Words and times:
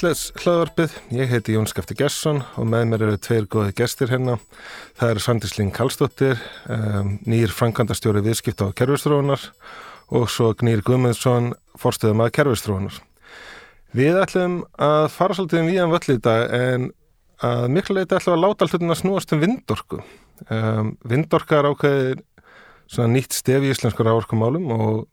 Í 0.00 0.02
landsleðslaðvarpið, 0.06 0.92
ég 1.12 1.28
heiti 1.28 1.52
Jón 1.52 1.66
Skafti 1.68 1.92
Gesson 1.92 2.38
og 2.56 2.64
með 2.72 2.86
mér 2.88 3.02
eru 3.04 3.18
tveir 3.20 3.44
góði 3.52 3.74
gestir 3.76 4.08
hérna. 4.08 4.38
Það 4.96 5.10
eru 5.12 5.20
Sandisling 5.20 5.74
Kallstóttir, 5.76 6.38
um, 6.72 7.10
nýr 7.28 7.52
frankandastjóri 7.52 8.22
viðskipta 8.24 8.70
á 8.72 8.76
kerfistróunar 8.80 9.42
og 10.08 10.24
svo 10.32 10.54
Gnýr 10.56 10.80
Guðmundsson, 10.86 11.50
forstöðum 11.76 12.22
að 12.24 12.32
kerfistróunar. 12.38 12.96
Við 13.92 14.22
ætlum 14.22 14.54
að 14.80 15.10
fara 15.18 15.36
svolítið 15.36 15.60
um 15.60 15.68
víðan 15.68 15.92
völl 15.92 16.16
í 16.16 16.18
dag 16.30 16.56
en 16.56 16.88
að 17.50 17.68
miklu 17.76 17.98
leiti 17.98 18.16
ætlum 18.16 18.38
að 18.38 18.44
láta 18.46 18.70
alltaf 18.70 19.02
snúast 19.02 19.36
um 19.36 19.44
vindorku. 19.44 20.00
Um, 20.48 20.94
vindorka 21.04 21.60
er 21.60 21.68
ákveðið 21.74 23.04
nýtt 23.18 23.36
stef 23.36 23.68
í 23.68 23.74
íslensku 23.76 24.08
rávorkumálum 24.08 24.72
og 24.80 25.04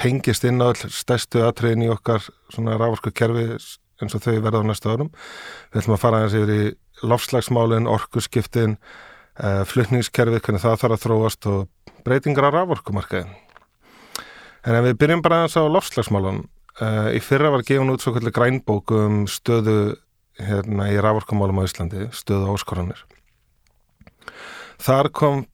tengist 0.00 0.48
inn 0.48 0.64
á 0.64 0.72
stærstu 0.72 1.44
atriðin 1.44 1.84
í 1.84 1.92
okkar 1.92 2.24
rávorku 2.56 3.12
kerfi 3.12 3.58
eins 4.04 4.16
og 4.16 4.24
þau 4.24 4.38
verða 4.44 4.62
á 4.62 4.68
næsta 4.68 4.94
árum. 4.94 5.10
Við 5.70 5.82
ætlum 5.82 5.96
að 5.96 6.02
fara 6.02 6.20
aðeins 6.20 6.36
yfir 6.38 6.52
í 6.54 6.62
lofslagsmálinn, 7.10 7.88
orkuskiptin, 7.90 8.76
uh, 9.40 9.62
flutningskerfið, 9.68 10.42
hvernig 10.44 10.64
það 10.64 10.80
þarf 10.82 10.96
að 10.96 11.04
þróast 11.04 11.50
og 11.50 11.94
breytingar 12.06 12.48
á 12.48 12.54
rávorkumarkaðin. 12.58 13.34
En 14.68 14.76
ef 14.76 14.88
við 14.88 14.98
byrjum 15.00 15.24
bara 15.24 15.42
aðeins 15.42 15.56
á 15.56 15.64
lofslagsmálun, 15.76 16.42
uh, 16.80 17.08
í 17.16 17.20
fyrra 17.24 17.52
var 17.54 17.64
gefun 17.66 17.92
út 17.94 18.04
svo 18.04 18.14
kvöldi 18.16 18.34
grænbók 18.36 18.92
um 18.96 19.22
stöðu 19.30 19.96
hérna 20.40 20.90
í 20.92 21.00
rávorkumálum 21.00 21.60
á 21.60 21.68
Íslandi, 21.68 22.08
stöðu 22.16 22.54
áskorunir. 22.54 23.00
Þar 24.80 25.10
kom 25.12 25.46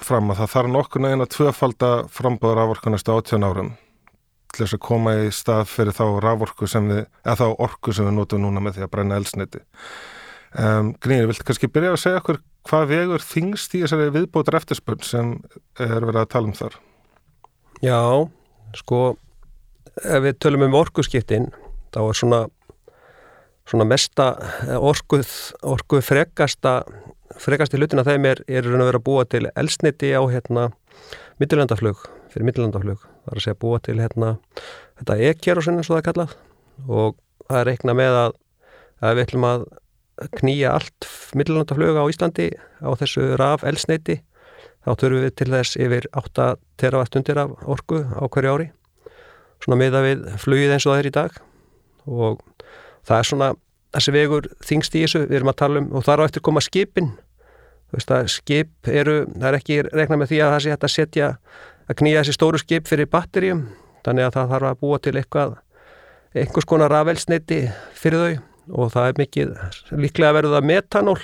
fram 0.00 0.32
að 0.32 0.40
það 0.40 0.52
þarf 0.54 0.72
nokkur 0.72 1.02
neginn 1.04 1.24
að 1.24 1.32
tvöfalda 1.34 1.90
frambóður 2.08 2.62
rávorku 2.62 2.92
næstu 2.92 3.12
18 3.12 3.44
árum 3.44 3.72
til 4.52 4.64
þess 4.64 4.76
að 4.76 4.82
koma 4.84 5.14
í 5.24 5.28
stað 5.32 5.64
fyrir 5.70 5.96
þá 5.96 6.04
rávorku 6.22 6.68
sem 6.68 6.88
við, 6.90 7.04
eða 7.24 7.36
þá 7.40 7.62
orku 7.66 7.94
sem 7.96 8.08
við 8.08 8.16
notum 8.18 8.44
núna 8.44 8.62
með 8.62 8.78
því 8.78 8.86
að 8.86 8.92
brenna 8.92 9.18
elsniti. 9.20 9.62
Um, 10.52 10.92
Grínir, 11.00 11.28
viltu 11.30 11.46
kannski 11.48 11.70
byrja 11.72 11.94
að 11.94 12.02
segja 12.02 12.20
okkur 12.20 12.42
hvað 12.68 12.88
vegur 12.90 13.24
þingst 13.24 13.76
í 13.78 13.82
þessari 13.82 14.12
viðbótar 14.12 14.58
eftirspurn 14.58 15.04
sem 15.06 15.30
er 15.80 16.04
verið 16.04 16.20
að 16.22 16.32
tala 16.34 16.50
um 16.50 16.56
þar? 16.58 16.76
Já, 17.82 18.00
sko, 18.78 19.00
ef 20.04 20.26
við 20.26 20.36
tölum 20.44 20.66
um 20.68 20.76
orkuskiptin, 20.82 21.48
þá 21.96 22.02
er 22.04 22.20
svona, 22.20 22.42
svona 23.72 23.88
mesta 23.88 24.28
orkuð, 24.76 25.32
orkuð 25.72 26.04
frekasta 26.10 26.82
frekast 27.40 27.72
í 27.72 27.80
hlutina 27.80 28.04
þeim 28.06 28.28
er, 28.28 28.42
er 28.44 28.68
að 28.68 28.84
vera 28.90 29.00
að 29.00 29.06
búa 29.06 29.24
til 29.24 29.46
elsniti 29.56 30.12
á 30.12 30.20
hérna 30.28 30.68
mittilandaflug, 31.40 32.04
fyrir 32.28 32.50
mittilandaflug 32.50 33.11
það 33.22 33.32
er 33.32 33.40
að 33.40 33.44
segja 33.46 33.60
búa 33.64 33.78
til 33.82 33.98
hérna 34.00 34.32
þetta 35.00 35.18
ekkjærusin 35.30 35.78
eins 35.78 35.90
og 35.90 35.96
það 35.96 36.02
er 36.02 36.08
kallað. 36.10 36.34
Og 36.88 37.16
það 37.48 37.60
er 37.60 37.70
reikna 37.70 37.96
með 37.98 38.18
að, 38.18 38.36
að 39.02 39.16
við 39.16 39.26
ætlum 39.26 39.48
að 39.48 39.64
knýja 40.38 40.74
allt 40.76 41.08
mittilandaflug 41.38 41.98
á 41.98 42.04
Íslandi 42.10 42.50
á 42.84 42.90
þessu 43.00 43.32
raf 43.40 43.64
elsniti 43.66 44.20
þá 44.82 44.92
þurfum 44.98 45.24
við 45.24 45.34
til 45.38 45.50
þess 45.54 45.78
yfir 45.80 46.06
8 46.18 46.46
teravattundir 46.82 47.40
af 47.42 47.56
orgu 47.70 48.02
á 48.06 48.24
hverju 48.26 48.54
ári 48.54 48.68
svona 49.62 49.78
meða 49.78 50.02
við 50.04 50.24
flugið 50.42 50.74
eins 50.74 50.86
og 50.86 50.94
það 50.94 51.02
er 51.02 51.08
í 51.08 51.14
dag. 51.16 51.36
Og 52.10 52.40
það 53.06 53.18
er 53.18 53.28
svona 53.28 53.50
þessi 53.92 54.14
vegur 54.16 54.48
þingst 54.66 54.96
í 54.96 55.04
þessu, 55.04 55.26
við 55.28 55.38
erum 55.38 55.52
að 55.52 55.60
tala 55.62 55.82
um 55.82 55.92
og 55.98 56.06
þar 56.06 56.24
á 56.24 56.26
eftir 56.26 56.44
koma 56.44 56.62
skipin. 56.64 57.12
Skip 58.32 58.88
eru, 58.88 59.26
það 59.36 59.48
er 59.50 59.58
ekki 59.58 59.82
regna 59.90 60.16
með 60.16 60.32
því 60.32 60.38
að 60.40 60.52
það 60.54 60.62
sé 60.64 60.72
hægt 60.72 60.86
að 60.86 60.94
setja 60.94 61.26
að 61.92 62.00
knýja 62.00 62.22
þessi 62.22 62.36
stóru 62.36 62.60
skip 62.60 62.88
fyrir 62.88 63.10
batterjum 63.12 63.66
þannig 64.06 64.26
að 64.26 64.34
það 64.38 64.50
þarf 64.54 64.70
að 64.70 64.80
búa 64.82 64.98
til 65.02 65.14
eitthvað 65.18 65.54
einhvers 66.32 66.68
konar 66.68 66.92
rafelsneiti 66.92 67.60
fyrir 67.98 68.24
þau. 68.24 68.48
Og 68.78 68.92
það 68.94 69.08
er 69.08 69.16
mikið 69.18 69.48
líklega 69.98 70.34
verður 70.36 70.52
það 70.54 70.68
metanól 70.70 71.16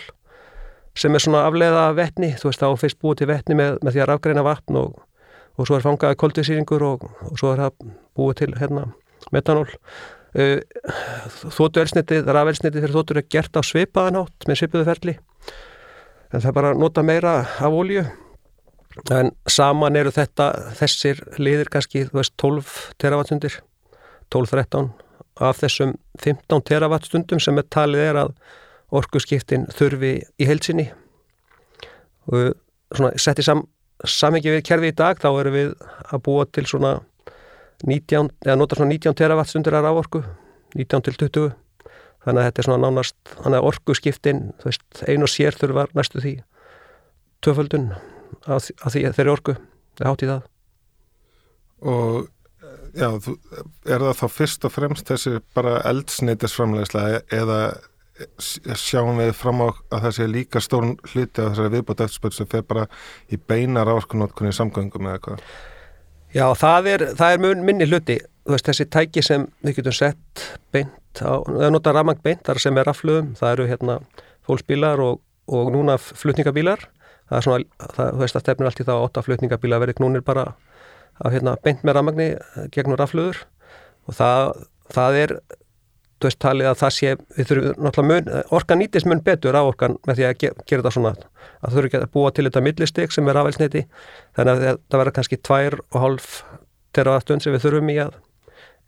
sem 0.98 1.14
er 1.14 1.22
svona 1.22 1.44
afleiða 1.46 1.84
vettni, 1.94 2.32
þú 2.34 2.48
veist 2.48 2.62
þá 2.64 2.80
fyrst 2.80 2.98
búið 2.98 3.20
til 3.20 3.28
vettni 3.30 3.54
með, 3.54 3.76
með 3.86 3.94
því 3.94 4.02
að 4.02 4.08
rafgreina 4.10 4.42
vatn 4.42 4.78
og, 4.80 4.96
og 5.54 5.68
svo 5.68 5.78
er 5.78 5.84
fangaði 5.84 6.18
koldisýringur 6.18 6.84
og, 6.88 7.04
og 7.28 7.38
svo 7.38 7.52
er 7.52 7.62
það 7.62 7.92
búið 8.18 8.40
til 8.40 8.50
hérna, 8.58 8.88
metanól. 9.30 9.68
Þóttu 11.54 11.84
elsnitið, 11.84 12.26
rafelsnitið 12.26 12.82
fyrir 12.82 12.96
þóttur 12.98 13.22
er 13.22 13.28
gert 13.30 13.54
á 13.54 13.62
sveipaðanátt 13.62 14.50
með 14.50 14.60
sveipuðu 14.64 14.88
ferli. 14.90 15.14
En 16.34 16.42
það 16.42 16.50
er 16.50 16.58
bara 16.58 16.74
að 16.74 16.82
nota 16.82 17.06
meira 17.06 17.38
af 17.46 17.78
ólju 17.78 18.02
en 19.14 19.30
saman 19.48 19.96
eru 19.96 20.12
þetta 20.14 20.48
þessir 20.78 21.20
liðir 21.38 21.70
kannski, 21.72 22.06
þú 22.08 22.20
veist, 22.20 22.34
12 22.40 22.72
teravattstundir 23.00 23.60
12-13 24.34 24.90
af 25.40 25.60
þessum 25.62 25.94
15 26.22 26.64
terawattstundum 26.66 27.40
sem 27.42 27.58
er 27.60 27.66
talið 27.70 28.04
er 28.04 28.20
að 28.24 28.32
orkuskiptin 28.98 29.68
þurfi 29.74 30.14
í 30.40 30.48
heilsinni 30.48 30.88
og 32.28 32.56
svona 32.94 33.12
sett 33.20 33.40
í 33.40 33.46
sam, 33.46 33.62
samhengi 34.04 34.52
við 34.52 34.66
kerfi 34.68 34.92
í 34.92 34.96
dag 34.96 35.20
þá 35.20 35.30
eru 35.30 35.54
við 35.54 35.72
að 36.08 36.24
búa 36.26 36.48
til 36.50 36.66
svona 36.68 36.98
19, 37.86 38.32
eða 38.44 38.58
nota 38.58 38.78
svona 38.78 38.96
19 38.96 39.14
teravattstundir 39.14 39.76
af 39.78 39.86
rávorku, 39.86 40.24
19 40.74 41.06
til 41.06 41.16
20 41.22 41.50
þannig 42.26 42.42
að 42.42 42.48
þetta 42.48 42.62
er 42.62 42.68
svona 42.68 42.88
nánast 42.88 43.34
þannig 43.36 43.60
að 43.60 43.68
orku 43.70 43.94
skiptin, 43.96 44.46
þú 44.58 44.72
veist, 44.72 44.86
ein 45.06 45.24
og 45.24 45.32
sér 45.32 45.56
þurfa 45.56 45.86
næstu 45.94 46.24
því 46.24 46.34
töföldun 47.44 47.92
að, 48.46 48.70
að 48.82 48.94
því 48.94 49.04
þeirri 49.18 49.34
orku 49.34 49.54
það 49.98 50.10
hátt 50.10 50.24
í 50.24 50.30
það. 50.32 50.48
Og 51.88 52.18
já, 52.98 53.08
þú, 53.24 53.36
er 53.86 54.04
það 54.06 54.18
þá 54.20 54.26
fyrst 54.34 54.66
og 54.66 54.74
fremst 54.74 55.12
þessi 55.12 55.38
bara 55.56 55.78
eldsneitisframlegslega 55.88 57.22
eða 57.34 57.60
sjáum 58.42 59.20
við 59.20 59.32
fram 59.38 59.60
á 59.62 59.68
að 59.94 60.04
það 60.04 60.14
sé 60.16 60.24
líka 60.26 60.62
stórn 60.62 60.96
hluti 61.12 61.42
af 61.42 61.52
þessari 61.52 61.74
viðbót 61.76 62.00
eftirspöld 62.02 62.34
sem 62.34 62.48
fer 62.50 62.64
bara 62.66 62.88
í 63.30 63.38
beina 63.38 63.84
rávorkunótkunni 63.86 64.50
í 64.50 64.56
samgöngum 64.56 65.06
eða 65.06 65.20
eitthvað 65.20 65.44
Já, 66.34 66.44
það 66.60 66.88
er, 66.92 67.04
það 67.16 67.34
er 67.34 67.40
mun 67.40 67.62
minni 67.64 67.86
hluti. 67.88 68.18
Veist, 68.48 68.66
þessi 68.68 68.84
tæki 68.92 69.22
sem 69.24 69.46
við 69.64 69.78
getum 69.78 69.94
sett 69.96 70.42
beint 70.72 71.22
á, 71.24 71.40
eða 71.40 71.70
nota 71.72 71.92
ramang 71.96 72.20
beint 72.24 72.42
þar 72.44 72.60
sem 72.60 72.80
er 72.80 72.88
rafluðum, 72.88 73.30
það 73.38 73.54
eru 73.54 73.66
hérna 73.70 73.96
fólksbílar 74.48 75.00
og, 75.04 75.22
og 75.48 75.70
núna 75.72 75.96
flutningabílar 76.00 76.84
það 77.28 77.38
er 77.38 77.46
svona, 77.46 77.68
það, 77.84 78.10
þú 78.10 78.24
veist 78.24 78.38
að 78.38 78.44
stefnir 78.44 78.70
allt 78.70 78.82
í 78.82 78.88
það 78.88 78.96
að 78.96 79.06
åtta 79.08 79.24
flutningabílar 79.26 79.84
verið 79.84 80.00
knúnir 80.00 80.24
bara 80.26 80.48
að 81.18 81.38
hérna 81.38 81.56
beint 81.64 81.84
með 81.86 81.98
ramagni 81.98 82.28
gegnum 82.74 82.98
rafluður 82.98 83.40
og 84.08 84.18
það, 84.18 84.52
það 84.94 85.18
er 85.22 85.34
þú 86.18 86.26
veist 86.26 86.40
talið 86.42 86.68
að 86.68 86.78
það 86.80 86.94
sé, 86.96 87.10
við 87.36 87.50
þurfum 87.50 87.84
náttúrulega 87.84 88.08
mun, 88.10 88.46
orkan 88.58 88.80
nýtist 88.80 89.06
mun 89.06 89.20
betur 89.26 89.58
á 89.58 89.62
orkan 89.62 89.98
með 90.08 90.18
því 90.18 90.26
að 90.26 90.38
gera, 90.42 90.64
gera 90.64 90.82
þetta 90.82 90.94
svona. 90.96 91.12
Að 91.62 91.74
þurfum 91.74 91.88
ekki 91.88 91.98
að 92.00 92.08
búa 92.16 92.32
til 92.34 92.46
þetta 92.48 92.62
millistig 92.66 93.14
sem 93.14 93.30
er 93.30 93.38
afelsneiti 93.38 93.84
þannig 94.38 94.54
að 94.54 94.64
það 94.64 95.02
verður 95.02 95.16
kannski 95.18 95.38
tvær 95.46 95.78
og 95.84 96.00
hálf 96.02 96.32
teravatstund 96.96 97.44
sem 97.44 97.54
við 97.54 97.66
þurfum 97.66 97.92
í 97.92 97.98
að 98.02 98.16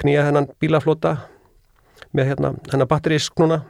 knýja 0.03 0.27
hennan 0.27 0.51
bílaflota 0.63 1.15
með 2.17 2.33
hérna 2.33 2.53
hennan 2.73 2.91
batterísknuna 2.91 3.61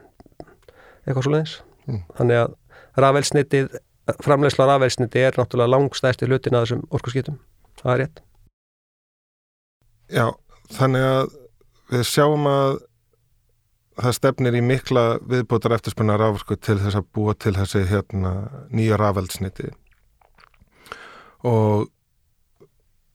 eitthvað 1.04 1.24
svo 1.26 1.34
leiðis 1.34 1.54
mm. 1.88 2.02
þannig 2.16 2.42
að 2.44 2.56
rafelsneitið 3.04 3.80
framlegsla 4.24 4.66
rafelsneiti 4.68 5.22
er 5.22 5.38
náttúrulega 5.38 5.74
langstæsti 5.74 6.28
hlutin 6.28 6.56
að 6.58 6.66
þessum 6.66 6.84
orkusskiptum 6.90 7.40
það 7.80 7.92
er 7.92 8.00
rétt. 8.02 8.22
Já, 10.10 10.26
þannig 10.76 11.06
að 11.06 11.34
við 11.90 12.06
sjáum 12.10 12.48
að 12.50 12.80
það 14.00 14.16
stefnir 14.16 14.56
í 14.56 14.64
mikla 14.64 15.04
viðbútar 15.28 15.76
eftirspunna 15.76 16.16
rávorku 16.20 16.56
til 16.56 16.78
þess 16.80 16.98
að 16.98 17.08
búa 17.14 17.34
til 17.36 17.54
þessi 17.56 17.84
hérna, 17.90 18.34
nýja 18.72 18.98
ráveldsniti 19.00 19.70
og 21.46 21.88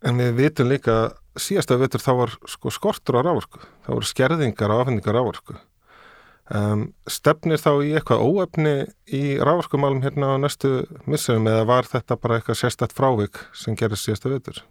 en 0.05 0.19
við 0.21 0.35
vitum 0.39 0.69
líka 0.69 0.97
síðasta 1.39 1.77
vitur 1.81 2.03
þá 2.03 2.11
var 2.19 2.35
sko 2.49 2.73
skortur 2.73 3.19
á 3.19 3.25
rávorku 3.25 3.61
þá 3.85 3.89
voru 3.93 4.09
skerðingar 4.09 4.73
á 4.73 4.75
afhendingar 4.81 5.17
rávorku 5.17 5.57
um, 6.53 6.87
stefnir 7.09 7.61
þá 7.61 7.71
í 7.85 7.93
eitthvað 7.97 8.23
óefni 8.25 8.75
í 9.07 9.23
rávorkumálum 9.41 10.03
hérna 10.05 10.35
á 10.35 10.41
næstu 10.41 10.85
missurum 11.09 11.49
eða 11.49 11.65
var 11.69 11.89
þetta 11.89 12.17
bara 12.21 12.39
eitthvað 12.39 12.61
sérstætt 12.61 12.95
frávik 12.95 13.41
sem 13.57 13.77
gerir 13.77 13.99
síðasta 13.99 14.31
vitur? 14.33 14.61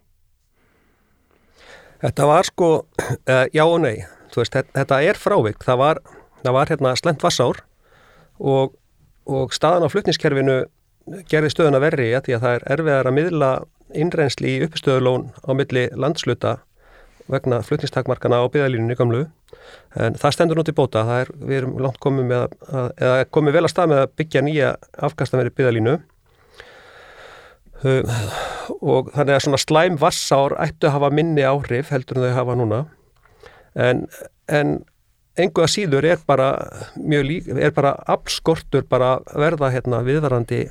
Þetta 2.04 2.28
var 2.28 2.46
sko, 2.46 2.70
uh, 2.84 3.46
já 3.54 3.64
og 3.64 3.80
nei 3.84 4.04
veist, 4.34 4.56
þetta 4.74 5.00
er 5.06 5.18
frávik, 5.18 5.62
það 5.62 5.80
var, 5.80 6.00
það 6.42 6.56
var 6.56 6.72
hérna 6.72 6.94
slent 6.98 7.22
vassár 7.22 7.60
og, 8.38 8.74
og 9.30 9.54
staðan 9.54 9.86
á 9.86 9.92
flutniskerfinu 9.92 10.64
gerði 11.30 11.52
stöðuna 11.52 11.82
verri 11.84 12.10
í 12.10 12.18
því 12.18 12.36
að 12.36 12.44
það 12.44 12.56
er 12.56 12.66
erfiðar 12.74 13.10
að 13.10 13.16
miðla 13.18 13.50
innreynsli 13.94 14.56
í 14.56 14.62
uppstöðulón 14.66 15.28
á 15.44 15.50
milli 15.54 15.84
landsluta 15.94 16.56
vegna 17.30 17.60
flutnistakmarkana 17.64 18.42
á 18.42 18.46
byggðalínunni 18.52 18.96
gamlu 18.98 19.22
en 19.96 20.16
það 20.20 20.34
stendur 20.36 20.60
nút 20.60 20.70
í 20.70 20.76
bóta, 20.76 21.04
er, 21.22 21.30
við 21.40 21.60
erum 21.62 21.78
langt 21.82 22.00
komið 22.02 22.26
með 22.30 22.42
að, 22.44 22.90
eða 22.98 23.28
komið 23.32 23.56
vel 23.56 23.62
að 23.64 23.72
stað 23.72 23.92
með 23.92 24.02
að 24.02 24.16
byggja 24.20 24.42
nýja 24.44 24.72
afkastameri 25.08 25.54
byggðalínu. 25.54 25.94
Og 27.84 29.10
þannig 29.12 29.34
að 29.34 29.42
svona 29.44 29.60
slæm 29.60 29.98
vassár 30.00 30.56
ættu 30.62 30.88
að 30.88 30.96
hafa 30.96 31.12
minni 31.14 31.44
áhrif 31.44 31.92
heldur 31.92 32.20
en 32.20 32.26
þau 32.26 32.36
hafa 32.38 32.58
núna. 32.60 32.80
En, 33.74 34.04
en 34.48 34.76
engu 35.40 35.64
að 35.64 35.72
síður 35.74 36.06
er 36.12 36.22
bara 36.26 36.52
mjög 36.96 37.26
lík, 37.28 37.50
er 37.56 37.74
bara 37.76 37.96
abskortur 38.10 38.86
bara 38.88 39.18
verða 39.34 39.72
hérna 39.74 40.04
viðvarandi 40.06 40.64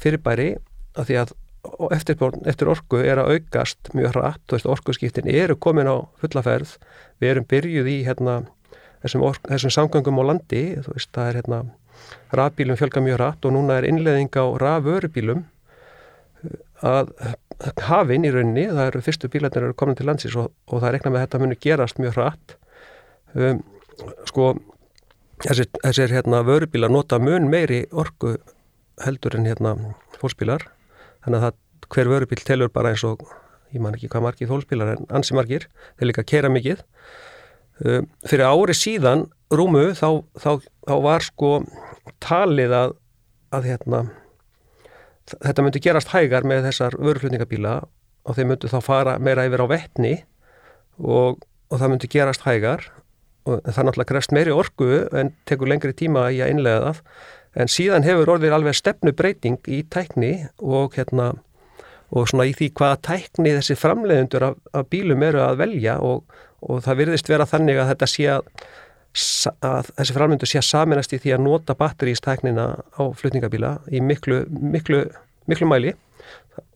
fyrirbæri 0.00 0.54
að 0.94 1.08
því 1.08 1.18
að 1.22 1.34
eftir, 1.94 2.68
orku 2.70 3.00
er 3.00 3.20
að 3.22 3.36
aukast 3.36 3.92
mjög 3.96 4.16
hratt, 4.16 4.44
veist, 4.52 4.68
orkuskiptin 4.68 5.30
eru 5.30 5.56
komin 5.56 5.88
á 5.90 5.96
fullaferð, 6.20 6.76
við 7.22 7.34
erum 7.34 7.48
byrjuð 7.50 7.90
í 7.90 7.96
hérna 8.08 8.42
þessum, 9.02 9.24
ork, 9.24 9.40
þessum 9.48 9.72
samgöngum 9.74 10.20
á 10.20 10.24
landi, 10.32 10.64
veist, 10.90 11.12
það 11.14 11.30
er 11.30 11.40
hérna 11.40 11.62
rafbílum 12.34 12.78
fjölga 12.78 13.02
mjög 13.04 13.20
hratt 13.20 13.46
og 13.46 13.54
núna 13.54 13.78
er 13.78 13.88
innleðing 13.88 14.32
á 14.36 14.44
rafvörubílum 14.60 15.44
að 16.84 17.14
hafinn 17.86 18.26
í 18.26 18.32
rauninni, 18.34 18.66
það 18.68 18.88
eru 18.90 19.02
fyrstu 19.06 19.30
bílarnir 19.32 19.68
eru 19.68 19.76
komin 19.78 19.96
til 19.96 20.08
landsins 20.08 20.36
og, 20.36 20.50
og 20.68 20.82
það 20.82 20.88
er 20.88 20.98
eitthvað 20.98 21.14
með 21.14 21.24
þetta 21.24 21.40
muni 21.40 21.58
gerast 21.62 22.00
mjög 22.02 22.16
hratt. 22.18 22.56
Um, 23.34 23.62
sko 24.28 24.50
þessir, 25.44 25.70
þessir 25.80 26.14
hérna 26.18 26.42
vörubílar 26.46 26.92
nota 26.92 27.20
mun 27.22 27.48
meiri 27.50 27.84
orku 27.92 28.36
heldur 29.04 29.38
en 29.38 29.48
hérna 29.48 29.76
fólksbílar 30.20 30.66
þannig 31.24 31.38
að 31.40 31.46
það, 31.46 31.58
hver 31.94 32.10
vörubíl 32.12 32.42
telur 32.44 32.72
bara 32.72 32.94
eins 32.94 33.04
og 33.06 33.24
ég 33.74 33.82
man 33.82 33.96
ekki 33.96 34.10
hvað 34.12 34.26
margir 34.28 34.50
fólksbílar 34.50 34.94
en 34.94 35.06
ansi 35.14 35.36
margir, 35.36 35.68
þeir 35.98 36.10
líka 36.10 36.26
kera 36.26 36.50
mikið. 36.52 36.84
Um, 37.84 38.06
fyrir 38.22 38.46
ári 38.46 38.76
síðan 38.78 39.26
rúmu 39.50 39.88
þá, 39.98 40.22
þá, 40.38 40.50
þá 40.86 40.94
var 41.02 41.24
sko 41.26 41.50
talið 42.22 42.74
að, 42.78 42.94
að 43.56 43.66
hérna 43.72 44.04
þetta 45.32 45.64
myndi 45.64 45.82
gerast 45.82 46.12
hægar 46.12 46.46
með 46.46 46.68
þessar 46.68 46.96
vöruflutningabíla 47.00 47.74
og 48.24 48.36
þeir 48.36 48.48
myndi 48.50 48.70
þá 48.70 48.78
fara 48.84 49.16
meira 49.18 49.46
yfir 49.48 49.64
á 49.64 49.66
vettni 49.72 50.14
og, 51.00 51.40
og 51.70 51.80
það 51.80 51.90
myndi 51.94 52.12
gerast 52.12 52.44
hægar. 52.46 52.86
Og 53.44 53.58
það 53.66 53.88
náttúrulega 53.88 54.08
krefst 54.08 54.32
meiri 54.32 54.52
orgu 54.54 55.02
en 55.12 55.34
tekur 55.48 55.68
lengri 55.68 55.92
tíma 55.96 56.30
í 56.32 56.38
að 56.40 56.54
innlega 56.54 56.86
það 56.86 57.02
en 57.54 57.70
síðan 57.70 58.06
hefur 58.06 58.36
orðið 58.36 58.54
alveg 58.56 58.76
stefnu 58.78 59.14
breyting 59.16 59.58
í 59.70 59.82
tækni 59.90 60.34
og 60.58 60.96
hérna 60.98 61.32
og 62.14 62.28
svona 62.30 62.46
í 62.48 62.54
því 62.54 62.70
hvaða 62.78 63.00
tækni 63.08 63.54
þessi 63.56 63.76
framleiðundur 63.78 64.48
af, 64.50 64.56
af 64.76 64.88
bílum 64.92 65.22
eru 65.26 65.42
að 65.42 65.60
velja 65.64 65.98
og, 66.04 66.22
og 66.62 66.82
það 66.84 67.00
virðist 67.02 67.30
vera 67.30 67.48
þannig 67.48 67.80
að 67.80 67.90
þetta 67.92 68.10
sé 68.10 68.28
að, 68.36 68.48
að 69.66 69.90
þessi 69.90 70.16
framleiðundur 70.16 70.52
sé 70.52 70.60
að 70.60 70.68
saminast 70.68 71.14
í 71.16 71.20
því 71.22 71.36
að 71.36 71.44
nota 71.48 71.76
batterístæknina 71.78 72.66
á 72.78 73.02
flutningabíla 73.18 73.76
í 73.90 74.02
miklu, 74.04 74.44
miklu, 74.50 75.04
miklu 75.50 75.70
mæli. 75.70 75.94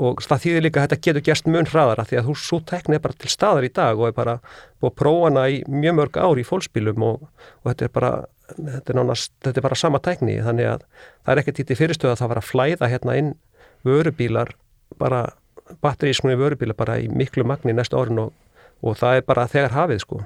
Og 0.03 0.19
það 0.27 0.41
þýðir 0.43 0.65
líka 0.65 0.81
að 0.81 0.89
þetta 0.89 1.05
getur 1.07 1.25
gerst 1.29 1.47
mun 1.47 1.69
hraðara 1.71 2.05
því 2.09 2.17
að 2.19 2.27
þú 2.27 2.33
svo 2.43 2.59
tekni 2.67 2.97
er 2.97 3.03
bara 3.05 3.15
til 3.15 3.31
staðar 3.31 3.67
í 3.67 3.71
dag 3.71 4.01
og 4.01 4.09
er 4.09 4.17
bara 4.17 4.35
búið 4.83 4.91
að 4.91 4.97
prófa 4.99 5.29
hana 5.29 5.45
í 5.55 5.61
mjög 5.71 5.95
mörg 6.01 6.19
ár 6.19 6.41
í 6.43 6.47
fólksbílum 6.49 7.05
og, 7.07 7.29
og 7.63 7.71
þetta 7.71 7.87
er 7.87 7.93
bara 7.95 8.11
þetta 8.57 8.93
er, 8.93 8.97
nánast, 8.99 9.33
þetta 9.45 9.61
er 9.61 9.67
bara 9.69 9.79
sama 9.79 10.01
tekni 10.05 10.39
þannig 10.45 10.71
að 10.73 10.87
það 11.27 11.33
er 11.33 11.43
ekkertítið 11.43 11.81
fyrirstöð 11.83 12.15
að 12.15 12.19
það 12.23 12.33
var 12.33 12.41
að 12.41 12.49
flæða 12.49 12.91
hérna 12.93 13.17
inn 13.21 13.31
vörubílar 13.87 14.55
bara 14.99 15.23
batterískunni 15.85 16.39
vörubílar 16.41 16.79
bara 16.79 16.99
í 17.01 17.09
miklu 17.13 17.45
magni 17.47 17.75
næstu 17.77 17.99
orðin 17.99 18.25
og, 18.27 18.35
og 18.83 18.99
það 18.99 19.21
er 19.21 19.29
bara 19.29 19.49
þegar 19.51 19.77
hafið 19.77 20.05
sko 20.05 20.23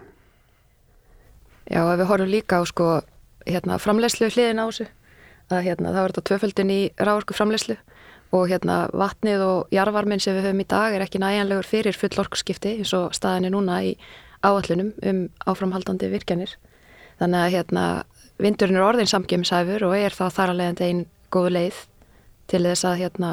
Já, 1.71 1.83
ef 1.87 1.99
við 2.01 2.09
horfum 2.11 2.31
líka 2.31 2.59
á 2.59 2.63
sko 2.67 2.89
hérna 3.47 3.79
framlegslu 3.83 4.29
hliðin 4.31 4.63
á 4.63 4.67
þessu 4.67 4.89
að 5.53 5.65
hérna 5.67 5.93
það 5.93 6.03
var 6.03 6.15
þetta 6.15 6.29
tvöföldin 6.31 6.73
í 6.73 6.81
ráorku 6.99 7.37
framlegslu 7.37 7.77
og 8.33 8.49
hérna 8.49 8.87
vatnið 8.97 9.45
og 9.45 9.75
jarvarminn 9.75 10.23
sem 10.23 10.37
við 10.37 10.49
höfum 10.49 10.63
í 10.65 10.69
dag 10.71 10.95
er 10.97 11.05
ekki 11.05 11.21
næjanlegur 11.21 11.69
fyrir 11.69 11.97
full 11.99 12.15
orkusskipti 12.23 12.79
eins 12.79 12.93
og 12.97 13.13
staðinni 13.17 13.53
núna 13.53 13.83
í 13.85 13.93
áallunum 14.43 14.93
um 15.07 15.21
áframhaldandi 15.47 16.09
virkjanir. 16.13 16.55
Þannig 17.21 17.43
að 17.43 17.53
hérna 17.57 17.85
vindurinn 18.41 18.79
er 18.79 18.87
orðin 18.87 19.11
samgjömsæfur 19.11 19.89
og 19.89 19.97
er 19.97 20.15
þá 20.17 20.25
þar 20.31 20.53
að 20.53 20.61
leiðandi 20.61 20.87
einn 20.89 21.03
góðu 21.33 21.53
leið 21.57 21.83
til 22.51 22.63
þess 22.67 22.87
að 22.89 22.99
hérna 23.03 23.33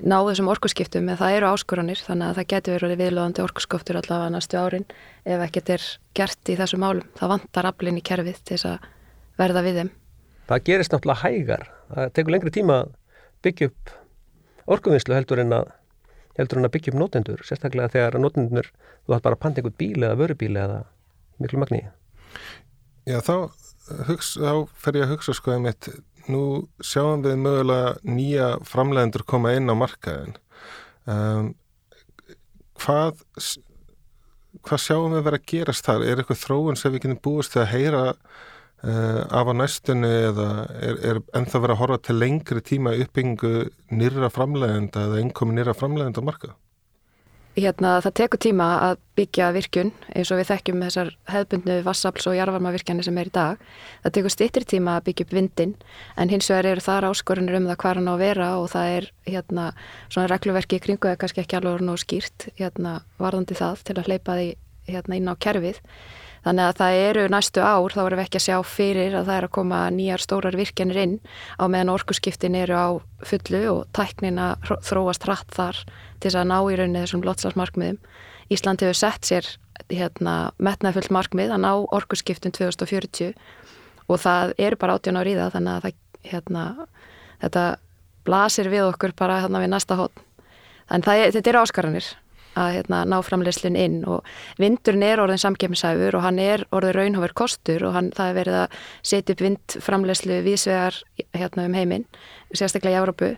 ná 0.00 0.16
þessum 0.24 0.48
orkusskiptum 0.50 1.08
en 1.12 1.18
það 1.20 1.36
eru 1.36 1.50
áskoranir 1.50 2.00
þannig 2.04 2.30
að 2.30 2.38
það 2.38 2.48
getur 2.54 2.84
verið 2.86 3.02
viðlóðandi 3.02 3.44
orkusskiptur 3.44 3.98
allavega 4.00 4.34
næstu 4.34 4.60
árin 4.60 4.86
ef 5.24 5.44
ekkert 5.46 5.72
er 5.76 5.88
gert 6.16 6.52
í 6.52 6.56
þessu 6.60 6.80
málum. 6.80 7.08
Það 7.18 7.32
vantar 7.34 7.68
aflinn 7.68 8.00
í 8.00 8.04
kerfið 8.04 8.40
til 8.40 8.56
þess 8.56 8.70
að 8.70 8.88
verða 9.40 9.64
við 9.66 9.80
þeim. 9.80 9.90
Það 10.50 10.64
gerist 10.70 10.94
náttúrulega 10.94 11.20
hægar. 11.26 11.66
Það 11.90 12.14
tekur 12.16 12.34
lengri 12.34 12.54
tíma 12.54 12.78
að 12.80 12.94
byggja 13.44 13.70
upp 13.70 13.92
orkuvinnslu 14.70 15.16
heldur 15.18 15.44
en 15.44 15.54
að 15.58 15.70
heldur 16.38 16.60
en 16.60 16.68
að 16.68 16.74
byggja 16.76 16.92
upp 16.94 17.00
nótendur, 17.00 17.42
sérstaklega 17.44 17.92
þegar 17.92 18.20
nótendur, 18.22 18.68
þú 19.04 19.16
ætti 19.16 19.26
bara 19.26 19.36
að 19.36 19.42
panta 19.42 19.60
einhvern 19.60 19.78
bíl 19.80 20.04
eða 20.04 20.18
vörubíl 20.20 20.54
eða 20.56 20.78
miklu 21.42 21.60
magni 21.60 21.82
Já, 23.08 23.18
þá, 23.24 23.50
hugsa, 24.08 24.54
fer 24.74 25.00
ég 25.00 25.06
að 25.06 25.14
hugsa 25.14 25.34
sko 25.36 25.54
einmitt, 25.54 25.88
nú 26.30 26.42
sjáum 26.84 27.24
við 27.24 27.40
mögulega 27.40 27.96
nýja 28.06 28.52
framlegendur 28.68 29.26
koma 29.28 29.54
inn 29.56 29.72
á 29.72 29.74
markaðin 29.78 30.36
um, 31.10 31.50
hvað 32.80 33.24
hvað 34.66 34.82
sjáum 34.82 35.16
við 35.16 35.26
verið 35.26 35.40
að 35.40 35.50
gerast 35.52 35.86
þar? 35.86 36.06
Er 36.06 36.20
eitthvað 36.20 36.42
þróun 36.44 36.78
sem 36.78 36.92
við 36.94 37.04
getum 37.04 37.20
búist 37.24 37.58
að 37.58 37.70
heyra 37.74 38.06
Uh, 38.80 39.26
af 39.28 39.44
á 39.44 39.52
næstunni 39.52 40.08
eða 40.08 40.44
er, 40.80 40.94
er 41.04 41.18
ennþá 41.36 41.58
verið 41.60 41.74
að 41.74 41.80
horfa 41.82 41.98
til 42.00 42.14
lengri 42.16 42.62
tíma 42.64 42.94
uppbyggingu 42.96 43.50
nýra 43.92 44.30
framlegenda 44.32 45.02
eða 45.04 45.18
einkomi 45.20 45.52
nýra 45.58 45.74
framlegenda 45.76 46.22
marka? 46.24 46.54
Hérna 47.60 47.98
það 48.00 48.14
tekur 48.16 48.40
tíma 48.40 48.66
að 48.86 49.00
byggja 49.18 49.50
virkun 49.52 49.90
eins 50.14 50.30
og 50.32 50.38
við 50.40 50.48
þekkjum 50.48 50.84
þessar 50.86 51.10
hefðbundnu 51.28 51.74
vassafls 51.84 52.28
og 52.30 52.36
jarvarmavirkjani 52.38 53.04
sem 53.04 53.18
er 53.20 53.28
í 53.28 53.32
dag. 53.34 53.64
Það 54.04 54.14
tekur 54.16 54.32
stittir 54.32 54.66
tíma 54.70 54.94
að 54.96 55.10
byggja 55.10 55.26
upp 55.26 55.34
vindin 55.36 55.74
en 56.16 56.32
hins 56.32 56.48
vegar 56.48 56.70
eru 56.70 56.84
þar 56.86 57.08
áskorunir 57.10 57.58
um 57.58 57.68
það 57.68 57.78
hvað 57.82 58.00
hann 58.00 58.08
á 58.08 58.14
að 58.14 58.22
vera 58.22 58.48
og 58.62 58.70
það 58.72 58.94
er 58.94 59.10
hérna 59.26 59.66
svona 60.06 60.30
regluverki 60.32 60.80
í 60.80 60.84
kringu 60.86 61.10
eða 61.10 61.20
kannski 61.20 61.44
ekki 61.44 61.58
alveg 61.60 61.84
nú 61.84 61.98
skýrt 62.00 62.48
hérna 62.56 62.96
varðandi 63.20 63.58
það 63.60 63.84
til 63.90 63.98
að 63.98 64.08
hleypa 64.08 64.38
því 64.40 64.48
hérna 64.94 65.20
inn 65.20 65.28
á 65.28 65.34
kerfið. 65.44 65.82
Þannig 66.40 66.66
að 66.66 66.76
það 66.78 66.98
eru 67.04 67.24
næstu 67.28 67.60
ár, 67.60 67.92
þá 67.92 68.00
erum 68.02 68.20
við 68.20 68.24
ekki 68.24 68.38
að 68.40 68.44
sjá 68.46 68.56
fyrir 68.64 69.16
að 69.18 69.26
það 69.28 69.36
er 69.36 69.46
að 69.46 69.54
koma 69.56 69.80
nýjar 69.92 70.22
stórar 70.24 70.56
virkjanir 70.56 71.00
inn 71.02 71.16
á 71.60 71.64
meðan 71.68 71.92
orkuskiptin 71.92 72.56
eru 72.56 72.78
á 72.80 72.88
fullu 73.28 73.60
og 73.74 73.82
tæknina 73.96 74.54
þróast 74.64 75.26
hratt 75.28 75.52
þar 75.52 75.82
til 76.24 76.32
að 76.32 76.48
ná 76.48 76.56
í 76.64 76.78
rauninni 76.80 77.02
þessum 77.04 77.26
lotslasmarkmiðum. 77.28 78.00
Ísland 78.50 78.80
hefur 78.80 78.96
sett 78.96 79.28
sér 79.28 79.50
hérna, 79.90 80.54
metnaðfullt 80.56 81.12
markmið 81.12 81.52
að 81.54 81.62
ná 81.66 81.70
orkuskiptin 81.92 82.56
2040 82.56 83.36
og 84.08 84.24
það 84.24 84.56
eru 84.58 84.80
bara 84.80 84.96
18 84.98 85.20
ári 85.20 85.36
í 85.36 85.38
það 85.38 85.54
þannig 85.58 85.76
að 85.76 85.84
það, 85.84 86.00
hérna, 86.32 86.64
þetta 87.44 87.66
blasir 88.26 88.72
við 88.72 88.88
okkur 88.88 89.14
bara 89.18 89.42
hérna 89.44 89.62
við 89.62 89.72
næsta 89.74 90.00
hótt. 90.00 90.24
Þannig 90.90 91.12
að 91.12 91.36
þetta 91.36 91.52
eru 91.52 91.62
áskaranir 91.62 92.10
að 92.60 92.78
hérna, 92.78 93.02
ná 93.08 93.18
framleyslinn 93.24 93.78
inn. 93.80 94.00
Og 94.04 94.24
vindurinn 94.60 95.06
er 95.06 95.22
orðin 95.24 95.42
samkjöfnisæfur 95.42 96.18
og 96.18 96.26
hann 96.26 96.40
er 96.42 96.66
orðin 96.76 96.98
raunhafur 96.98 97.36
kostur 97.42 97.88
og 97.88 97.96
hann, 97.96 98.10
það 98.16 98.32
er 98.32 98.40
verið 98.40 98.58
að 98.62 98.80
setja 99.12 99.36
upp 99.36 99.44
vindframleyslu 99.46 100.42
vísvegar 100.46 101.00
hérna, 101.36 101.66
um 101.66 101.78
heiminn, 101.78 102.08
sérstaklega 102.52 102.98
í 102.98 103.00
Európu 103.00 103.36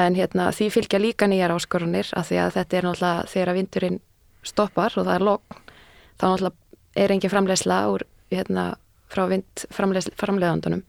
en 0.00 0.16
hérna, 0.18 0.48
því 0.54 0.70
fylgja 0.74 1.00
líka 1.00 1.28
nýjar 1.30 1.54
áskorunir 1.54 2.10
af 2.18 2.30
því 2.30 2.40
að 2.42 2.56
þetta 2.56 2.78
er 2.78 2.88
náttúrulega 2.88 3.28
þegar 3.30 3.58
vindurinn 3.58 4.00
stoppar 4.44 4.96
og 4.98 5.06
það 5.06 5.14
er 5.14 5.26
logg 5.28 5.60
þá 6.18 6.24
náttúrulega 6.24 7.04
er 7.04 7.14
engin 7.14 7.32
framleysla 7.32 7.78
úr 7.92 8.06
hérna, 8.32 8.66
frá 9.10 9.26
vindframleðandunum 9.30 10.82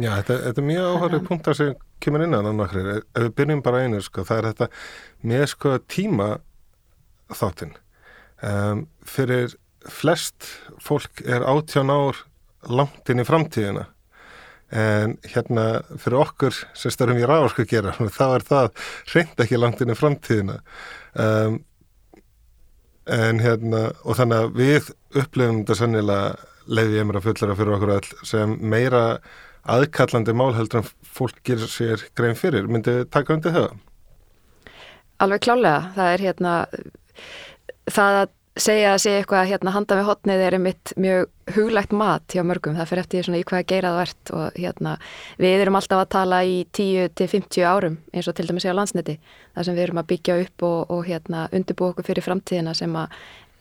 Já, 0.00 0.12
þetta, 0.20 0.36
þetta 0.46 0.62
er 0.62 0.68
mjög 0.68 0.90
áhörðu 0.90 1.22
punktar 1.26 1.56
sem 1.56 1.72
kemur 2.00 2.24
inn 2.24 2.36
að 2.36 2.52
náttúrulega, 2.52 3.00
ef 3.00 3.26
við 3.26 3.34
byrjum 3.40 3.64
bara 3.64 3.82
einu 3.84 4.04
sko, 4.04 4.24
það 4.28 4.38
er 4.38 4.50
þetta 4.50 4.70
með 5.32 5.46
sko 5.54 5.74
tíma 5.90 6.30
þáttinn. 7.36 7.76
Um, 8.40 8.86
fyrir 9.04 9.54
flest 9.88 10.48
fólk 10.80 11.22
er 11.24 11.44
átján 11.44 11.92
ár 11.92 12.18
langt 12.68 13.08
inn 13.08 13.22
í 13.22 13.26
framtíðina 13.26 13.86
en 14.70 15.16
hérna 15.26 15.64
fyrir 15.98 16.20
okkur 16.20 16.54
sem 16.78 16.92
störum 16.94 17.18
í 17.18 17.26
ráðsku 17.26 17.64
gera 17.68 17.94
þá 17.96 18.26
er 18.28 18.44
það 18.46 18.68
reynd 19.14 19.42
ekki 19.42 19.58
langt 19.58 19.80
inn 19.82 19.90
í 19.90 19.98
framtíðina 19.98 20.60
um, 21.18 21.58
en 23.10 23.42
hérna 23.42 23.82
og 24.04 24.18
þannig 24.20 24.44
að 24.44 24.58
við 24.60 24.90
upplifum 25.18 25.62
þetta 25.62 25.78
sannilega 25.80 26.48
leiði 26.70 27.00
ég 27.00 27.08
mér 27.08 27.18
að 27.18 27.26
fullera 27.26 27.58
fyrir 27.58 27.76
okkur 27.76 27.94
all 27.96 28.26
sem 28.30 28.54
meira 28.60 29.04
aðkallandi 29.70 30.36
málheldur 30.36 30.84
en 30.84 30.90
fólk 31.18 31.40
gerir 31.44 31.70
sér 31.70 32.06
grein 32.16 32.38
fyrir 32.38 32.70
myndið 32.70 33.08
taka 33.10 33.34
undir 33.34 33.56
það? 33.56 33.72
Alveg 35.20 35.42
klálega, 35.44 35.90
það 35.96 36.14
er 36.14 36.22
hérna 36.24 36.52
það 37.90 38.20
að 38.20 38.36
segja 38.60 38.94
að 38.94 39.02
segja 39.04 39.20
eitthvað 39.20 39.48
hérna 39.50 39.72
handa 39.74 39.96
með 39.96 40.08
hotnið 40.08 40.42
er 40.44 40.56
einmitt 40.56 40.92
mjög 41.00 41.54
huglegt 41.54 41.92
mat 41.96 42.34
hjá 42.34 42.42
mörgum, 42.46 42.76
það 42.78 42.90
fyrir 42.90 43.04
eftir 43.04 43.36
í 43.38 43.42
hvað 43.46 43.66
geira 43.70 43.92
það 43.94 44.02
ert 44.04 44.32
og 44.36 44.58
hérna 44.58 44.96
við 45.40 45.62
erum 45.64 45.78
alltaf 45.78 46.02
að 46.02 46.10
tala 46.16 46.40
í 46.44 46.56
10-50 46.76 47.66
árum 47.66 48.00
eins 48.12 48.28
og 48.30 48.36
til 48.36 48.48
dæmis 48.48 48.66
segja 48.66 48.76
landsniti 48.76 49.16
þar 49.54 49.68
sem 49.68 49.78
við 49.78 49.86
erum 49.86 50.02
að 50.02 50.10
byggja 50.12 50.40
upp 50.44 50.66
og, 50.66 50.80
og 50.96 51.06
hérna 51.06 51.46
undirbú 51.54 51.90
okkur 51.90 52.10
fyrir 52.10 52.26
framtíðina 52.26 52.74
sem 52.76 52.98
að 52.98 53.16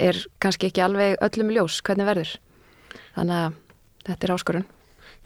er 0.09 0.19
kannski 0.41 0.69
ekki 0.69 0.83
alveg 0.83 1.19
öllum 1.27 1.53
ljós 1.53 1.81
hvernig 1.85 2.07
verður. 2.07 2.35
Þannig 3.17 3.39
að 3.39 3.57
þetta 4.09 4.27
er 4.27 4.35
áskorun 4.35 4.69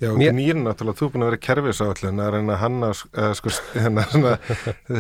Já, 0.04 0.10
og 0.12 0.20
Mér... 0.20 0.36
nýr 0.36 0.60
náttúrulega, 0.60 1.00
þú 1.00 1.08
er 1.08 1.14
búin 1.14 1.26
að 1.26 1.32
vera 1.32 1.42
kerfisáallin 1.48 2.24
að 2.24 2.34
reyna 2.36 2.58
að 2.58 2.62
hanna, 2.64 2.92
að 3.24 3.36
sko, 3.40 3.54
hérna, 3.78 4.06
svona, 4.12 4.34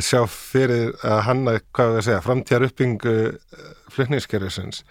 sjá 0.09 0.21
fyrir 0.31 0.95
að 1.03 1.19
hanna, 1.27 1.57
hvað 1.75 1.91
við 1.91 1.99
að 1.99 2.07
segja, 2.07 2.23
framtíðar 2.23 2.67
uppbyngu 2.69 3.15
eh, 3.27 3.69
flutningskerfisins. 3.97 4.83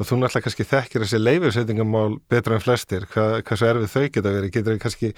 Og 0.00 0.08
þú 0.08 0.18
náttúrulega 0.18 0.46
kannski 0.48 0.66
þekkir 0.66 1.04
þessi 1.04 1.20
leifursettingamál 1.22 2.18
betra 2.32 2.56
en 2.58 2.64
flestir, 2.64 3.06
hvað, 3.12 3.38
hvað 3.46 3.60
svo 3.60 3.72
erfið 3.72 3.92
þau 3.92 4.06
geta 4.16 4.36
verið, 4.36 4.54
getur 4.56 4.76
þau 4.76 4.84
kannski 4.86 5.12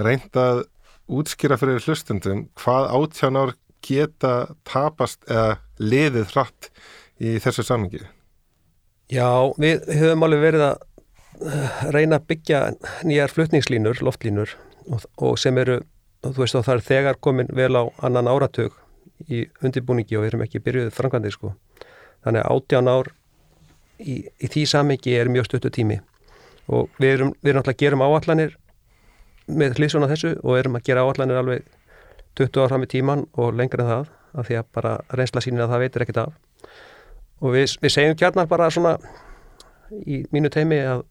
reyndað 0.00 0.62
útskýra 1.10 1.58
fyrir 1.60 1.82
hlustundum 1.84 2.46
hvað 2.58 2.88
átján 2.94 3.38
ár 3.40 3.52
geta 3.84 4.54
tapast 4.68 5.24
eða 5.28 5.58
liðið 5.80 6.32
hratt 6.34 6.70
í 7.20 7.36
þessu 7.42 7.64
samhengi? 7.66 8.02
Já, 9.10 9.50
við 9.58 9.88
höfum 9.98 10.26
alveg 10.26 10.44
verið 10.44 10.66
að 10.68 10.82
reyna 11.94 12.18
að 12.18 12.26
byggja 12.32 12.60
nýjar 13.08 13.32
flutningslínur, 13.32 14.02
loftlínur 14.04 14.52
og, 14.90 15.06
og 15.16 15.38
sem 15.40 15.56
eru, 15.60 15.80
þú 16.24 16.36
veist 16.42 16.56
þá 16.56 16.62
það 16.66 16.74
er 16.74 16.86
þegar 16.90 17.20
komin 17.24 17.50
vel 17.56 17.72
á 17.80 17.82
annan 18.04 18.28
áratug 18.28 18.76
í 19.28 19.46
undirbúningi 19.64 20.16
og 20.16 20.24
við 20.24 20.32
erum 20.32 20.44
ekki 20.44 20.62
byrjuðið 20.64 20.96
framkvæmdið 20.96 21.36
sko. 21.36 21.54
Þannig 22.24 22.44
að 22.44 22.54
átján 22.56 22.90
ár 22.92 23.10
í, 24.00 24.14
í 24.24 24.50
því 24.52 24.64
samhengi 24.68 25.16
er 25.16 25.32
mjög 25.32 25.48
stöttu 25.48 25.72
tími 25.72 26.00
og 26.70 26.88
við 27.00 27.16
erum, 27.16 27.34
við 27.40 27.52
erum 27.52 27.62
alltaf 27.62 27.74
að 27.74 27.82
gerum 27.82 28.04
áallanir 28.04 28.56
með 29.50 29.80
hlýsuna 29.80 30.08
þessu 30.10 30.34
og 30.42 30.58
erum 30.58 30.78
að 30.78 30.86
gera 30.86 31.04
áallanir 31.04 31.40
alveg 31.40 31.64
20 32.38 32.60
ára 32.60 32.72
fram 32.72 32.86
í 32.86 32.90
tíman 32.90 33.24
og 33.40 33.56
lengur 33.58 33.82
en 33.82 33.90
það 33.90 34.10
af 34.30 34.46
því 34.46 34.60
að 34.60 34.68
bara 34.76 34.92
reynsla 35.18 35.42
sínir 35.42 35.64
að 35.64 35.72
það 35.72 35.82
veitir 35.84 36.04
ekkert 36.04 36.20
af 36.22 36.36
og 37.40 37.56
við, 37.56 37.72
við 37.82 37.94
segjum 37.94 38.18
kjarnar 38.20 38.50
bara 38.50 38.68
svona 38.70 38.94
í 40.06 40.22
mínu 40.30 40.52
teimi 40.52 40.78
að, 40.86 41.02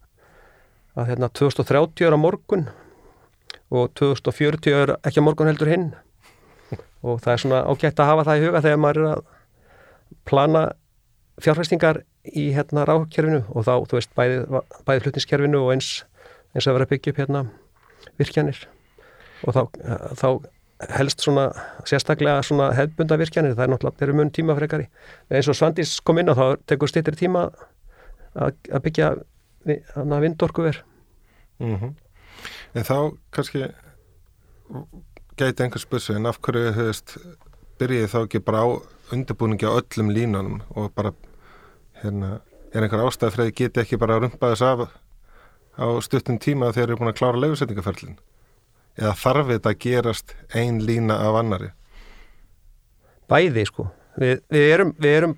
að 0.97 1.11
hérna 1.11 1.29
2030 1.29 2.07
er 2.07 2.15
á 2.15 2.19
morgun 2.19 2.67
og 3.69 3.91
2040 3.99 4.73
er 4.73 4.93
ekki 5.05 5.21
á 5.21 5.27
morgun 5.27 5.49
heldur 5.51 5.69
hinn. 5.69 5.89
Og 7.05 7.21
það 7.23 7.33
er 7.33 7.41
svona 7.43 7.63
ágætt 7.69 8.01
að 8.01 8.09
hafa 8.11 8.25
það 8.27 8.39
í 8.39 8.45
huga 8.47 8.63
þegar 8.65 8.81
maður 8.83 9.01
er 9.01 9.09
að 9.13 9.21
plana 10.27 10.63
fjárfæstingar 11.39 12.01
í 12.27 12.49
hérna 12.55 12.83
rákkerfinu 12.89 13.43
og 13.47 13.65
þá, 13.65 13.73
þú 13.87 13.99
veist, 13.99 14.13
bæði, 14.17 14.61
bæði 14.87 15.03
flutniskerfinu 15.05 15.61
og 15.63 15.73
eins, 15.75 15.89
eins 16.53 16.67
að 16.67 16.77
vera 16.77 16.89
að 16.89 16.93
byggja 16.93 17.13
upp 17.13 17.21
hérna 17.23 17.43
virkjanir. 18.19 18.63
Og 19.47 19.55
þá, 19.55 19.61
þá 20.19 20.27
helst 20.95 21.23
svona 21.23 21.49
sérstaklega 21.87 22.43
svona 22.43 22.69
hefbunda 22.75 23.17
virkjanir, 23.19 23.55
það 23.55 23.65
er 23.65 23.73
náttúrulega, 23.73 23.99
þeir 23.99 24.09
eru 24.09 24.19
mun 24.19 24.31
tímafrekari. 24.35 24.87
Eins 25.31 25.49
og 25.51 25.57
Svandís 25.59 25.97
kom 26.03 26.19
inn 26.19 26.31
á 26.31 26.35
þá 26.35 26.45
tekur 26.71 26.91
stittir 26.91 27.17
tíma 27.19 27.49
að, 28.35 28.55
að 28.71 29.23
byggja 29.65 30.19
vindorkuver 30.19 30.83
mm 31.59 31.75
-hmm. 31.75 31.93
En 32.73 32.83
þá 32.83 33.17
kannski 33.31 33.65
gæti 35.37 35.63
einhvers 35.63 35.85
börsu 35.85 36.15
en 36.15 36.25
af 36.25 36.39
hverju 36.41 36.73
hefist 36.73 37.17
byrjið 37.79 38.07
þá 38.11 38.19
ekki 38.23 38.39
bara 38.39 38.63
á 38.63 38.67
undirbúningi 39.13 39.65
á 39.65 39.77
öllum 39.79 40.11
línunum 40.11 40.61
og 40.75 40.91
bara 40.95 41.13
hérna, 42.03 42.41
er 42.73 42.83
einhver 42.83 43.05
ástæð 43.05 43.31
fyrir 43.31 43.47
að 43.47 43.55
geti 43.55 43.81
ekki 43.81 43.97
bara 43.97 44.19
rumpaðis 44.19 44.61
af 44.61 44.89
á 45.79 45.87
stuttum 46.01 46.39
tíma 46.39 46.71
þegar 46.71 46.75
þið 46.75 46.83
eru 46.83 46.97
búin 46.99 47.11
að 47.13 47.19
klára 47.19 47.41
leifsetningaferlin 47.43 48.17
eða 48.99 49.13
þarf 49.15 49.51
þetta 49.53 49.69
að 49.69 49.79
gerast 49.85 50.35
ein 50.55 50.81
lína 50.83 51.19
af 51.23 51.39
annari? 51.39 51.71
Bæði 53.29 53.65
sko 53.65 53.87
við, 54.19 54.41
við, 54.51 54.65
erum, 54.73 54.95
við 54.99 55.17
erum 55.17 55.35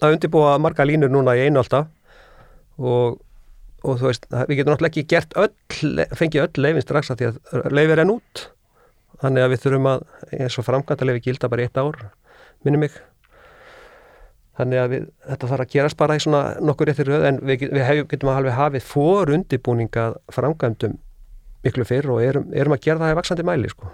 að 0.00 0.16
undirbúa 0.16 0.54
marga 0.62 0.86
línur 0.88 1.12
núna 1.12 1.36
í 1.36 1.44
einu 1.44 1.60
alltaf 1.60 1.90
og, 2.80 3.20
og 3.82 4.00
þú 4.00 4.08
veist 4.08 4.26
við 4.30 4.60
getum 4.60 4.74
náttúrulega 4.74 4.92
ekki 4.92 5.06
gert 5.10 5.36
öll 5.40 6.06
fengið 6.16 6.46
öll 6.46 6.64
leifin 6.66 6.84
strax 6.84 7.12
að 7.12 7.20
því 7.20 7.28
að 7.30 7.76
leifir 7.76 8.02
enn 8.04 8.14
út 8.16 8.46
þannig 9.20 9.44
að 9.44 9.52
við 9.54 9.62
þurfum 9.64 9.88
að 9.90 10.04
eins 10.38 10.58
og 10.60 10.66
framkvæmta 10.66 11.08
leifi 11.08 11.24
gilda 11.28 11.50
bara 11.52 11.66
eitt 11.66 11.80
ár 11.80 12.00
minnum 12.64 12.84
mig 12.84 12.96
þannig 14.60 14.82
að 14.82 14.90
við, 14.94 15.06
þetta 15.28 15.50
þarf 15.52 15.64
að 15.64 15.74
gerast 15.74 15.98
bara 16.00 16.16
í 16.16 16.24
svona 16.24 16.42
nokkur 16.60 16.90
réttir 16.90 17.08
röð 17.08 17.28
en 17.28 17.38
við, 17.46 17.68
við 17.70 17.86
hef, 17.86 18.02
getum 18.10 18.32
að 18.32 18.40
halveg 18.40 18.58
hafið 18.58 18.88
fór 18.88 19.32
undibúninga 19.36 20.06
framkvæmdum 20.34 20.98
miklu 21.64 21.86
fyrr 21.88 22.10
og 22.12 22.24
erum, 22.24 22.50
erum 22.56 22.74
að 22.76 22.84
gera 22.86 23.02
það 23.02 23.14
í 23.14 23.18
vaksandi 23.18 23.46
mæli 23.46 23.70
sko. 23.72 23.90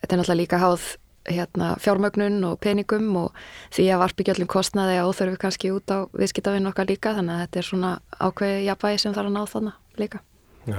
Þetta 0.00 0.14
er 0.14 0.20
náttúrulega 0.20 0.40
líka 0.40 0.60
háð 0.60 0.86
hérna, 1.34 1.72
fjármögnun 1.82 2.38
og 2.48 2.60
peningum 2.62 3.08
og 3.20 3.36
því 3.74 3.88
að 3.94 4.02
varpigjöldum 4.04 4.50
kostnaði 4.50 5.00
að 5.00 5.10
óþörfu 5.10 5.40
kannski 5.42 5.72
út 5.74 5.92
á 5.92 5.98
viðskiptafinn 6.16 6.70
okkar 6.70 6.90
líka 6.90 7.14
þannig 7.16 7.36
að 7.36 7.42
þetta 7.44 7.60
er 7.60 7.68
svona 7.70 7.92
ákveði 8.18 8.64
jafnvægi 8.68 9.02
sem 9.02 9.16
þarf 9.16 9.30
að 9.30 9.36
ná 9.36 9.42
þannig 9.54 10.00
líka. 10.00 10.22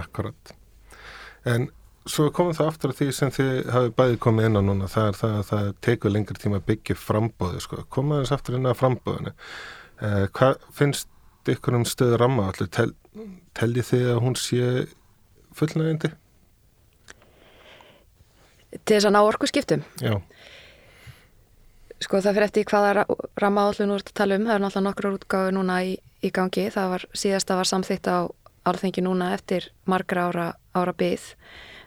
Akkurat. 0.01 0.55
En 1.45 1.69
svo 2.09 2.29
komum 2.33 2.55
það 2.57 2.71
aftur 2.71 2.93
á 2.93 2.97
því 2.97 3.09
sem 3.15 3.33
þið 3.33 3.51
hafi 3.75 3.93
bæði 3.97 4.17
komið 4.21 4.47
inn 4.49 4.59
á 4.59 4.61
núna, 4.65 4.89
það 4.89 5.09
er 5.11 5.19
það 5.19 5.35
að 5.37 5.45
það 5.51 5.69
tekur 5.87 6.13
lengri 6.15 6.41
tíma 6.41 6.61
að 6.61 6.67
byggja 6.71 6.97
frambóði 6.97 7.61
sko. 7.61 7.83
Komum 7.93 8.21
þess 8.21 8.35
aftur 8.37 8.57
inn 8.57 8.69
á 8.69 8.73
frambóðinu. 8.77 9.35
Eh, 10.01 10.25
hvað 10.33 10.65
finnst 10.73 11.51
ykkur 11.51 11.77
um 11.77 11.85
stöðu 11.85 12.17
ramma 12.21 12.49
allir? 12.49 12.69
Tel, 12.73 12.91
telji 13.57 13.85
þið 13.85 14.09
að 14.15 14.21
hún 14.25 14.37
sé 14.39 14.71
fullnægindi? 15.57 16.13
Til 18.71 18.95
þess 18.95 19.09
að 19.09 19.15
ná 19.17 19.21
orku 19.27 19.49
skiptum? 19.49 19.83
Já. 20.01 20.15
Sko 22.01 22.17
það 22.17 22.37
fyrir 22.37 22.47
eftir 22.47 22.69
hvaða 22.69 23.05
ramma 23.37 23.65
áallun 23.67 23.95
úr 23.95 24.05
að 24.05 24.13
tala 24.17 24.37
um, 24.39 24.47
það 24.47 24.55
er 24.55 24.63
náttúrulega 24.63 24.87
nokkur 24.89 25.09
útgáðu 25.15 25.51
núna 25.57 25.81
í, 25.85 25.97
í 26.25 26.31
gangi, 26.33 26.69
það 26.73 26.93
var 26.95 27.05
síðast 27.13 27.51
að 27.51 27.61
var 27.61 27.69
samþýtt 27.69 28.09
á 28.09 28.19
alþengi 28.71 29.03
núna 29.05 29.33
eftir 29.35 29.69
margra 29.89 30.29
ára, 30.29 30.47
ára 30.77 30.93
byggð 30.97 31.35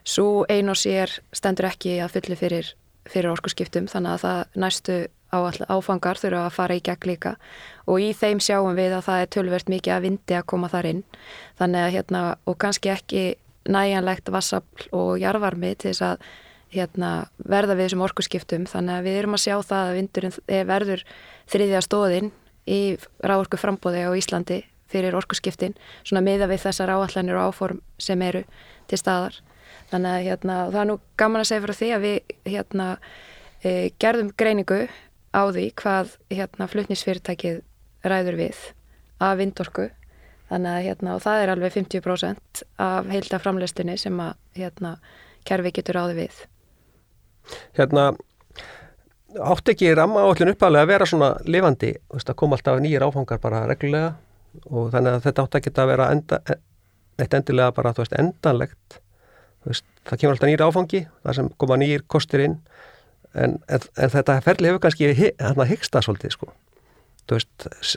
Svo 0.04 0.44
ein 0.52 0.68
og 0.68 0.76
sér 0.76 1.08
stendur 1.32 1.70
ekki 1.70 1.96
að 2.04 2.18
fulli 2.18 2.36
fyrir, 2.36 2.66
fyrir 3.08 3.30
orkusskiptum 3.32 3.86
þannig 3.88 4.18
að 4.18 4.24
það 4.24 4.58
næstu 4.60 4.96
áfangar 5.34 6.20
þurfa 6.20 6.42
að 6.44 6.54
fara 6.54 6.76
í 6.76 6.82
gegn 6.84 7.08
líka. 7.08 7.32
Og 7.88 8.04
í 8.04 8.10
þeim 8.14 8.42
sjáum 8.44 8.76
við 8.76 8.98
að 8.98 9.06
það 9.08 9.22
er 9.22 9.30
tölvert 9.34 9.72
mikið 9.72 9.94
að 9.94 10.04
vindi 10.04 10.36
að 10.36 10.46
koma 10.52 10.68
þar 10.70 10.90
inn. 10.92 11.02
Þannig 11.58 11.86
að 11.86 11.94
hérna 11.96 12.20
og 12.44 12.58
kannski 12.60 12.92
ekki 12.92 13.24
næjanlegt 13.64 14.28
vassafl 14.28 14.90
og 14.92 15.16
jarvarmi 15.22 15.72
til 15.72 15.94
þess 15.94 16.04
að 16.10 16.28
hérna, 16.74 17.10
verða 17.38 17.76
við 17.78 17.88
þessum 17.88 18.04
orkusskiptum 18.06 18.68
þannig 18.70 18.98
að 18.98 19.08
við 19.08 19.18
erum 19.20 19.36
að 19.36 19.44
sjá 19.44 19.56
það 19.62 19.88
að 19.88 19.96
vindurinn 19.98 20.36
verður 20.68 21.04
þriðja 21.52 21.82
stóðin 21.86 22.30
í 22.66 22.80
ráorku 23.24 23.60
frambóði 23.60 24.04
á 24.08 24.10
Íslandi 24.16 24.60
fyrir 24.90 25.16
orkusskiptin 25.18 25.74
svona 26.02 26.22
miða 26.24 26.48
við 26.50 26.64
þessar 26.66 26.92
áallanir 26.94 27.38
og 27.38 27.50
áform 27.50 27.82
sem 27.98 28.20
eru 28.22 28.44
til 28.90 29.00
staðar. 29.00 29.40
Þannig 29.90 30.10
að 30.10 30.26
hérna, 30.28 30.58
það 30.70 30.80
er 30.80 30.88
nú 30.90 30.98
gaman 31.20 31.42
að 31.42 31.50
segja 31.50 31.64
fyrir 31.64 31.78
því 31.80 31.90
að 31.94 32.04
við 32.04 32.36
hérna, 32.52 32.86
e, 33.62 33.72
gerðum 34.02 34.30
greiningu 34.38 34.80
á 35.34 35.42
því 35.50 35.66
hvað 35.80 36.14
hérna, 36.30 36.70
flutnisfyrirtækið 36.70 37.60
ræður 38.04 38.40
við 38.40 38.64
af 39.24 39.36
vindorku. 39.40 39.90
Þannig 40.50 40.70
að 40.70 40.88
hérna, 40.88 41.18
það 41.24 41.42
er 41.42 41.52
alveg 41.54 41.76
50% 41.78 42.64
af 42.84 43.12
heilta 43.12 43.40
framleystinni 43.42 43.96
sem 44.00 44.18
að 44.20 44.34
hérna, 44.58 44.96
kerfi 45.48 45.72
getur 45.74 46.00
áði 46.04 46.18
við 46.24 46.42
Hérna 47.78 48.12
átt 49.42 49.68
ekki 49.68 49.94
ramma 49.94 50.22
áallin 50.24 50.52
uppalega 50.52 50.86
að 50.86 50.92
vera 50.92 51.08
svona 51.08 51.30
lifandi, 51.48 51.94
veist, 52.12 52.30
að 52.30 52.38
koma 52.40 52.58
alltaf 52.58 52.80
nýjir 52.82 53.04
áfangar 53.04 53.40
bara 53.42 53.64
reglulega 53.70 54.14
og 54.70 54.92
þannig 54.94 55.16
að 55.16 55.24
þetta 55.26 55.44
átt 55.44 55.58
ekki 55.58 55.72
að 55.74 55.90
vera 55.90 56.10
enda, 56.14 56.40
eitt 57.18 57.34
endilega 57.34 57.74
bara 57.74 57.94
veist, 57.96 58.14
endanlegt. 58.18 59.00
Veist, 59.66 59.86
það 60.06 60.20
kemur 60.20 60.36
alltaf 60.36 60.50
nýra 60.50 60.68
áfangi 60.68 61.06
þar 61.24 61.38
sem 61.38 61.50
koma 61.58 61.78
nýjir 61.80 62.04
kostir 62.06 62.44
inn 62.44 62.58
en, 63.34 63.58
en, 63.66 63.88
en 63.98 64.12
þetta 64.12 64.38
ferli 64.44 64.70
hefur 64.70 64.84
kannski 64.84 65.10
hérna 65.18 65.66
hyggsta 65.68 66.02
svolítið 66.04 66.36
sko. 66.36 66.52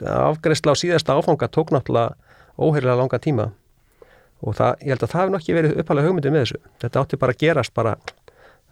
Afgreðsla 0.08 0.72
á 0.72 0.80
síðasta 0.80 1.14
áfanga 1.18 1.50
tók 1.52 1.70
náttúrulega 1.74 2.16
óheirilega 2.58 2.96
langa 2.98 3.20
tíma 3.22 3.50
og 4.40 4.54
það, 4.56 4.80
ég 4.86 4.94
held 4.94 5.04
að 5.04 5.12
það 5.12 5.20
hefur 5.20 5.34
nokkið 5.34 5.58
verið 5.58 5.82
uppalega 5.82 6.08
hugmyndið 6.08 6.34
með 6.34 6.44
þessu. 6.44 6.60
Þetta 6.82 7.02
átti 7.02 7.18
bara 7.20 7.34
að 7.34 7.42
gerast 7.42 7.74
bara 7.76 7.94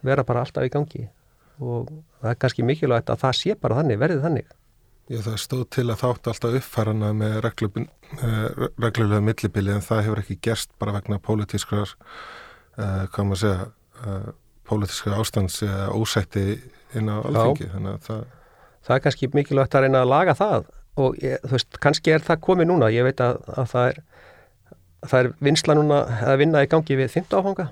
vera 0.05 0.25
bara 0.27 0.45
alltaf 0.45 0.67
í 0.67 0.73
gangi. 0.73 1.07
Og 1.63 1.91
það 2.21 2.31
er 2.33 2.39
kannski 2.43 2.65
mikilvægt 2.67 3.11
að 3.13 3.23
það 3.25 3.37
sé 3.39 3.57
bara 3.61 3.79
þannig, 3.81 4.01
verðið 4.01 4.25
þannig. 4.27 4.55
Já, 5.07 5.21
það 5.23 5.37
stóð 5.39 5.65
til 5.77 5.87
að 5.87 6.01
þátt 6.03 6.31
alltaf 6.33 6.57
uppfærana 6.59 7.13
með 7.15 7.37
reglulega 7.47 9.23
millibili 9.23 9.73
en 9.73 9.85
það 9.85 10.03
hefur 10.09 10.23
ekki 10.25 10.39
gerst 10.43 10.73
bara 10.83 10.97
vegna 10.97 11.21
pólitískrar 11.23 11.93
uh, 11.95 13.05
hvað 13.15 13.29
maður 13.29 13.43
segja 13.45 13.69
uh, 14.03 14.33
pólitíska 14.67 15.15
ástands 15.15 15.61
eða 15.63 15.93
ósætti 15.95 16.57
inn 16.99 17.07
á 17.07 17.23
alþengi 17.23 17.71
það... 18.03 18.27
það 18.83 18.97
er 18.97 19.05
kannski 19.05 19.31
mikilvægt 19.37 19.79
að 19.79 19.87
reyna 19.87 20.03
að 20.03 20.11
laga 20.11 20.35
það. 20.35 20.69
Og 20.97 21.17
ég, 21.23 21.39
þú 21.45 21.55
veist, 21.55 21.79
kannski 21.85 22.13
er 22.17 22.25
það 22.25 22.43
komið 22.49 22.71
núna. 22.71 22.89
Ég 22.91 23.05
veit 23.07 23.21
að, 23.21 23.39
að 23.53 23.67
það 23.71 23.89
er 23.91 24.05
það 25.07 25.19
er 25.21 25.33
vinsla 25.45 25.77
núna 25.77 25.99
að 26.27 26.41
vinna 26.43 26.63
í 26.65 26.71
gangi 26.71 26.99
við 26.99 27.13
15 27.13 27.41
áfanga 27.41 27.69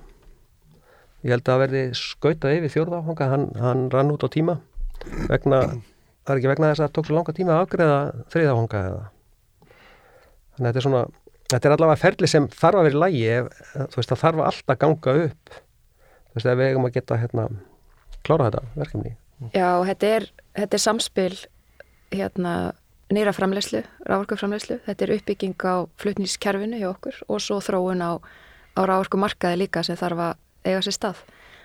ég 1.25 1.35
held 1.35 1.51
að 1.51 1.65
verði 1.65 1.83
skautað 1.99 2.59
yfir 2.59 2.73
fjörða 2.73 3.01
áfanga. 3.01 3.29
Hann, 3.33 3.49
hann 3.61 3.89
rann 3.93 4.13
út 4.13 4.25
á 4.25 4.29
tíma 4.33 4.59
vegna, 5.29 5.61
það 6.25 6.33
er 6.35 6.41
ekki 6.41 6.53
vegna 6.53 6.71
þess 6.71 6.83
að 6.83 6.87
það 6.87 6.95
tók 6.97 7.09
svo 7.09 7.19
langa 7.19 7.37
tíma 7.37 7.57
að 7.57 7.65
afgreða 7.65 7.99
þriða 8.33 8.55
áfanga 8.55 8.83
eða? 8.91 9.05
Þannig 10.55 10.65
að 10.65 10.69
þetta 10.69 10.81
er 10.81 10.87
svona 10.87 11.05
þetta 11.55 11.69
er 11.69 11.77
allavega 11.77 12.01
ferli 12.01 12.31
sem 12.31 12.47
þarf 12.53 12.81
að 12.81 12.89
vera 12.89 12.95
í 12.95 13.03
lægi 13.03 13.27
þú 13.75 13.99
veist, 13.99 14.13
það 14.13 14.23
þarf 14.23 14.45
alltaf 14.49 14.81
ganga 14.85 15.17
upp. 15.25 15.59
Þú 16.31 16.39
veist, 16.39 16.49
ef 16.53 16.61
við 16.61 16.71
eigum 16.71 16.89
að 16.89 16.95
geta 16.97 17.19
hérna, 17.21 17.49
klára 18.27 18.49
þetta 18.49 18.65
verkefni. 18.79 19.17
Já, 19.53 19.69
þetta 19.91 20.15
er, 20.19 20.31
þetta 20.57 20.79
er 20.79 20.85
samspil 20.85 21.35
hérna 22.15 22.55
nýra 23.13 23.35
framleyslu, 23.37 23.83
rávorkuframleyslu 24.09 24.79
þetta 24.87 25.05
er 25.05 25.13
uppbygging 25.19 25.67
á 25.69 25.85
flutnískerfinu 26.01 26.81
hjá 26.81 26.89
okkur 26.91 27.21
og 27.29 27.43
svo 27.43 27.61
þróun 27.63 28.01
á, 28.01 28.13
á 28.75 28.81
rávorkumarkaði 28.81 29.61
líka 29.65 29.85
sem 29.87 29.99
þarf 30.01 30.23
að 30.25 30.41
eiga 30.65 30.83
sér 30.85 30.97
stað. 30.97 31.23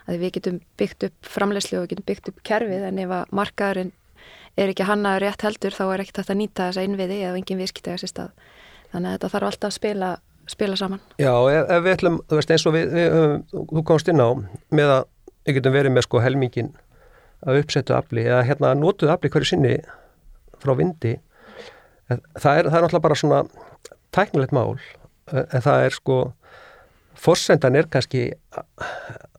Að 0.09 0.23
við 0.23 0.33
getum 0.37 0.61
byggt 0.79 1.05
upp 1.09 1.29
framleyslu 1.35 1.79
og 1.79 1.85
við 1.85 1.91
getum 1.93 2.07
byggt 2.09 2.31
upp 2.31 2.39
kerfið 2.47 2.87
en 2.87 3.01
ef 3.03 3.13
að 3.19 3.35
markaðurinn 3.39 3.91
er 4.59 4.71
ekki 4.71 4.87
hannaður 4.87 5.25
rétt 5.25 5.45
heldur 5.45 5.75
þá 5.75 5.83
er 5.87 6.03
ekki 6.03 6.15
þetta 6.17 6.33
að 6.33 6.39
nýta 6.41 6.69
þessa 6.69 6.87
innviði 6.87 7.19
eða 7.27 7.37
engin 7.39 7.61
viðskipt 7.61 7.91
eiga 7.91 8.01
sér 8.01 8.13
stað. 8.13 8.49
Þannig 8.89 9.11
að 9.11 9.15
þetta 9.15 9.31
þarf 9.35 9.49
alltaf 9.51 9.69
að 9.69 9.77
spila, 9.77 10.09
spila 10.49 10.79
saman. 10.79 11.03
Já, 11.21 11.31
ef, 11.53 11.69
ef 11.75 11.85
við 11.85 11.95
ætlum, 11.95 12.19
þú 12.25 12.39
veist 12.39 12.53
eins 12.55 12.65
og 12.65 12.75
við, 12.75 12.93
við, 12.97 13.15
við 13.15 13.55
þú 13.69 13.85
komst 13.91 14.11
inn 14.11 14.23
á 14.23 14.29
með 14.73 14.93
að 14.97 15.03
við 15.45 15.59
getum 15.59 15.75
verið 15.75 15.95
með 15.95 16.07
sko 16.07 16.23
helmingin 16.23 16.71
að 17.47 17.61
uppsettu 17.63 17.95
afli 17.95 18.25
eða 18.27 18.43
hérna 18.47 18.73
notuðu 18.77 19.13
afli 19.13 19.31
hverju 19.31 19.53
sinni 19.53 19.75
frá 20.59 20.73
vindi 20.77 21.15
en 22.11 22.21
það 22.35 22.59
er, 22.59 22.69
það 22.69 22.77
er 22.77 22.83
náttúrulega 22.83 23.05
bara 23.05 23.19
svona 23.21 23.41
tæknilegt 24.15 24.55
mál 24.55 24.75
en 25.29 25.63
það 25.63 25.85
er 25.85 25.95
sko 25.95 26.19
fórsendan 27.19 27.77
er 27.79 27.89
kannski 27.91 28.29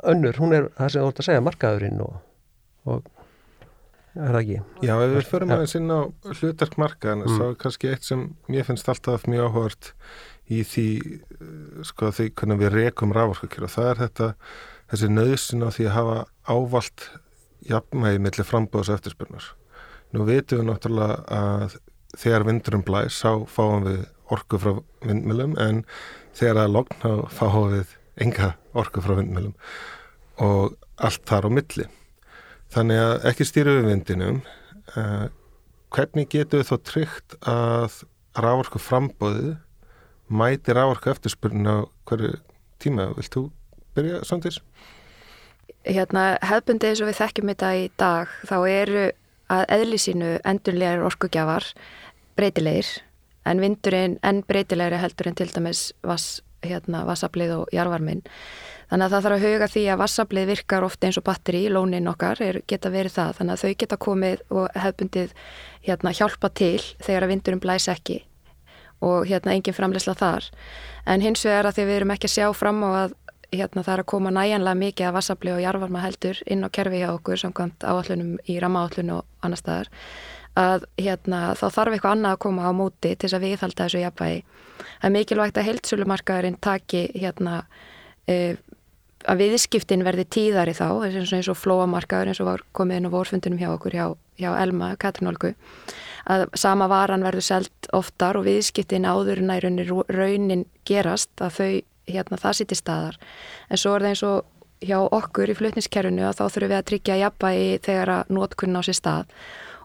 önnur, 0.09 0.37
hún 0.41 0.57
er 0.57 0.69
það 0.77 0.93
sem 0.93 1.05
þú 1.05 1.13
ætti 1.13 1.25
að 1.25 1.29
segja 1.31 1.45
markaðurinn 1.47 2.03
og, 2.05 2.19
og 2.89 3.09
er 4.17 4.35
það 4.35 4.41
ekki? 4.41 4.59
Já, 4.87 4.95
ef 4.97 5.15
við 5.15 5.31
förum 5.31 5.55
aðeins 5.55 5.77
inn 5.79 5.95
á 5.95 6.01
hlutverk 6.33 6.77
markaðan 6.81 7.25
mm. 7.25 7.39
þá 7.39 7.47
er 7.47 7.57
kannski 7.65 7.93
eitt 7.93 8.09
sem 8.09 8.27
mér 8.51 8.67
finnst 8.69 8.91
alltaf 8.91 9.27
mjög 9.31 9.51
áhört 9.51 9.93
í 10.51 10.65
því 10.67 10.89
sko 11.87 12.11
því 12.15 12.29
hvernig 12.35 12.61
við 12.65 12.75
rekum 12.75 13.15
rávorkakjör 13.15 13.69
og 13.69 13.75
það 13.77 13.91
er 13.91 14.01
þetta 14.05 14.31
þessi 14.91 15.11
nöðsin 15.13 15.67
á 15.67 15.69
því 15.71 15.87
að 15.87 15.97
hafa 15.97 16.17
ávalt 16.51 17.07
jafnmægi 17.71 18.23
millir 18.25 18.49
frambóðs 18.49 18.91
eftirspurnar. 18.95 19.53
Nú 20.11 20.25
veitum 20.27 20.63
við 20.63 20.71
náttúrulega 20.71 21.21
að 21.31 21.77
þegar 22.19 22.47
vindurum 22.49 22.83
blæs 22.87 23.21
þá 23.23 23.47
fáum 23.47 23.87
við 23.87 24.01
orku 24.35 24.59
frá 24.63 24.73
vindmjölum 25.07 25.55
en 25.63 25.85
þegar 26.39 26.61
það 26.63 26.75
logn 26.77 27.01
þá 27.03 27.11
fáum 27.37 27.73
við 27.75 27.97
enga 28.21 28.53
orku 28.77 29.03
frá 29.05 29.17
vindmjölum 29.19 29.55
og 30.45 30.77
allt 31.01 31.25
þar 31.29 31.49
á 31.49 31.51
milli. 31.57 31.87
Þannig 32.71 33.03
að 33.03 33.27
ekki 33.31 33.47
stýru 33.49 33.77
við 33.79 33.89
vindinum 33.91 34.41
uh, 34.95 35.27
hvernig 35.91 36.31
getur 36.31 36.63
við 36.63 36.71
þó 36.71 36.77
tryggt 36.87 37.37
að 37.49 38.03
rávorku 38.39 38.79
frambóðu 38.83 39.57
mæti 40.31 40.75
rávorku 40.77 41.11
eftirspurnin 41.11 41.67
á 41.67 41.79
hverju 42.07 42.37
tíma? 42.83 43.11
Vilt 43.17 43.35
þú 43.35 43.49
byrja 43.97 44.23
samtins? 44.27 44.61
Hérna 45.83 46.37
hefbundið 46.45 46.93
eins 46.93 47.03
og 47.03 47.11
við 47.11 47.21
þekkjum 47.23 47.53
þetta 47.55 47.71
í 47.81 47.85
dag 47.99 48.35
þá 48.47 48.57
eru 48.69 49.05
að 49.51 49.65
eðlisínu 49.81 50.33
endurlegar 50.47 51.07
orkugjafar 51.09 51.67
breytilegir 52.39 53.01
en 53.49 53.63
vindurinn 53.63 54.19
enn 54.27 54.43
breytilegri 54.49 55.01
heldur 55.01 55.31
en 55.31 55.39
til 55.39 55.49
dæmis 55.55 55.91
vass, 56.07 56.41
hérna, 56.65 57.05
vassablið 57.09 57.55
og 57.57 57.73
jarvarminn. 57.73 58.25
Þannig 58.91 59.07
að 59.07 59.13
það 59.15 59.25
þarf 59.25 59.37
að 59.37 59.45
huga 59.47 59.69
því 59.71 59.85
að 59.87 60.01
vassablið 60.01 60.49
virkar 60.51 60.85
ofta 60.85 61.07
eins 61.07 61.19
og 61.21 61.25
batteri, 61.29 61.61
lónin 61.71 62.11
okkar 62.11 62.43
er, 62.43 62.59
geta 62.67 62.91
verið 62.91 63.15
það. 63.15 63.37
Þannig 63.39 63.55
að 63.55 63.63
þau 63.63 63.77
geta 63.83 63.99
komið 64.07 64.43
og 64.51 64.81
hefbundið 64.83 65.37
hérna, 65.87 66.13
hjálpa 66.19 66.51
til 66.59 66.81
þegar 66.99 67.27
að 67.27 67.33
vindurinn 67.35 67.63
blæs 67.63 67.89
ekki 67.93 68.19
og 69.01 69.25
hérna 69.31 69.55
engin 69.55 69.77
framleysla 69.77 70.13
þar. 70.19 70.51
En 71.09 71.23
hins 71.25 71.45
vegar 71.47 71.71
að 71.71 71.79
því 71.79 71.87
við 71.89 71.99
erum 72.01 72.11
ekki 72.17 72.29
að 72.29 72.35
sjá 72.35 72.49
fram 72.53 72.83
á 72.85 72.91
að 73.07 73.15
hérna, 73.55 73.85
það 73.85 73.95
er 73.95 74.03
að 74.03 74.11
koma 74.13 74.33
næjanlega 74.35 74.81
mikið 74.83 75.09
af 75.09 75.17
vassabli 75.17 75.55
og 75.55 75.63
jarvarma 75.63 76.03
heldur 76.05 76.43
inn 76.47 76.67
á 76.67 76.69
kerfi 76.69 77.01
hjá 77.01 77.09
okkur 77.15 77.41
samkvæmt 77.41 77.87
áallunum 77.87 78.37
í 78.47 78.59
rammaáallun 78.63 79.15
og 79.17 79.25
annar 79.41 79.63
staðar 79.63 79.91
að 80.59 80.87
hérna, 80.99 81.53
þá 81.59 81.67
þarf 81.71 81.95
eitthvað 81.95 82.17
annað 82.17 82.35
að 82.35 82.43
koma 82.45 82.67
á 82.67 82.73
móti 82.75 83.13
til 83.15 83.29
þess 83.29 83.37
að 83.39 83.47
viðhalda 83.47 83.87
þessu 83.87 84.03
jafnvægi. 84.03 84.43
Það 84.81 85.07
er 85.09 85.15
mikilvægt 85.15 85.61
að 85.61 85.69
heildsölumarkaðurinn 85.69 86.59
taki 86.61 87.03
hérna, 87.15 87.55
e, 88.27 88.57
að 89.29 89.43
viðskiptin 89.45 90.05
verði 90.05 90.27
tíðari 90.33 90.75
þá, 90.75 90.89
eins 91.07 91.51
og, 91.53 91.59
flóamarkaður 91.61 92.33
eins 92.33 92.41
og 92.43 92.51
var 92.51 92.65
komið 92.77 93.01
inn 93.01 93.11
á 93.13 93.15
vorfundunum 93.15 93.61
hjá 93.61 93.71
okkur 93.75 93.97
hjá, 93.97 94.07
hjá 94.41 94.51
Elma, 94.63 94.95
Katrinólku, 95.01 95.55
að 96.31 96.47
sama 96.59 96.89
varan 96.91 97.25
verður 97.25 97.47
selt 97.47 97.91
oftar 97.97 98.41
og 98.41 98.49
viðskiptin 98.49 99.09
áður 99.09 99.45
en 99.45 99.85
raunin 100.09 100.67
gerast 100.89 101.31
að 101.41 101.59
þau, 101.59 101.73
hérna, 102.11 102.41
það 102.41 102.57
sýti 102.59 102.81
staðar. 102.81 103.21
En 103.71 103.79
svo 103.79 103.95
er 103.95 104.03
það 104.03 104.15
eins 104.15 104.25
og 104.27 104.49
hjá 104.81 104.97
okkur 105.05 105.53
í 105.53 105.57
flutniskerfinu 105.59 106.25
að 106.25 106.39
þá 106.39 106.45
þurfum 106.47 106.71
við 106.71 106.79
að 106.79 106.87
tryggja 106.89 107.19
jafnvægi 107.21 107.81
þegar 107.85 108.13
að 108.15 108.31
nótkunna 108.33 108.81
á 108.81 108.83
sér 108.87 108.97
stað 108.97 109.35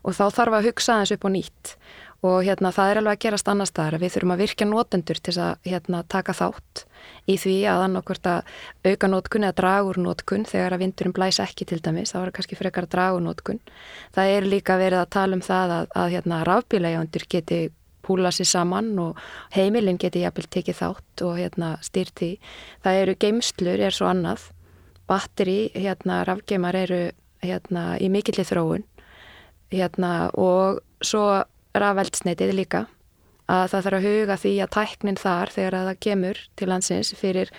og 0.06 0.14
þá 0.14 0.26
þarf 0.38 0.58
að 0.60 0.68
hugsa 0.70 1.00
þess 1.02 1.16
upp 1.16 1.26
á 1.26 1.30
nýtt. 1.34 1.78
Og 2.26 2.40
hérna 2.46 2.72
það 2.74 2.90
er 2.90 3.00
alveg 3.02 3.18
að 3.18 3.24
gerast 3.26 3.50
annar 3.52 3.70
staðar 3.70 4.00
við 4.02 4.14
þurfum 4.16 4.34
að 4.34 4.42
virka 4.42 4.66
nótendur 4.66 5.20
til 5.22 5.34
að 5.44 5.68
hérna, 5.68 6.02
taka 6.10 6.34
þátt 6.34 6.86
í 7.30 7.36
því 7.38 7.56
að 7.70 7.84
annarkvört 7.86 8.30
að 8.32 8.54
auka 8.88 9.10
nótkun 9.12 9.46
eða 9.46 9.58
dragur 9.60 10.00
nótkun 10.02 10.46
þegar 10.50 10.74
að 10.74 10.82
vindurinn 10.86 11.14
blæs 11.14 11.42
ekki 11.44 11.68
til 11.70 11.82
dæmis, 11.86 12.16
þá 12.16 12.24
er 12.24 12.32
kannski 12.34 12.58
frekar 12.58 12.88
að 12.88 12.96
dragur 12.96 13.26
nótkun 13.26 13.60
það 14.16 14.32
er 14.38 14.48
líka 14.50 14.78
verið 14.82 15.04
að 15.04 15.12
tala 15.18 15.38
um 15.38 15.44
það 15.46 15.76
að, 15.76 15.92
að 16.02 16.16
hérna, 16.16 16.42
rafbílægjandur 16.50 17.28
geti 17.36 17.60
púla 18.06 18.32
sér 18.34 18.50
saman 18.50 18.90
og 19.02 19.22
heimilin 19.54 20.02
geti 20.02 20.24
jafnvel 20.24 20.48
tekið 20.58 20.82
þátt 20.82 21.26
og 21.28 21.38
hérna, 21.42 21.76
styrti 21.86 22.32
það 22.86 23.04
eru 23.04 23.18
geimslur, 23.22 23.86
er 23.86 23.94
svo 23.94 24.10
annað. 24.10 24.50
Batteri, 25.06 25.70
hérna, 25.78 26.24
rafgeimar 26.26 26.78
eru 26.80 27.04
hérna, 27.46 27.92
í 28.02 28.10
mikillir 28.10 28.48
þróun 28.50 28.86
hérna, 29.76 30.12
og 30.34 30.82
svo 31.06 31.26
rafveldsneitið 31.76 32.56
líka 32.56 32.86
að 33.46 33.68
það 33.70 33.84
þarf 33.86 33.98
að 33.98 34.06
huga 34.10 34.36
því 34.42 34.52
að 34.64 34.72
tæknin 34.74 35.20
þar 35.22 35.52
þegar 35.54 35.76
að 35.78 35.90
það 35.90 36.00
kemur 36.06 36.40
til 36.58 36.68
landsins 36.72 37.12
fyrir 37.20 37.52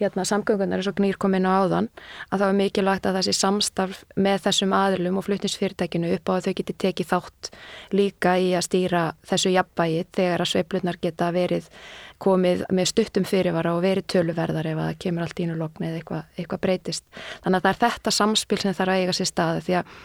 hérna, 0.00 0.24
samgöngunar 0.26 0.80
eins 0.80 0.88
og 0.88 0.96
gnýr 0.98 1.18
komin 1.20 1.44
á 1.44 1.52
áðan 1.60 1.90
að 2.30 2.40
það 2.40 2.46
er 2.46 2.56
mikilvægt 2.60 3.08
að 3.10 3.18
sé 3.26 3.34
samstarf 3.36 4.00
með 4.16 4.46
þessum 4.46 4.72
aðlum 4.74 5.20
og 5.20 5.26
flutnisfyrirtækinu 5.28 6.14
upp 6.16 6.32
á 6.32 6.34
að 6.34 6.48
þau 6.48 6.56
geti 6.60 6.76
tekið 6.86 7.10
þátt 7.12 7.50
líka 7.92 8.34
í 8.40 8.48
að 8.56 8.66
stýra 8.70 9.04
þessu 9.28 9.52
jafnbægi 9.52 10.00
þegar 10.16 10.46
að 10.46 10.50
sveiflunar 10.54 11.00
geta 11.04 11.30
verið 11.36 11.68
komið 12.24 12.64
með 12.72 12.90
stuttum 12.94 13.28
fyrirvara 13.28 13.76
og 13.76 13.84
verið 13.84 14.08
töluverðar 14.14 14.72
ef 14.72 14.80
að 14.80 14.90
það 14.90 15.00
kemur 15.04 15.26
allt 15.26 15.44
ín 15.44 15.52
og 15.52 15.60
lokn 15.60 15.84
eða 15.90 16.00
eitthvað, 16.00 16.26
eitthvað 16.38 16.64
breytist. 16.64 17.04
Þannig 17.44 17.58
að 17.58 17.64
það 17.66 17.72
er 17.74 17.80
þetta 17.84 18.16
samspil 18.16 18.60
sem 18.62 18.76
þarf 18.78 18.94
að 18.94 19.02
eiga 19.02 19.16
sér 19.18 19.28
staði 19.28 19.64
því 19.66 19.80
að 19.82 19.96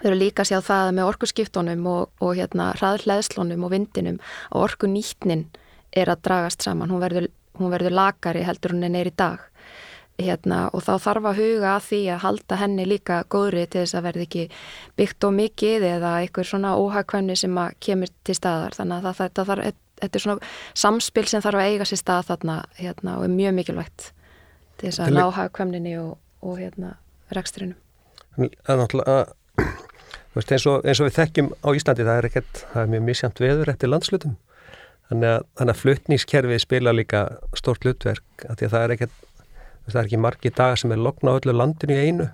Þau 0.00 0.06
eru 0.08 0.16
líka 0.20 0.44
að 0.44 0.52
sjá 0.52 0.60
það 0.64 0.90
með 0.96 1.10
orkuskiptunum 1.10 1.86
og, 1.90 2.10
og 2.24 2.38
hérna 2.38 2.70
hraðleðslunum 2.78 3.66
og 3.66 3.72
vindinum 3.74 4.18
og 4.48 4.68
orkunýtnin 4.68 5.48
er 5.92 6.10
að 6.12 6.22
dragast 6.24 6.64
saman. 6.64 6.92
Hún 6.92 7.02
verður, 7.02 7.28
hún 7.58 7.72
verður 7.72 7.96
lagari 7.98 8.44
heldur 8.46 8.76
hún 8.76 8.86
en 8.86 8.96
er 8.96 9.10
í 9.10 9.16
dag. 9.16 9.42
Hérna, 10.20 10.66
og 10.76 10.84
þá 10.84 10.92
þarf 11.00 11.28
að 11.30 11.38
huga 11.40 11.68
að 11.74 11.84
því 11.86 12.00
að 12.12 12.22
halda 12.24 12.56
henni 12.60 12.84
líka 12.84 13.22
góðri 13.32 13.64
til 13.72 13.86
þess 13.86 13.96
að 13.96 14.06
verði 14.08 14.24
ekki 14.26 14.42
byggt 15.00 15.26
og 15.26 15.36
mikið 15.36 15.86
eða 15.94 16.10
einhver 16.20 16.48
svona 16.48 16.74
óhagkvæmni 16.76 17.36
sem 17.40 17.60
kemur 17.80 18.12
til 18.28 18.36
staðar. 18.36 18.76
Þannig 18.76 18.98
að 18.98 19.20
það, 19.20 19.32
það, 19.38 19.52
það, 19.52 19.80
þetta 20.02 20.20
er 20.20 20.24
svona 20.26 20.50
samspil 20.84 21.26
sem 21.28 21.44
þarf 21.44 21.62
að 21.62 21.72
eiga 21.72 21.88
sér 21.88 22.02
stað 22.02 22.28
þarna 22.32 22.58
hérna, 22.76 23.16
og 23.16 23.26
er 23.26 23.32
mjög 23.32 23.56
mikilvægt 23.60 24.10
til 24.80 24.90
þess 24.90 25.04
að 25.06 25.16
ná 25.16 25.24
hagkvæmninni 25.38 25.96
og, 26.02 26.12
og 26.44 26.60
hérna, 26.60 26.94
rekstrinum. 27.32 27.80
Það 28.36 28.74
er 28.74 28.82
náttúrulega 28.82 29.16
veist, 30.34 30.52
eins, 30.52 30.66
og, 30.66 30.84
eins 30.84 31.00
og 31.00 31.08
við 31.08 31.16
þekkjum 31.18 31.50
á 31.62 31.68
Íslandi 31.76 32.06
það 32.06 32.20
er 32.20 32.30
ekkert, 32.30 32.62
það 32.72 32.82
er 32.82 32.94
mjög 32.94 33.08
misjæmt 33.08 33.42
veður 33.42 33.72
eftir 33.72 33.92
landslutum 33.92 34.36
þannig 35.10 35.32
að, 35.32 35.48
að 35.66 35.80
flutningskerfið 35.80 36.62
spila 36.62 36.94
líka 36.94 37.24
stort 37.58 37.84
hlutverk 37.84 38.46
að 38.46 38.64
að 38.68 38.74
það 38.76 38.84
er 38.84 38.96
ekkert 38.96 39.18
það 39.90 40.00
er 40.02 40.08
ekki 40.08 40.20
margi 40.20 40.52
dagar 40.54 40.80
sem 40.80 40.92
er 40.94 41.02
lokna 41.02 41.34
á 41.34 41.38
öllu 41.38 41.54
landinu 41.56 41.96
í 41.96 42.08
einu. 42.08 42.28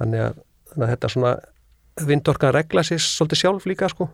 Þannig 0.00 0.24
að, 0.26 0.38
þannig 0.72 0.86
að 0.86 0.92
þetta 0.94 1.10
svona 1.14 1.32
vindorkan 2.10 2.54
regla 2.56 2.84
sér 2.86 3.02
svolítið 3.04 3.42
sjálf 3.42 3.66
líka 3.68 3.90
sko. 3.92 4.08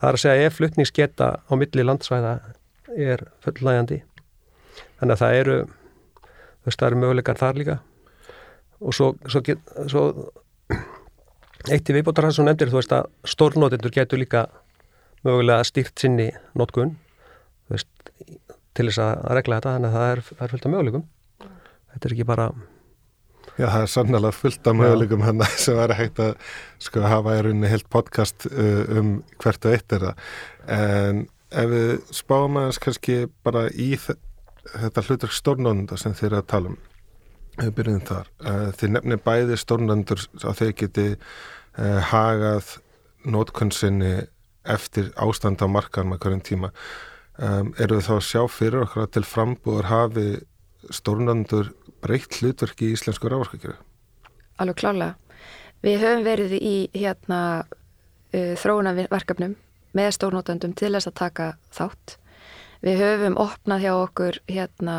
Það 0.00 0.08
er 0.08 0.18
að 0.18 0.22
segja 0.24 0.46
ef 0.46 0.56
flutningsgeta 0.58 1.28
á 1.40 1.52
milli 1.58 1.84
landsvæða 1.84 2.32
er 2.96 3.26
fullnægandi 3.44 4.00
þannig 5.00 5.12
að 5.14 5.20
það 5.22 5.38
eru 5.40 5.56
veist 6.66 6.80
það 6.80 6.88
eru 6.88 7.00
möguleikar 7.02 7.40
þar 7.40 7.60
líka. 7.60 7.76
Og 8.80 8.96
svo, 8.96 9.12
svo, 9.24 9.40
get, 9.44 9.62
svo 9.88 10.02
Eitt 11.66 11.88
í 11.90 11.94
viðbótar 11.96 12.28
hans 12.28 12.36
sem 12.38 12.46
nefndir, 12.46 12.70
þú 12.70 12.78
veist 12.78 12.92
að 12.94 13.08
stórnótendur 13.26 13.90
getur 13.94 14.20
líka 14.22 14.44
mögulega 15.26 15.64
stýrt 15.66 15.98
sinni 15.98 16.28
nótkunn 16.54 16.94
til 18.76 18.86
þess 18.90 19.00
að 19.02 19.26
regla 19.38 19.58
þetta, 19.58 19.74
þannig 19.74 19.90
að 19.90 19.96
það 19.96 20.10
er, 20.12 20.22
það 20.28 20.42
er 20.44 20.52
fullt 20.52 20.66
af 20.66 20.72
möguleikum. 20.74 21.04
Þetta 21.92 22.08
er 22.08 22.14
ekki 22.14 22.26
bara... 22.28 22.46
Já, 23.56 23.64
það 23.64 23.78
er 23.80 23.90
sannlega 23.94 24.32
fullt 24.36 24.68
af 24.68 24.76
möguleikum 24.76 25.24
hann 25.24 25.46
sem 25.64 25.80
er 25.80 25.94
hægt 25.96 26.20
að 26.22 26.34
sko 26.86 27.04
hafa 27.08 27.38
í 27.38 27.44
rauninni 27.46 27.72
heilt 27.72 27.88
podcast 27.90 28.46
uh, 28.50 28.82
um 29.00 29.14
hvert 29.42 29.66
og 29.66 29.74
eitt 29.78 29.96
er 29.96 30.06
það. 30.10 30.26
En 30.76 31.24
ef 31.56 31.72
við 31.72 31.94
spáum 32.20 32.60
aðeins 32.60 32.82
kannski 32.84 33.22
bara 33.46 33.66
í 33.72 33.94
þetta 33.96 35.06
hlutur 35.08 35.34
stórnónda 35.34 35.98
sem 35.98 36.14
þið 36.14 36.30
eru 36.30 36.40
að 36.42 36.52
tala 36.52 36.74
um 36.74 36.78
við 37.56 37.72
byrjum 37.78 38.00
þar 38.04 38.30
uh, 38.44 38.70
þið 38.76 38.90
nefnir 38.96 39.20
bæði 39.24 39.58
stórnöndur 39.60 40.24
að 40.42 40.58
þeir 40.58 40.72
geti 40.82 41.06
uh, 41.78 42.00
hagað 42.10 42.76
nótkunnsynni 43.26 44.26
eftir 44.66 45.12
ástand 45.20 45.62
á 45.62 45.66
markaðum 45.70 46.16
að 46.16 46.22
hverjum 46.24 46.44
tíma 46.46 46.72
um, 47.38 47.72
eru 47.78 47.98
við 47.98 48.08
þá 48.08 48.14
að 48.16 48.26
sjá 48.28 48.42
fyrir 48.50 48.84
okkur 48.84 49.04
að 49.04 49.12
til 49.16 49.24
frambúður 49.26 49.90
hafi 49.90 50.26
stórnöndur 50.94 51.72
breytt 52.04 52.40
hlutverki 52.40 52.90
í 52.90 52.96
íslensku 52.96 53.30
ráðarskakjöru? 53.30 53.78
Alveg 54.62 54.78
klálega. 54.80 55.16
Við 55.84 56.02
höfum 56.02 56.26
verið 56.26 56.54
í 56.58 56.76
hérna 56.94 57.40
uh, 57.66 58.54
þróunarverkefnum 58.58 59.56
með 59.96 60.12
stórnótendum 60.16 60.74
til 60.76 60.92
þess 60.94 61.10
að 61.10 61.18
taka 61.20 61.50
þátt. 61.74 62.16
Við 62.84 63.00
höfum 63.00 63.38
opnað 63.40 63.86
hjá 63.86 63.92
okkur 63.96 64.40
hérna 64.50 64.96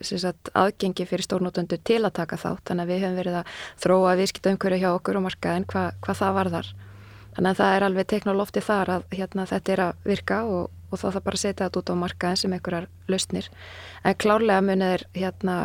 sagt, 0.00 0.50
aðgengi 0.56 1.06
fyrir 1.08 1.26
stórnótendur 1.26 1.80
til 1.84 2.00
að 2.04 2.14
taka 2.20 2.38
þátt. 2.40 2.64
Þannig 2.70 2.86
að 2.86 2.92
við 2.92 3.02
höfum 3.04 3.18
verið 3.20 3.40
að 3.40 3.56
þróa 3.84 4.14
viðskipta 4.20 4.54
umhverju 4.54 4.80
hjá 4.82 4.90
okkur 4.92 5.20
og 5.20 5.26
markaðin 5.26 5.66
hva, 5.72 5.84
hvað 6.04 6.20
það 6.22 6.36
var 6.38 6.52
þar. 6.54 6.70
Þannig 7.30 7.50
að 7.50 7.60
það 7.60 7.74
er 7.74 7.86
alveg 7.86 8.08
teknolófti 8.10 8.62
þar 8.64 8.94
að 8.96 9.04
hérna, 9.14 9.46
þetta 9.46 9.72
er 9.72 9.82
að 9.84 10.08
virka 10.08 10.40
og, 10.44 10.70
og 10.90 10.98
þá 10.98 11.06
það 11.06 11.26
bara 11.28 11.42
setja 11.42 11.66
þetta 11.66 11.82
út 11.82 11.92
á 11.92 12.02
markaðin 12.02 12.40
sem 12.40 12.56
einhverjar 12.56 12.88
lausnir. 13.10 13.50
En 14.04 14.18
klárlega 14.18 14.64
munið 14.66 14.96
er 14.96 15.04
hérna 15.14 15.58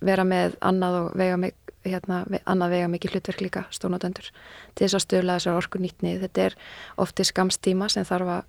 vera 0.00 0.24
með 0.24 0.54
annað 0.64 0.98
og 1.00 1.08
vega 1.20 1.40
mig, 1.40 1.56
hérna, 1.84 2.22
annað 2.48 2.76
vega 2.76 2.92
mikið 2.92 3.16
hlutverk 3.16 3.42
líka 3.44 3.64
stórnótendur 3.74 4.30
til 4.30 4.86
þess 4.86 4.98
að 4.98 5.04
stöla 5.06 5.36
þessar 5.38 5.58
orku 5.60 5.80
nýtni. 5.82 6.14
Þetta 6.22 6.46
er 6.46 6.56
ofti 7.02 7.26
skamstíma 7.26 7.90
sem 7.92 8.06
þarf 8.08 8.34
að 8.36 8.46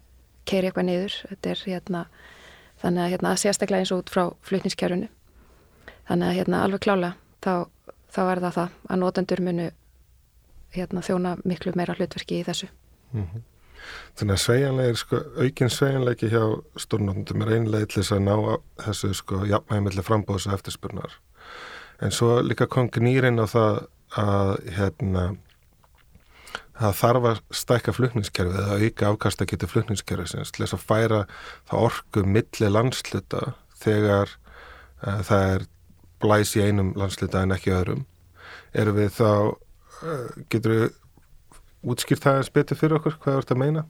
keiri 0.50 0.70
eitthvað 0.70 0.88
niður. 0.88 1.18
Þetta 1.32 1.54
er 1.54 1.66
hérna, 1.66 2.06
þannig 2.82 3.04
að 3.04 3.14
hérna, 3.16 3.36
sérstaklega 3.38 3.86
eins 3.86 3.94
og 3.94 4.04
út 4.04 4.12
frá 4.14 4.24
flutniskjörunu. 4.48 5.08
Þannig 6.10 6.28
að 6.28 6.38
hérna, 6.40 6.64
alveg 6.66 6.84
klála 6.86 7.14
þá, 7.44 7.54
þá 8.12 8.22
er 8.26 8.44
það 8.44 8.58
það 8.58 8.76
að 8.90 9.02
nótendur 9.04 9.46
munu 9.46 9.70
hérna, 10.76 11.06
þjóna 11.06 11.38
miklu 11.46 11.74
meira 11.76 11.96
hlutverki 11.98 12.42
í 12.42 12.46
þessu. 12.48 12.70
Mm 13.14 13.26
-hmm. 13.26 13.48
Þannig 14.16 14.34
að 14.34 14.44
svejanlegir, 14.44 14.96
sko, 14.96 15.20
aukinn 15.42 15.70
svejanleiki 15.70 16.30
hjá 16.30 16.44
stórnótendum 16.78 17.42
er 17.42 17.54
einlega 17.56 17.88
þess 17.90 18.12
að 18.12 18.26
ná 18.28 18.36
þessu 18.86 19.14
sko 19.14 19.46
jafnægum 19.46 19.88
millir 19.88 20.06
frambóðs 20.06 20.48
og 20.48 20.54
eftirspurnar 20.54 21.18
en 22.02 22.12
svo 22.12 22.42
líka 22.42 22.68
kom 22.68 22.90
gnýrin 22.90 23.42
á 23.42 23.46
það 23.46 23.80
að 24.18 24.52
hérna 24.76 25.24
það 26.78 26.96
þarf 27.02 27.28
að 27.32 27.42
stækka 27.62 27.96
flutningskerfið 27.96 28.62
eða 28.62 28.78
auka 28.82 29.10
afkasta 29.12 29.48
getur 29.50 29.72
flutningskerfið 29.72 30.52
til 30.52 30.64
þess 30.66 30.78
að 30.78 30.86
færa 30.88 31.20
það 31.70 31.86
orgu 31.88 32.24
milli 32.38 32.72
landsluta 32.72 33.42
þegar 33.82 34.32
uh, 35.06 35.22
það 35.28 35.48
er 35.56 35.68
blæs 36.22 36.56
í 36.56 36.64
einum 36.66 36.94
landsluta 36.98 37.44
en 37.44 37.56
ekki 37.56 37.74
öðrum 37.76 38.06
erum 38.78 38.98
við 38.98 39.16
þá 39.18 39.32
uh, 39.32 40.28
getur 40.52 40.78
við 40.78 40.88
útskýrt 41.92 42.24
það 42.24 42.40
eins 42.40 42.54
betur 42.54 42.80
fyrir 42.80 43.00
okkur 43.00 43.18
hvað 43.22 43.36
er 43.36 43.46
þetta 43.46 43.58
að 43.58 43.64
meina? 43.64 43.86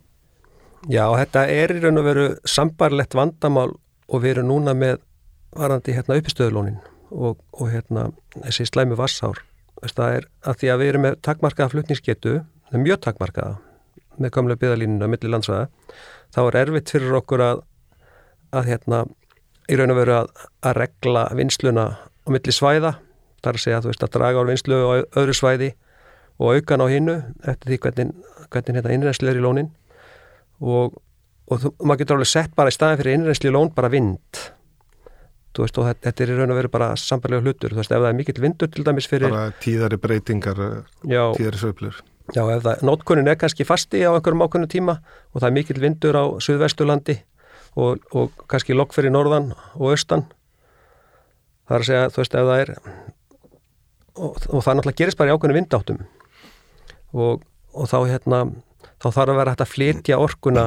Já, 0.90 1.06
þetta 1.14 1.46
er 1.54 1.76
í 1.76 1.82
raun 1.84 2.02
og 2.02 2.08
veru 2.08 2.28
sambarlegt 2.50 3.16
vandamál 3.18 3.70
og 4.08 4.24
við 4.24 4.38
erum 4.38 4.50
núna 4.50 4.74
með 4.74 5.04
varandi 5.54 5.94
hérna 5.94 6.18
uppistöðulónin 6.18 6.80
og, 7.12 7.38
og 7.54 7.70
hérna, 7.70 8.10
þessi 8.48 8.66
slæmi 8.70 8.98
vassár 8.98 9.44
það 9.82 10.16
er 10.16 10.28
að 10.46 10.58
því 10.62 10.72
að 10.72 10.82
við 10.82 10.92
erum 10.92 11.06
með 11.08 11.16
takmarkaða 11.26 11.74
flutningsgetu, 11.74 12.34
mjög 12.80 13.02
takmarkaða 13.04 13.58
með 14.22 14.34
komlega 14.36 14.62
byðalínuna 14.62 15.10
millir 15.12 15.34
landsvæða 15.34 15.68
þá 16.32 16.42
er 16.46 16.58
erfitt 16.62 16.94
fyrir 16.94 17.20
okkur 17.20 17.44
að 17.44 17.64
að 18.52 18.68
hérna 18.68 19.06
í 19.72 19.78
raun 19.80 19.94
og 19.94 20.00
veru 20.02 20.18
að, 20.18 20.32
að 20.68 20.78
regla 20.80 21.28
vinsluna 21.38 21.86
á 22.00 22.28
milli 22.32 22.56
svæða 22.56 22.96
þar 23.42 23.58
að 23.58 23.64
segja 23.64 23.80
að 23.80 23.86
þú 23.86 23.92
veist 23.92 24.06
að 24.06 24.14
draga 24.16 24.44
á 24.44 24.50
vinslu 24.50 24.80
á 24.82 24.92
öðru 25.20 25.36
svæði 25.38 25.70
og 26.42 26.58
aukan 26.58 26.84
á 26.84 26.88
hinnu 26.92 27.16
eftir 27.48 27.72
því 27.72 27.80
hvernig, 27.86 28.12
hvernig 28.50 28.78
hérna 28.80 28.96
innrensli 28.96 29.30
er 29.32 29.40
í 29.40 29.44
lónin. 29.44 29.70
Og, 30.62 30.98
og 31.50 31.62
þú, 31.62 31.74
maður 31.82 32.04
getur 32.04 32.18
alveg 32.18 32.32
sett 32.32 32.56
bara 32.58 32.74
í 32.74 32.76
staðin 32.76 33.02
fyrir 33.02 33.18
innrensli 33.18 33.54
lón 33.54 33.72
bara 33.76 33.92
vind. 33.94 34.42
Þú 35.52 35.66
veist 35.66 35.82
og 35.82 35.90
þetta 35.90 36.24
er 36.24 36.34
í 36.34 36.38
raun 36.38 36.54
og 36.54 36.62
veru 36.62 36.72
bara 36.74 36.94
sambarlega 37.00 37.46
hlutur, 37.46 37.74
þú 37.74 37.82
veist 37.82 37.92
ef 37.92 38.00
það 38.00 38.10
er 38.12 38.18
mikill 38.22 38.44
vindur 38.46 38.72
til 38.72 38.86
dæmis 38.88 39.10
fyrir 39.12 39.34
bara 39.34 39.52
tíðari 39.62 40.00
breytingar 40.02 40.62
já, 41.04 41.24
tíðari 41.36 41.60
söflur 41.60 42.00
já 42.36 42.42
ef 42.44 42.64
það, 42.64 42.84
nótkunin 42.88 43.32
er 43.32 43.40
kannski 43.40 43.68
fasti 43.68 44.04
á 44.06 44.14
einhverjum 44.14 44.46
ákveðinu 44.46 44.70
tíma 44.72 44.98
og 45.32 45.42
það 45.42 45.48
er 45.50 45.56
mikill 45.58 45.82
vindur 45.82 46.18
á 46.18 46.24
Suðvesturlandi 46.44 47.18
og, 47.76 48.02
og 48.14 48.46
kannski 48.52 48.76
lokk 48.78 48.96
fyrir 48.96 49.14
norðan 49.14 49.52
og 49.76 49.94
austan. 49.94 50.28
Það 51.68 51.76
er 51.76 51.84
að 51.84 51.90
segja 51.90 52.10
þú 52.12 52.22
veist 52.22 52.36
ef 52.36 52.50
það 52.50 52.64
er 52.64 52.74
og, 54.16 54.36
og 54.52 54.66
það 54.66 54.78
náttúrulega 54.78 55.00
gerist 55.02 55.20
bara 55.20 55.32
í 55.32 55.36
ákveðinu 55.36 55.60
vindáttum. 55.60 56.02
Og, 57.12 57.46
og 57.74 57.92
þá 57.92 57.98
hérna 58.08 58.42
þá 59.02 59.08
þarf 59.10 59.32
að 59.34 59.40
vera 59.40 59.54
hægt 59.54 59.66
að 59.66 59.74
flytja 59.74 60.22
orkuna 60.22 60.66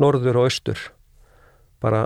norður 0.00 0.42
og 0.42 0.50
austur. 0.50 0.82
Bara 1.80 2.04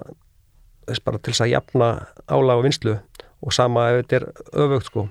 bara 1.04 1.18
til 1.18 1.32
þess 1.32 1.44
að 1.46 1.54
jafna 1.54 1.90
álag 2.28 2.60
og 2.60 2.66
vinslu 2.66 2.98
og 3.44 3.52
sama 3.56 3.88
ef 3.90 4.02
þetta 4.02 4.18
er 4.18 4.26
öfugt 4.64 4.90
sko. 4.90 5.06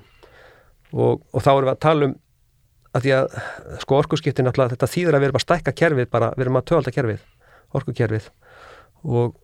Og 0.94 1.42
þá 1.42 1.50
erum 1.56 1.68
við 1.68 1.74
að 1.74 1.82
tala 1.82 2.10
um 2.10 2.20
að 2.94 3.06
því 3.06 3.14
að 3.18 3.38
sko 3.82 4.00
orkuskiptin 4.00 4.50
alltaf 4.50 4.74
þetta 4.74 4.90
þýður 4.94 5.18
að 5.18 5.24
við 5.24 5.30
erum 5.30 5.40
að 5.40 5.46
stækka 5.46 5.76
kerfið 5.82 6.10
bara, 6.14 6.32
við 6.38 6.46
erum 6.46 6.60
að 6.60 6.66
töfalda 6.70 6.94
kerfið, 6.94 7.22
orkukerfið. 7.80 8.32
Og, 9.04 9.36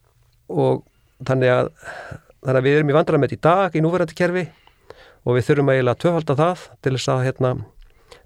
og 0.49 0.83
þannig 1.27 1.53
að 1.53 1.71
þannig 2.39 2.61
að 2.61 2.67
við 2.67 2.77
erum 2.77 2.91
í 2.91 2.95
vandrarmett 2.95 3.35
í 3.35 3.41
dag 3.43 3.75
í 3.75 3.83
núverandi 3.83 4.15
kerfi 4.15 4.45
og 5.27 5.35
við 5.35 5.45
þurfum 5.49 5.71
eiginlega 5.73 5.95
að 5.97 6.03
töfalda 6.05 6.35
það 6.39 6.65
til 6.79 6.93
þess 6.95 7.11
að 7.11 7.23
hérna, 7.27 7.51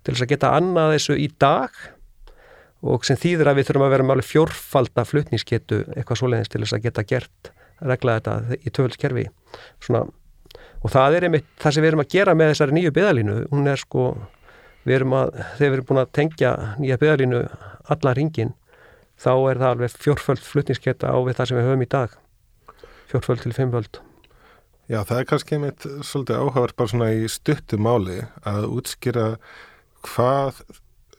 til 0.06 0.14
þess 0.14 0.26
að 0.26 0.34
geta 0.34 0.54
annað 0.60 0.96
þessu 0.96 1.18
í 1.18 1.28
dag 1.42 1.80
og 2.94 3.08
sem 3.08 3.20
þýður 3.20 3.50
að 3.50 3.60
við 3.60 3.70
þurfum 3.70 3.86
að 3.88 3.94
vera 3.96 4.06
með 4.06 4.16
alveg 4.18 4.30
fjórfalda 4.30 5.06
flutningsketu 5.10 5.80
eitthvað 5.96 6.20
svoleiðins 6.20 6.54
til 6.54 6.62
þess 6.62 6.78
að 6.78 6.86
geta 6.86 7.06
gert 7.10 7.52
regla 7.84 8.20
þetta 8.20 8.60
í 8.60 8.70
töföldskerfi 8.70 9.26
og 10.84 10.92
það 10.94 11.18
er 11.18 11.28
einmitt 11.28 11.50
það 11.64 11.76
sem 11.76 11.84
við 11.84 11.92
erum 11.94 12.04
að 12.04 12.14
gera 12.14 12.38
með 12.38 12.54
þessari 12.54 12.78
nýju 12.78 12.94
byðalínu 12.94 13.38
hún 13.50 13.72
er 13.72 13.82
sko, 13.82 14.08
við 14.84 14.98
erum 15.00 15.16
að 15.18 15.34
þegar 15.58 15.64
við 15.64 15.78
erum 15.78 15.90
búin 15.90 16.04
að 16.04 16.14
tengja 16.20 16.54
nýja 16.80 17.00
byðalínu 17.02 17.44
alla 17.96 18.16
ringin, 18.18 18.56
þá 19.20 19.32
er 19.36 19.62
það 19.62 19.70
alveg 19.72 20.00
fjórföld 20.06 20.44
flutningsketta 20.44 21.12
á 21.12 21.18
við 21.24 21.38
það 21.40 21.50
sem 21.50 21.60
við 21.60 21.70
höfum 21.70 21.86
í 21.86 21.92
dag. 21.94 22.18
Fjórföld 23.12 23.46
til 23.46 23.56
fimmföld. 23.56 24.02
Já, 24.92 25.00
það 25.08 25.20
er 25.20 25.28
kannski 25.30 25.56
einmitt 25.56 25.86
svolítið 26.04 26.40
áhagverð 26.44 26.76
bara 26.80 26.92
svona 26.92 27.12
í 27.16 27.28
stuttu 27.32 27.78
máli 27.80 28.18
að 28.44 28.66
útskýra 28.68 29.28
hvað 30.04 30.60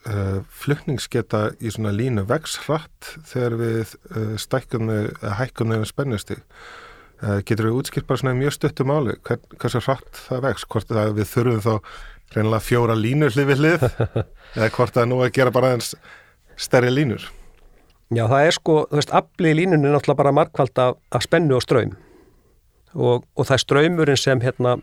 uh, 0.05 0.41
flutningsgeta 0.63 1.47
í 1.65 1.73
svona 1.73 1.95
línu 1.97 2.27
vex 2.29 2.59
hratt 2.67 3.15
þegar 3.31 3.57
við 3.63 3.95
uh, 4.13 4.35
stækkum 4.41 4.93
eða 4.93 5.39
hækkum 5.41 5.73
nefnum 5.73 5.89
spennusti 5.89 6.37
uh, 6.37 7.41
getur 7.41 7.71
við 7.71 7.79
útskilt 7.81 8.09
bara 8.11 8.21
svona 8.21 8.37
mjög 8.37 8.57
stuttum 8.59 8.93
áli 8.93 9.17
Hvern, 9.25 9.49
hversu 9.57 9.83
hratt 9.87 10.21
það 10.27 10.45
vex? 10.51 10.69
Hvort 10.69 10.93
það 10.93 11.17
við 11.23 11.31
þurfum 11.33 11.65
þá 11.65 11.75
reynilega 12.35 12.65
fjóra 12.65 12.97
línur 12.99 13.35
hlið 13.35 13.51
við 13.51 13.63
hlið. 13.63 13.89
Eða 14.57 14.71
hvort 14.77 14.95
það 14.97 15.11
nú 15.11 15.23
að 15.25 15.35
gera 15.39 15.55
bara 15.55 15.75
eins 15.75 15.95
stærri 16.61 16.93
línur. 16.93 17.25
Já 18.15 18.27
það 18.31 18.47
er 18.47 18.55
sko, 18.55 18.79
þú 18.91 19.01
veist, 19.01 19.15
aflið 19.17 19.57
línunni 19.61 19.89
er 19.89 19.95
náttúrulega 19.97 20.21
bara 20.21 20.35
markvælt 20.37 20.81
af, 20.83 20.99
af 21.11 21.25
spennu 21.25 21.57
og 21.57 21.65
ströym 21.65 21.95
og, 22.95 23.25
og 23.35 23.47
það 23.49 23.57
er 23.57 23.63
ströymurinn 23.63 24.21
sem 24.21 24.43
hérna, 24.45 24.77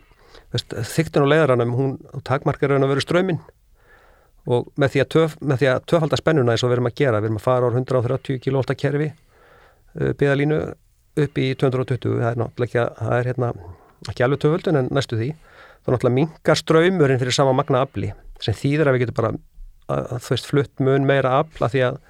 þyktin 0.52 1.24
og 1.24 1.30
leiðaranum, 1.32 1.74
hún 1.78 1.92
takmarkar 2.26 2.72
raun 2.72 2.84
að 2.84 2.92
vera 2.92 3.04
ströyminn 3.04 3.40
og 4.50 4.72
með 4.80 4.94
því 4.94 5.02
að, 5.04 5.08
töf, 5.14 5.36
með 5.40 5.62
því 5.62 5.68
að 5.70 5.84
töfalda 5.92 6.18
spennuna 6.18 6.54
eins 6.54 6.64
og 6.64 6.72
við 6.72 6.78
erum 6.78 6.90
að 6.90 6.96
gera, 6.98 7.20
við 7.22 7.30
erum 7.30 7.38
að 7.38 7.46
fara 7.46 7.70
á 7.70 7.74
130 7.78 8.40
kV 8.42 8.76
kerfi 8.82 9.08
uh, 9.12 10.10
byðalínu 10.18 10.58
upp 11.22 11.38
í 11.38 11.46
220 11.60 12.18
það 12.18 12.28
er 12.32 12.40
náttúrulega 12.40 12.84
ekki, 12.84 13.06
það 13.06 13.16
er 13.18 13.30
hérna 13.30 13.52
ekki 14.10 14.26
alveg 14.26 14.42
töföldun 14.42 14.80
en 14.80 14.90
næstu 14.90 15.18
því 15.20 15.30
þá 15.82 15.92
náttúrulega 15.92 16.16
mingar 16.16 16.60
ströymurinn 16.60 17.20
fyrir 17.20 17.36
sama 17.36 17.54
magna 17.56 17.82
afli 17.86 18.12
sem 18.42 18.56
þýðir 18.58 18.90
að 18.90 18.96
við 18.96 19.04
getum 19.04 19.18
bara 19.18 19.32
að, 19.92 20.10
þú 20.24 20.34
veist, 20.34 20.50
flutt 20.50 20.82
mun 20.82 21.06
meira 21.06 21.36
afla 21.42 21.70
því 21.72 21.86
að 21.88 22.00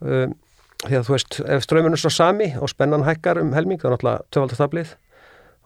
um, 0.00 0.34
því 0.86 0.96
að 0.96 1.06
þú 1.06 1.14
veist, 1.16 1.38
ef 1.44 1.64
ströymurinn 1.66 1.98
er 1.98 2.02
svo 2.02 2.12
sami 2.14 2.50
og 2.56 2.72
spennan 2.72 3.04
hækkar 3.04 3.40
um 3.42 3.54
helming 3.56 3.80
þá 3.80 3.90
náttúrulega 3.92 4.28
töfaldast 4.32 4.64
aflið 4.64 4.94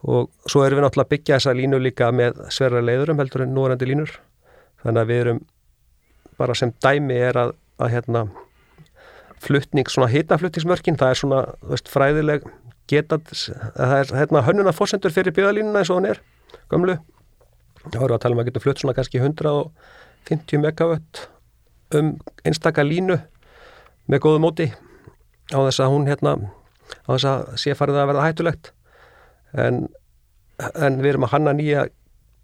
og 0.05 0.31
svo 0.51 0.65
erum 0.65 0.81
við 0.81 0.87
náttúrulega 0.89 1.07
að 1.07 1.13
byggja 1.15 1.39
þessa 1.39 1.57
línu 1.57 1.81
líka 1.81 2.11
með 2.13 2.41
sverra 2.53 2.83
leiðurum 2.85 3.21
heldur 3.23 3.45
en 3.45 3.55
núrandi 3.57 3.89
línur 3.89 4.17
þannig 4.83 5.01
að 5.01 5.13
við 5.13 5.23
erum 5.23 5.41
bara 6.39 6.57
sem 6.59 6.73
dæmi 6.83 7.17
er 7.29 7.39
að, 7.39 7.55
að 7.79 7.95
hérna, 7.95 8.25
fluttning, 9.45 9.89
svona 9.91 10.11
hitaflutningsmörkin, 10.13 10.99
það 10.99 11.13
er 11.13 11.21
svona 11.21 11.41
veist, 11.71 11.91
fræðileg 11.93 12.47
getað, 12.91 13.29
það 13.77 13.97
er 14.01 14.13
hérna, 14.19 14.45
hönnuna 14.49 14.75
fórsendur 14.77 15.15
fyrir 15.15 15.35
bjöðalínuna 15.37 15.83
eins 15.83 15.93
og 15.93 16.01
hann 16.01 16.11
er, 16.13 16.21
gömlu. 16.73 16.99
Þá 17.91 17.99
erum 17.99 18.09
við 18.09 18.17
að 18.17 18.23
tala 18.25 18.37
um 18.37 18.43
að 18.43 18.51
geta 18.51 18.63
flutt 18.65 18.83
svona 18.83 18.97
kannski 18.97 19.21
150 19.21 20.63
megawatt 20.63 21.25
um 21.95 22.15
einstaka 22.45 22.85
línu 22.85 23.19
með 24.11 24.23
góðu 24.25 24.41
móti 24.43 24.69
á 25.53 25.59
þess 25.59 25.83
að 25.85 25.93
hún 25.93 26.09
hérna 26.09 26.37
á 27.05 27.09
þess 27.13 27.29
að 27.29 27.45
sé 27.61 27.77
farið 27.77 28.01
að 28.01 28.09
verða 28.13 28.25
hættulegt. 28.29 28.73
En, 29.55 29.87
en 30.75 30.99
við 31.03 31.15
erum 31.15 31.29
að 31.29 31.37
hanna 31.37 31.55
nýja 31.57 31.87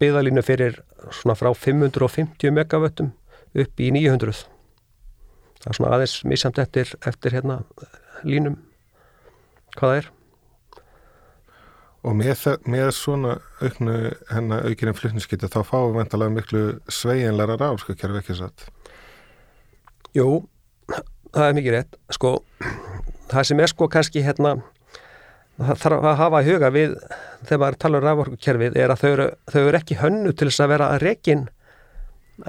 byggðalínu 0.01 0.43
fyrir 0.45 0.79
svona 1.13 1.37
frá 1.37 1.51
550 1.53 2.53
megavöttum 2.55 3.11
upp 3.51 3.83
í 3.83 3.91
900 3.93 4.45
það 5.61 5.69
er 5.69 5.77
svona 5.77 5.93
aðeins 5.95 6.15
misamt 6.25 6.59
eftir, 6.61 6.89
eftir 7.05 7.35
hérna 7.35 7.61
línum 8.25 8.57
hvað 9.75 9.91
það 9.91 9.97
er 9.99 10.09
Og 12.01 12.15
með, 12.17 12.47
með 12.65 12.87
svona 12.97 13.35
auknu 13.61 13.95
hennar 14.31 14.65
aukinum 14.65 14.97
flutniskyti 14.97 15.49
þá 15.51 15.59
fáum 15.67 15.91
við 15.91 15.99
vantalega 15.99 16.33
miklu 16.33 16.63
sveiginlega 16.89 17.59
ráðskakerfi 17.61 18.21
ekki 18.23 18.37
satt. 18.39 18.65
Jú, 20.17 20.41
það 21.29 21.45
er 21.45 21.57
mikið 21.59 21.75
rétt. 21.77 21.99
Sko, 22.17 22.33
það 23.29 23.47
sem 23.51 23.61
er 23.61 23.71
sko 23.71 23.87
kannski 23.93 24.25
hérna, 24.25 24.55
það 25.59 25.83
þarf 25.83 26.09
að 26.09 26.19
hafa 26.23 26.41
í 26.41 26.49
huga 26.49 26.73
við 26.73 26.97
þegar 27.45 27.63
maður 27.63 27.79
tala 27.85 28.01
um 28.01 28.07
ráðskakerfið 28.07 28.81
er 28.81 28.95
að 28.95 29.03
þau 29.03 29.09
eru, 29.11 29.29
þau 29.53 29.61
eru 29.61 29.81
ekki 29.83 29.99
hönnu 30.01 30.33
til 30.33 30.49
þess 30.49 30.65
að 30.65 30.73
vera 30.73 30.91
að 30.95 31.05
rekin 31.05 31.47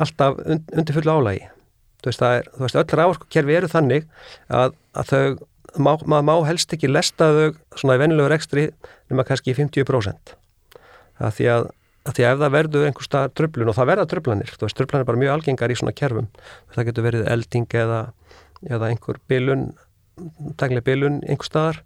alltaf 0.00 0.40
undir 0.48 0.96
fullu 0.96 1.18
álægi. 1.18 1.48
Þú 2.02 2.10
veist, 2.10 2.24
er, 2.26 2.48
þú 2.56 2.64
veist 2.64 2.80
öll 2.80 2.98
ráðskakerfi 3.02 3.60
eru 3.60 3.70
þannig 3.70 4.08
að, 4.48 4.78
að 4.96 5.12
þau 5.12 5.24
má, 5.78 5.94
maður 6.04 6.26
má 6.28 6.34
helst 6.48 6.72
ekki 6.74 6.90
lesta 6.90 7.30
þau 7.32 7.78
svona 7.80 7.96
í 7.96 8.02
vennilegur 8.02 8.36
ekstri 8.36 8.68
nema 9.10 9.24
kannski 9.28 9.54
50% 9.56 10.36
það 11.22 11.38
því 11.38 11.48
að, 11.52 11.68
að 12.08 12.16
því 12.16 12.26
að 12.26 12.34
ef 12.34 12.42
það 12.42 12.54
verður 12.56 12.88
einhversta 12.88 13.22
tröflun 13.38 13.70
og 13.70 13.78
það 13.78 13.90
verða 13.92 14.08
tröflanir, 14.10 14.52
þú 14.56 14.66
veist 14.66 14.78
tröflanir 14.80 15.04
er 15.04 15.10
bara 15.10 15.22
mjög 15.22 15.34
algengar 15.36 15.72
í 15.72 15.78
svona 15.78 15.94
kerfum. 15.96 16.28
Það 16.74 16.88
getur 16.90 17.06
verið 17.06 17.30
elding 17.32 17.78
eða, 17.84 18.02
eða 18.68 18.92
einhver 18.92 19.20
bilun 19.30 19.66
tæknileg 20.60 20.86
bilun 20.86 21.20
einhver 21.24 21.48
staðar 21.48 21.82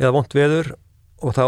eða 0.00 0.14
vond 0.16 0.36
veður 0.36 0.74
og 1.22 1.36
þá 1.36 1.46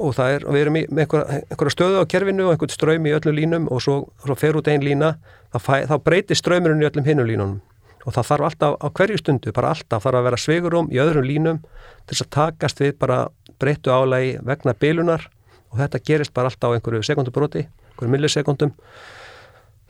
og 0.00 0.14
það 0.16 0.34
er, 0.34 0.44
og 0.46 0.54
við 0.54 0.62
erum 0.62 0.76
í, 0.78 0.84
einhverja, 0.88 1.40
einhverja 1.50 1.74
stöðu 1.74 2.00
á 2.00 2.04
kerfinu 2.08 2.46
og 2.46 2.54
einhvern 2.54 2.72
ströym 2.72 3.08
í 3.10 3.12
öllum 3.12 3.36
línum 3.36 3.66
og 3.68 3.82
svo, 3.84 3.96
svo 4.22 4.36
fer 4.38 4.56
út 4.56 4.70
einn 4.70 4.84
lína 4.86 5.10
þá, 5.52 5.84
þá 5.90 5.96
breytir 6.06 6.38
ströymurinn 6.38 6.80
í 6.80 6.88
öllum 6.88 7.04
hinnum 7.04 7.28
línunum 7.28 7.58
og 8.06 8.14
það 8.16 8.28
þarf 8.30 8.46
alltaf 8.48 8.76
á 8.80 8.86
hverju 8.96 9.20
stundu, 9.20 9.52
bara 9.52 9.72
alltaf 9.74 10.04
þarf 10.04 10.20
að 10.20 10.26
vera 10.28 10.40
sveigurum 10.40 10.90
í 10.92 11.00
öðrum 11.02 11.26
línum 11.26 11.62
til 12.06 12.14
þess 12.14 12.26
að 12.26 12.32
takast 12.36 12.80
við 12.80 12.94
bara 13.00 13.22
breyttu 13.60 13.92
álægi 13.92 14.38
vegna 14.46 14.74
bilunar. 14.74 15.26
Og 15.70 15.78
þetta 15.78 16.00
gerist 16.02 16.34
bara 16.34 16.50
alltaf 16.50 16.72
á 16.72 16.74
einhverju 16.74 17.04
sekundubróti, 17.06 17.66
einhverju 17.92 18.12
millisekundum 18.14 18.72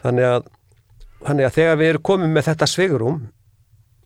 þannig 0.03 0.27
að, 0.27 0.49
þannig 1.27 1.47
að 1.47 1.55
þegar 1.57 1.79
við 1.81 1.93
erum 1.93 2.07
komið 2.11 2.35
með 2.35 2.49
þetta 2.51 2.69
sveigurum 2.69 3.21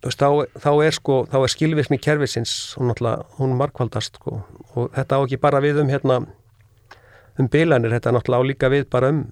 þá, 0.05 0.29
þá 0.61 0.71
er 0.85 0.97
sko, 0.97 1.19
er 1.33 1.53
skilvirkni 1.53 1.99
kervisins, 2.03 2.55
hún 2.79 2.93
hún 3.38 3.57
markvaldast 3.59 4.21
sko. 4.21 4.43
Og 4.75 4.90
þetta 4.95 5.19
á 5.19 5.25
ekki 5.25 5.40
bara 5.40 5.62
við 5.64 5.81
um 5.83 5.90
hérna 5.90 6.21
um 7.38 7.49
bilanir, 7.51 7.95
þetta 7.95 8.12
náttúrulega 8.14 8.45
á 8.45 8.51
líka 8.51 8.71
við 8.71 8.88
bara 8.90 9.11
um, 9.11 9.25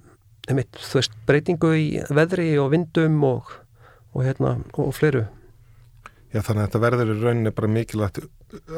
um 0.49 0.59
eitt, 0.59 0.79
veist, 0.93 1.13
breytingu 1.27 1.73
í 1.77 1.85
veðri 2.09 2.49
og 2.59 2.73
vindum 2.73 3.21
og 3.27 3.53
og 4.13 4.23
hérna 4.25 4.57
og 4.77 4.93
fleiru. 4.95 5.25
Já 6.33 6.41
þannig 6.41 6.63
að 6.63 6.67
þetta 6.67 6.81
verður 6.81 7.11
í 7.13 7.19
rauninni 7.21 7.53
bara 7.53 7.69
mikilvægt 7.69 8.23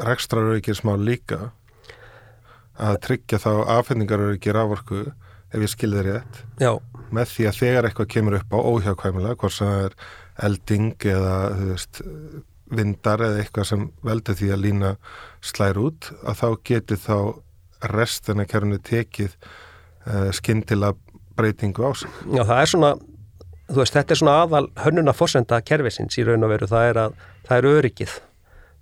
rekstraröryggir 0.04 0.76
smá 0.76 0.92
líka 1.00 1.52
að 2.76 2.98
tryggja 3.06 3.40
þá 3.40 3.52
afhendingaröryggir 3.78 4.58
ávorku 4.60 5.06
ef 5.06 5.62
ég 5.62 5.72
skilði 5.72 6.04
rétt. 6.10 6.42
Já. 6.60 6.76
með 7.14 7.30
því 7.30 7.44
að 7.46 7.58
þegar 7.60 7.86
eitthvað 7.86 8.08
kemur 8.10 8.36
upp 8.40 8.50
á 8.52 8.58
óhjákvæmulega 8.58 9.38
hvort 9.38 9.54
sem 9.54 9.68
það 9.70 9.84
er 9.86 9.92
elding 10.46 11.04
eða 11.06 11.34
veist, 11.60 12.00
vindar 12.66 13.22
eða 13.22 13.42
eitthvað 13.42 13.68
sem 13.70 13.84
veldur 14.02 14.38
því 14.40 14.48
að 14.52 14.64
lína 14.64 14.92
slær 15.40 15.78
út 15.78 16.10
að 16.26 16.40
þá 16.40 16.48
getur 16.66 17.02
þá 17.04 17.18
restina 17.94 18.46
kærunni 18.48 18.80
tekið 18.82 19.36
uh, 19.38 20.32
skindila 20.34 20.92
breytingu 21.38 21.86
á 21.86 21.90
sig. 21.94 22.10
Já 22.26 22.42
það 22.42 22.60
er 22.60 22.72
svona 22.72 22.92
þú 23.70 23.80
veist, 23.80 23.96
þetta 23.96 24.14
er 24.14 24.20
svona 24.20 24.36
aðal 24.44 24.66
hönnuna 24.84 25.14
fórsenda 25.16 25.58
kervisins 25.66 26.18
í 26.20 26.24
raun 26.26 26.46
og 26.46 26.52
veru, 26.54 26.68
það 26.70 26.90
er 26.90 27.00
að 27.02 27.16
það 27.46 27.58
er 27.58 27.68
öryggið, 27.72 28.16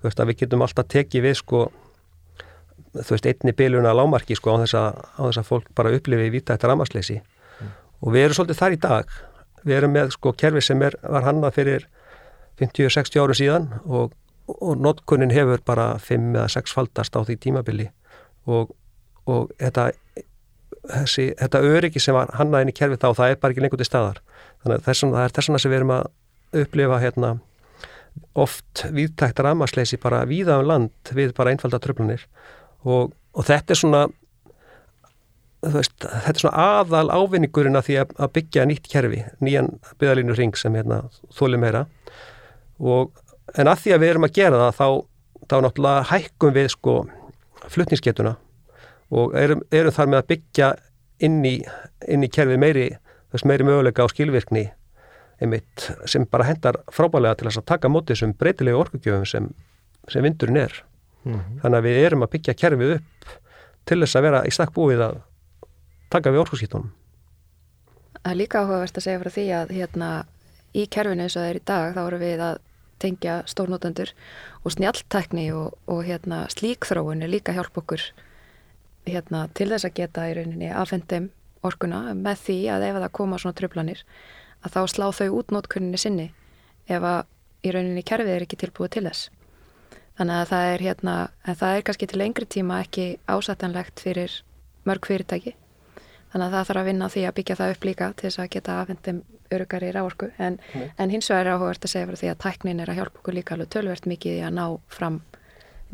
þú 0.00 0.08
veist 0.08 0.20
að 0.20 0.30
við 0.30 0.40
getum 0.42 0.64
alltaf 0.66 0.88
tekið 0.92 1.26
við 1.28 1.38
sko 1.40 1.62
þú 2.94 3.16
veist, 3.16 3.28
einni 3.30 3.54
biluna 3.56 3.94
lámarki 3.96 4.36
sko 4.38 4.54
á 4.54 4.62
þess 4.62 4.78
að, 4.78 4.98
á 5.18 5.22
þess 5.26 5.42
að 5.42 5.48
fólk 5.50 5.70
bara 5.76 5.94
upplifi 5.96 6.28
í 6.28 6.34
vita 6.34 6.56
eftir 6.56 6.70
ramasleysi 6.70 7.16
mm. 7.20 7.72
og 8.00 8.14
við 8.14 8.26
erum 8.26 8.38
svolítið 8.38 8.60
þar 8.60 8.76
í 8.76 8.80
dag, 8.84 9.16
við 9.64 9.78
erum 9.78 9.96
með 9.96 10.12
sko 10.18 10.34
kerfi 10.44 10.62
sem 10.64 10.84
er, 10.86 10.98
var 11.02 11.26
hannað 11.26 11.56
fyrir 11.58 11.88
50-60 12.60 13.24
áru 13.24 13.36
síðan 13.38 13.72
og, 13.84 14.14
og 14.46 14.78
notkunnin 14.78 15.34
hefur 15.34 15.64
bara 15.66 15.94
5 15.98 16.30
eða 16.36 16.46
6 16.54 16.76
faldast 16.76 17.16
á 17.18 17.20
því 17.24 17.36
tímabili. 17.42 17.88
Og, 18.46 18.70
og 19.26 19.50
þetta 19.58 19.88
þessi, 20.84 21.30
þetta 21.40 21.62
öryggi 21.64 22.02
sem 22.02 22.16
var 22.16 22.32
hannað 22.38 22.66
inn 22.66 22.72
í 22.74 22.76
kerfi 22.76 23.00
þá, 23.00 23.08
það 23.16 23.32
er 23.32 23.40
bara 23.40 23.54
ekki 23.54 23.64
lengur 23.64 23.80
til 23.80 23.88
staðar 23.88 24.20
þannig 24.64 24.80
að 24.80 24.86
það 24.88 25.20
er 25.22 25.36
þessuna 25.38 25.60
sem 25.62 25.72
við 25.72 25.80
erum 25.80 25.94
að 25.94 26.62
upplifa 26.64 27.00
hérna 27.02 27.32
oft 28.38 28.84
viðtækt 28.94 29.42
ramasleysi 29.42 29.98
bara 30.02 30.24
víða 30.30 30.58
um 30.62 30.68
land 30.68 31.14
við 31.14 31.34
bara 31.36 31.54
einfalda 31.54 31.80
tröflanir 31.82 32.26
og, 32.84 33.12
og 33.34 33.46
þetta 33.46 33.74
er 33.74 33.80
svona 33.80 34.02
veist, 35.72 35.96
þetta 36.02 36.34
er 36.34 36.42
svona 36.42 36.68
aðal 36.80 37.08
ávinningurinn 37.12 37.78
að 37.78 37.88
því 37.88 37.98
að, 38.02 38.14
að 38.20 38.32
byggja 38.38 38.66
nýtt 38.68 38.88
kerfi, 38.92 39.20
nýjan 39.44 39.70
byggðalínu 40.00 40.36
ring 40.38 40.56
sem 40.58 40.76
hérna 40.76 41.02
þóli 41.34 41.60
meira. 41.60 41.84
Og 42.80 43.14
en 43.58 43.70
að 43.70 43.84
því 43.84 43.94
að 43.94 44.02
við 44.02 44.12
erum 44.12 44.28
að 44.28 44.34
gera 44.38 44.62
það 44.64 44.78
þá, 44.78 44.88
þá 45.50 45.56
náttúrulega 45.66 46.08
hækkum 46.10 46.56
við 46.56 46.70
sko 46.74 46.96
flutningsgetuna 47.72 48.34
og 49.14 49.36
erum, 49.38 49.62
erum 49.72 49.94
þar 49.94 50.10
með 50.10 50.20
að 50.20 50.30
byggja 50.32 50.70
inn 51.24 51.40
í, 51.46 51.54
inn 52.10 52.26
í 52.26 52.30
kerfi 52.32 52.58
meiri 52.60 52.88
þess 53.34 53.46
meiri 53.50 53.66
möguleika 53.66 54.06
á 54.06 54.08
skilvirkni 54.12 54.68
einmitt 55.42 55.88
sem 56.06 56.26
bara 56.30 56.46
hendar 56.46 56.78
frábælega 56.94 57.40
til 57.40 57.50
að 57.50 57.64
taka 57.66 57.90
mótið 57.90 58.14
þessum 58.14 58.34
breytilegu 58.38 58.80
orkugjöfum 58.80 59.26
sem, 59.26 59.48
sem 60.08 60.22
vindurinn 60.22 60.60
er. 60.62 60.84
Mm 61.24 61.34
-hmm. 61.34 61.60
Þannig 61.62 61.78
að 61.78 61.86
við 61.88 62.04
erum 62.06 62.22
að 62.22 62.32
byggja 62.34 62.54
kerfið 62.54 62.94
upp 62.96 63.32
til 63.84 64.00
þess 64.00 64.16
að 64.16 64.22
vera 64.22 64.44
í 64.46 64.50
stakk 64.50 64.74
búið 64.74 65.00
að 65.08 65.16
taka 66.10 66.30
við 66.30 66.44
orkuskýttunum. 66.44 66.92
Það 68.22 68.30
er 68.32 68.36
líka 68.36 68.60
áhugavert 68.62 68.98
að 68.98 69.04
segja 69.04 69.20
frá 69.20 69.30
því 69.30 69.46
að 69.52 69.74
hérna 69.76 70.10
í 70.74 70.86
kerfinu 70.86 71.22
eins 71.22 71.36
og 71.36 71.42
það 71.42 71.50
er 71.50 71.56
í 71.56 71.64
dag 71.64 71.94
þá 71.94 72.02
eru 72.06 72.18
við 72.18 72.40
að 72.40 72.58
tengja 72.98 73.42
stórnótendur 73.46 74.12
og 74.64 74.72
snjaltækni 74.72 75.52
og, 75.52 75.74
og 75.86 76.04
hérna 76.04 76.46
slíkþróun 76.48 77.22
er 77.22 77.28
líka 77.28 77.52
hjálp 77.52 77.76
okkur 77.76 78.00
hérna 79.06 79.48
til 79.54 79.68
þess 79.72 79.84
að 79.84 79.96
geta 79.98 80.28
í 80.30 80.36
rauninni 80.38 80.70
aðfendum 80.72 81.30
orkuna 81.64 82.00
með 82.16 82.42
því 82.46 82.58
að 82.74 82.88
ef 82.88 82.98
það 83.00 83.14
koma 83.18 83.40
svona 83.40 83.58
tröflanir 83.58 84.04
að 84.64 84.76
þá 84.76 84.80
slá 84.92 85.06
þau 85.12 85.28
út 85.38 85.54
nótkunninni 85.54 86.00
sinni 86.00 86.28
ef 86.88 87.02
að 87.02 87.24
í 87.64 87.72
rauninni 87.72 88.04
kerfið 88.06 88.36
er 88.36 88.44
ekki 88.44 88.60
tilbúið 88.60 88.94
til 88.96 89.04
þess. 89.08 89.28
Þannig 90.18 90.40
að 90.40 90.50
það 90.52 90.70
er 90.70 90.84
hérna, 90.84 91.14
en 91.42 91.58
það 91.58 91.76
er 91.76 91.84
kannski 91.88 92.08
til 92.10 92.20
lengri 92.20 92.46
tíma 92.46 92.80
ekki 92.84 93.06
ásættanlegt 93.26 94.02
fyrir 94.04 94.34
mörg 94.86 95.08
fyrirtæki. 95.08 95.54
Þannig 96.30 96.46
að 96.46 96.54
það 96.54 96.68
þarf 96.68 96.80
að 96.80 96.88
vinna 96.90 97.08
því 97.10 97.24
að 97.24 97.34
byggja 97.38 97.56
það 97.58 97.72
upp 97.74 97.88
líka 97.88 98.10
til 98.12 98.28
þess 98.28 98.42
að 98.42 98.50
geta 98.54 98.76
afhendum 98.82 99.20
örugari 99.54 99.90
ráorku. 99.94 100.30
En, 100.38 100.58
mm. 100.74 100.86
en 100.98 101.12
hins 101.14 101.30
vegar 101.30 101.46
er 101.46 101.56
áhugavert 101.56 101.86
að 101.86 101.92
segja 101.92 102.08
fyrir 102.08 102.20
því 102.22 102.30
að 102.32 102.40
tæknin 102.44 102.82
er 102.82 102.90
að 102.90 102.98
hjálpa 103.00 103.20
okkur 103.20 103.36
líka 103.38 103.54
alveg 103.54 103.70
tölvert 103.74 104.08
mikið 104.10 104.38
í 104.38 104.44
að 104.46 104.56
ná 104.58 104.64
fram 104.90 105.20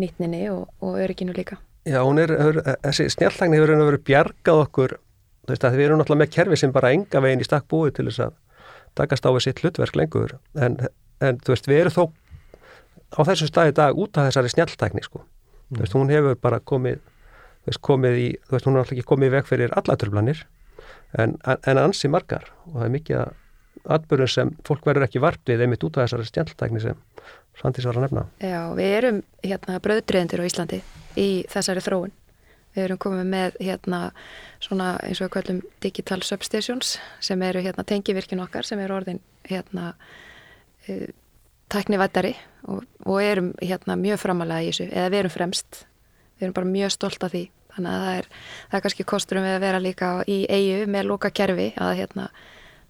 nýtninni 0.01 0.43
og, 0.53 0.63
og 0.85 1.01
öruginu 1.01 1.37
líka. 1.37 1.61
Já, 1.89 2.01
hún 2.05 2.21
er, 2.21 2.33
þessi 2.85 3.09
snjáltækni 3.17 3.57
hefur 3.61 3.75
verið 3.87 4.05
bjargað 4.09 4.63
okkur 4.67 4.97
þú 5.45 5.55
veist 5.55 5.67
að 5.67 5.77
við 5.79 5.87
erum 5.89 6.01
náttúrulega 6.01 6.25
með 6.25 6.33
kerfi 6.37 6.59
sem 6.61 6.73
bara 6.75 6.93
enga 6.95 7.23
veginn 7.25 7.43
í 7.43 7.47
stakk 7.47 7.69
búið 7.71 7.95
til 7.99 8.07
þess 8.09 8.25
að 8.27 8.35
takast 8.99 9.27
á 9.27 9.31
við 9.31 9.45
sitt 9.47 9.63
hlutverk 9.63 9.99
lengur 9.99 10.37
en, 10.59 10.79
en 11.21 11.41
þú 11.41 11.55
veist 11.55 11.69
við 11.71 11.83
erum 11.85 11.97
þó 11.97 12.05
á 13.17 13.21
þessum 13.27 13.51
staði 13.51 13.77
dag 13.79 13.99
út 13.99 14.19
af 14.19 14.29
þessari 14.29 14.53
snjáltækni 14.55 15.05
sko, 15.07 15.23
mm. 15.23 15.77
þú 15.77 15.85
veist 15.85 15.99
hún 15.99 16.13
hefur 16.15 16.41
bara 16.41 16.61
komið, 16.73 17.03
þú 17.65 17.73
veist 17.73 17.85
komið 17.87 18.19
í 18.21 18.29
þú 18.47 18.57
veist 18.57 18.69
hún 18.69 18.77
er 18.77 18.83
alltaf 18.85 18.97
ekki 18.97 19.11
komið 19.11 19.31
í 19.31 19.35
veg 19.37 19.51
fyrir 19.51 19.77
allatörflanir 19.81 20.45
en, 21.19 21.37
en 21.43 21.83
ansi 21.83 22.11
margar 22.11 22.51
og 22.69 22.79
það 22.79 22.87
er 22.87 22.95
mikið 22.97 23.23
að 23.25 23.37
atbyrjun 23.97 24.31
sem 24.31 24.51
fólk 24.67 24.85
verður 24.87 25.07
ekki 25.07 25.23
vart 25.23 25.41
við 25.49 25.65
einmitt 25.65 25.85
út 25.87 25.97
af 25.97 26.07
þessari 26.09 26.29
snjáltækni 26.29 26.83
sem 26.85 26.99
Sandís 27.61 27.85
var 27.85 27.99
að 27.99 28.07
nefna. 28.07 28.23
Já, 28.41 28.61
við 28.73 28.95
erum 28.97 29.17
hérna 29.45 29.81
bröðdreðendur 29.85 30.41
á 30.41 30.49
Íslandi 30.49 30.79
í 31.19 31.29
þessari 31.51 31.83
þróun 31.85 32.13
Við 32.75 32.85
erum 32.85 33.01
komið 33.03 33.31
með 33.33 33.57
hérna 33.61 34.01
svona 34.63 34.93
eins 35.03 35.21
og 35.21 35.27
við 35.27 35.33
kallum 35.37 35.63
digital 35.83 36.21
substations 36.23 36.99
sem 37.21 37.43
eru 37.43 37.63
hérna 37.65 37.85
tengivirkjun 37.87 38.45
okkar 38.45 38.69
sem 38.69 38.79
eru 38.83 38.99
orðin 39.01 39.19
hérna 39.49 39.95
uh, 40.89 41.09
tæknivættari 41.71 42.35
og, 42.69 42.85
og 43.07 43.23
erum 43.23 43.53
hérna 43.63 43.97
mjög 43.99 44.23
framalega 44.23 44.67
í 44.67 44.71
þessu 44.71 44.89
eða 44.91 45.11
við 45.11 45.23
erum 45.23 45.35
fremst, 45.35 45.83
við 46.39 46.47
erum 46.47 46.57
bara 46.61 46.73
mjög 46.77 46.95
stolt 46.95 47.27
af 47.27 47.35
því. 47.35 47.45
Þannig 47.71 47.91
að 47.91 48.05
það 48.05 48.17
er, 48.21 48.31
það 48.71 48.79
er 48.79 48.85
kannski 48.87 49.07
kosturum 49.07 49.47
við 49.47 49.57
að 49.57 49.65
vera 49.67 49.83
líka 49.83 50.09
í 50.27 50.39
eigu 50.51 50.89
með 50.91 51.07
lóka 51.11 51.31
kerfi 51.31 51.69
að 51.79 51.93
hérna 52.01 52.31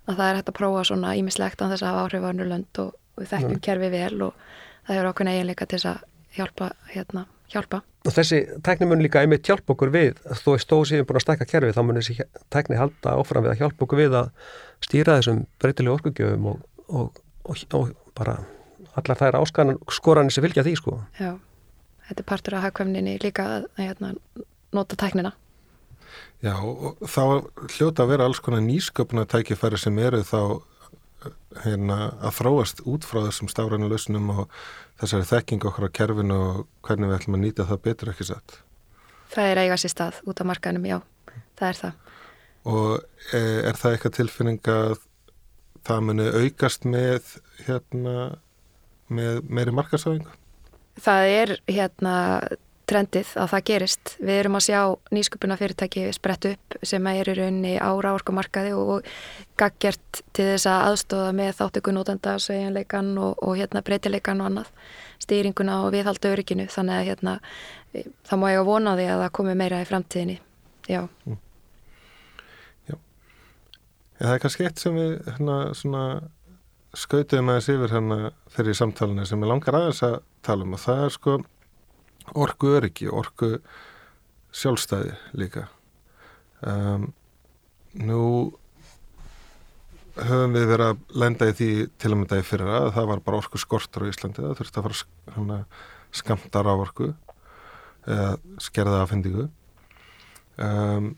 að 0.09 0.17
það 0.17 0.27
er 0.27 0.39
hægt 0.39 0.51
að 0.53 0.57
prófa 0.57 0.85
svona 0.89 1.13
ímislegt 1.19 1.61
á 1.61 1.71
þess 1.71 1.85
að 1.87 2.01
áhrif 2.01 2.25
á 2.25 2.31
önnulönd 2.33 2.81
og 2.83 3.21
við 3.21 3.33
þekkjum 3.35 3.63
kerfi 3.67 3.91
vel 3.93 4.23
og 4.27 4.49
það 4.87 4.95
hefur 4.97 5.11
okkur 5.13 5.31
eiginleika 5.31 5.69
til 5.69 5.79
þess 5.79 5.91
að 5.93 6.05
hjálpa, 6.37 6.71
hérna, 6.95 7.27
hjálpa. 7.53 7.83
Og 8.09 8.15
þessi 8.17 8.39
tækni 8.65 8.87
mun 8.89 9.03
líka 9.05 9.21
einmitt 9.21 9.45
hjálpa 9.45 9.75
okkur 9.75 9.91
við, 9.93 10.21
þó 10.41 10.55
er 10.55 10.63
stóð 10.63 10.87
síðan 10.89 11.09
búin 11.09 11.19
að 11.21 11.25
stækka 11.27 11.47
kerfi, 11.51 11.75
þá 11.77 11.83
mun 11.85 11.99
þessi 12.01 12.15
tækni 12.53 12.79
halda 12.81 13.13
áfram 13.13 13.45
við 13.45 13.53
að 13.53 13.61
hjálpa 13.61 13.85
okkur 13.85 14.01
við 14.01 14.17
að 14.23 14.31
stýra 14.87 15.19
þessum 15.19 15.43
breytilegu 15.61 15.99
orkugjöfum 15.99 16.49
og, 16.49 16.63
og, 16.89 17.21
og, 17.45 17.67
og 17.77 17.91
bara 18.17 18.39
allar 18.97 19.21
þær 19.21 19.39
áskoranir 19.43 20.33
sem 20.33 20.47
fylgja 20.47 20.65
því 20.65 20.75
sko. 20.81 20.97
Já, 21.21 21.35
þetta 22.09 22.25
er 22.25 22.29
partur 22.33 22.57
af 22.57 22.65
hagkvæmninni 22.71 23.19
líka 23.21 23.47
að 23.59 23.69
hérna, 23.77 24.15
nota 24.77 24.97
tæknina. 24.97 25.35
Já, 26.41 26.55
og 26.57 26.97
þá 27.05 27.23
hljóta 27.77 28.07
að 28.07 28.15
vera 28.15 28.27
alls 28.31 28.41
konar 28.41 28.65
nýsköpuna 28.65 29.27
tækifæri 29.29 29.79
sem 29.79 29.99
eru 30.01 30.23
þá 30.25 30.41
hérna, 31.65 31.99
að 32.21 32.37
þróast 32.39 32.83
út 32.89 33.07
frá 33.07 33.23
þessum 33.27 33.51
stafrænu 33.53 33.91
lausnum 33.91 34.31
og 34.35 34.43
þessari 35.01 35.29
þekking 35.31 35.67
okkur 35.71 35.89
á 35.89 35.97
kerfinu 36.01 36.39
og 36.41 36.61
hvernig 36.87 37.11
við 37.11 37.19
ætlum 37.19 37.39
að 37.39 37.45
nýta 37.45 37.69
það 37.69 37.83
betur 37.87 38.13
ekki 38.13 38.29
sett. 38.31 38.57
Það 39.31 39.53
er 39.53 39.63
eiga 39.65 39.79
sér 39.81 39.95
stað 39.95 40.21
út 40.27 40.43
á 40.43 40.45
markanum, 40.51 40.89
já, 40.89 40.99
það 41.59 41.69
er 41.69 41.81
það. 41.81 42.17
Og 42.71 42.91
er, 43.33 43.61
er 43.71 43.79
það 43.81 43.97
eitthvað 43.97 44.17
tilfinning 44.19 44.73
að 44.75 44.97
það 45.89 46.07
muni 46.09 46.27
aukast 46.43 46.87
með 46.89 47.37
hérna 47.67 48.17
með 49.11 49.41
meiri 49.51 49.75
markasöfingu? 49.75 50.35
Það 51.01 51.31
er 51.35 51.55
hérna 51.71 52.15
trendið 52.91 53.33
að 53.39 53.51
það 53.53 53.65
gerist. 53.71 54.13
Við 54.19 54.39
erum 54.41 54.57
að 54.59 54.65
sjá 54.67 54.81
nýsköpuna 55.15 55.57
fyrirtæki 55.61 56.07
sprett 56.17 56.49
upp 56.51 56.79
sem 56.87 57.07
er 57.11 57.31
í 57.31 57.37
rauninni 57.39 57.75
á 57.79 57.91
ráorkumarkaði 57.91 58.73
og 58.77 59.11
gaggjert 59.61 60.23
til 60.37 60.49
þess 60.53 60.69
að 60.71 60.87
aðstóða 60.89 61.35
með 61.39 61.53
þáttökunótenda, 61.61 62.37
sveginleikan 62.43 63.13
og, 63.23 63.37
og 63.45 63.61
hérna 63.61 63.85
breytileikan 63.87 64.43
og 64.43 64.51
annað, 64.51 64.73
stýringuna 65.23 65.83
og 65.85 65.95
viðhaldu 65.95 66.33
örygginu. 66.35 66.67
Þannig 66.73 66.97
að 66.97 67.07
hérna 67.11 67.37
það 68.27 68.43
má 68.43 68.49
ég 68.51 68.63
að 68.63 68.69
vona 68.71 68.97
því 68.99 69.07
að 69.13 69.23
það 69.25 69.33
komi 69.39 69.55
meira 69.59 69.81
í 69.81 69.89
framtíðinni. 69.89 70.37
Já. 70.91 71.01
Mm. 71.27 71.39
Já. 72.91 72.97
Já, 74.19 74.27
það 74.27 74.35
er 74.35 74.45
kannski 74.45 74.69
eitt 74.69 74.83
sem 74.83 74.99
við 74.99 75.17
hérna 75.29 75.63
svona 75.79 76.05
skautuðum 76.99 77.53
aðeins 77.53 77.71
yfir 77.71 77.95
hérna 77.95 78.19
fyrir 78.51 78.77
samtalenu 78.77 79.25
sem 79.29 79.43
ég 79.45 79.51
langar 79.51 79.79
aðeins 79.79 80.03
að 80.07 80.21
tala 80.47 80.67
um 80.67 80.75
og 80.75 80.83
það 80.83 81.03
er 81.05 81.15
sko 81.15 81.37
orgu 82.39 82.75
öryggi, 82.79 83.09
orgu 83.09 83.59
sjálfstæði 84.55 85.15
líka. 85.39 85.67
Um, 86.61 87.11
nú 87.95 88.23
höfum 90.21 90.57
við 90.57 90.67
verið 90.69 90.91
að 90.91 91.21
lenda 91.23 91.49
í 91.49 91.55
því 91.57 91.71
til 92.01 92.11
að 92.11 92.19
mynda 92.19 92.41
í 92.41 92.47
fyrra 92.47 92.81
að 92.81 92.91
það 92.99 93.09
var 93.13 93.23
bara 93.27 93.41
orgu 93.41 93.61
skortur 93.63 94.05
á 94.05 94.11
Íslandi 94.11 94.43
það 94.43 94.57
þurfti 94.59 94.81
að 94.81 94.87
fara 94.89 95.37
hana, 95.37 95.59
skamtar 96.13 96.69
á 96.69 96.75
orgu 96.75 97.13
eða 98.11 98.31
skerða 98.63 99.03
afhendingu. 99.05 99.47
Um, 100.61 101.15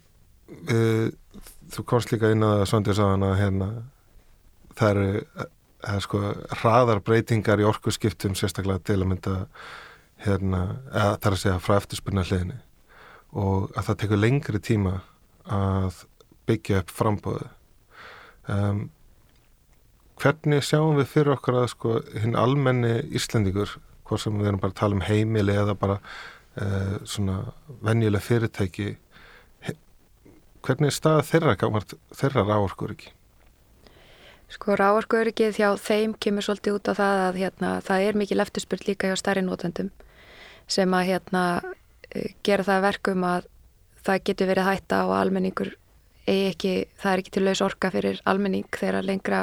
þú 1.72 1.84
komst 1.88 2.12
líka 2.12 2.30
inn 2.34 2.44
að 2.46 2.66
Svandi 2.68 2.94
sagðan 2.94 3.26
að 3.26 3.38
hérna 3.40 3.68
það 4.78 4.90
eru 4.92 5.22
eða 5.82 6.02
sko 6.04 6.20
hraðar 6.60 7.00
breytingar 7.02 7.62
í 7.62 7.66
orkuskiptum 7.66 8.36
sérstaklega 8.38 8.84
til 8.86 9.00
að 9.00 9.08
mynda 9.10 9.34
hérna, 10.24 10.62
eða 10.92 11.18
þar 11.22 11.36
að 11.36 11.42
segja 11.42 11.62
frá 11.62 11.76
eftirspunna 11.78 12.24
hliðinni 12.26 12.58
og 13.32 13.70
að 13.76 13.86
það 13.88 14.00
tekur 14.02 14.20
lengri 14.20 14.60
tíma 14.62 14.96
að 15.48 16.02
byggja 16.48 16.82
upp 16.82 16.92
frambóðu 16.92 17.46
um, 18.52 18.82
hvernig 20.20 20.66
sjáum 20.66 20.98
við 21.00 21.08
fyrir 21.14 21.34
okkur 21.36 21.62
að 21.62 21.70
sko 21.72 21.96
hinn 22.22 22.36
almenni 22.38 22.98
Íslandíkur, 23.16 23.78
hvort 24.06 24.22
sem 24.22 24.36
við 24.38 24.52
erum 24.52 24.62
bara 24.62 24.74
að 24.74 24.80
tala 24.82 24.98
um 24.98 25.06
heimili 25.06 25.56
eða 25.56 25.74
bara 25.78 25.98
uh, 25.98 26.98
svona 27.08 27.40
venjuleg 27.82 28.22
fyrirtæki 28.22 28.92
hvernig 30.62 30.92
er 30.92 30.94
stað 30.94 31.24
þeirra, 31.30 31.56
þeirra 32.14 32.46
ráorkur 32.46 32.94
ekki? 32.94 33.10
Sko 34.52 34.76
ráarkuöryggið 34.76 35.58
hjá 35.58 35.70
þeim 35.80 36.14
kemur 36.20 36.44
svolítið 36.44 36.76
út 36.76 36.90
á 36.92 36.94
það 36.98 37.20
að 37.26 37.38
hérna, 37.40 37.70
það 37.86 38.06
er 38.06 38.18
mikið 38.20 38.38
lefturspurt 38.38 38.88
líka 38.88 39.08
hjá 39.08 39.16
starri 39.18 39.44
nótendum 39.46 39.88
sem 40.72 40.96
að 40.96 41.08
hérna, 41.10 41.44
e, 42.08 42.32
gera 42.46 42.66
það 42.66 42.86
verkum 42.88 43.28
að 43.28 43.48
það 44.02 44.24
getur 44.28 44.50
verið 44.50 44.68
hætta 44.70 45.04
og 45.06 45.14
almenningur 45.18 45.74
eigi 46.26 46.48
ekki, 46.52 46.72
það 47.00 47.12
er 47.12 47.22
ekki 47.22 47.34
til 47.34 47.44
laus 47.46 47.62
orka 47.64 47.90
fyrir 47.90 48.20
almenning 48.30 48.66
þegar 48.70 49.06
lengra 49.06 49.42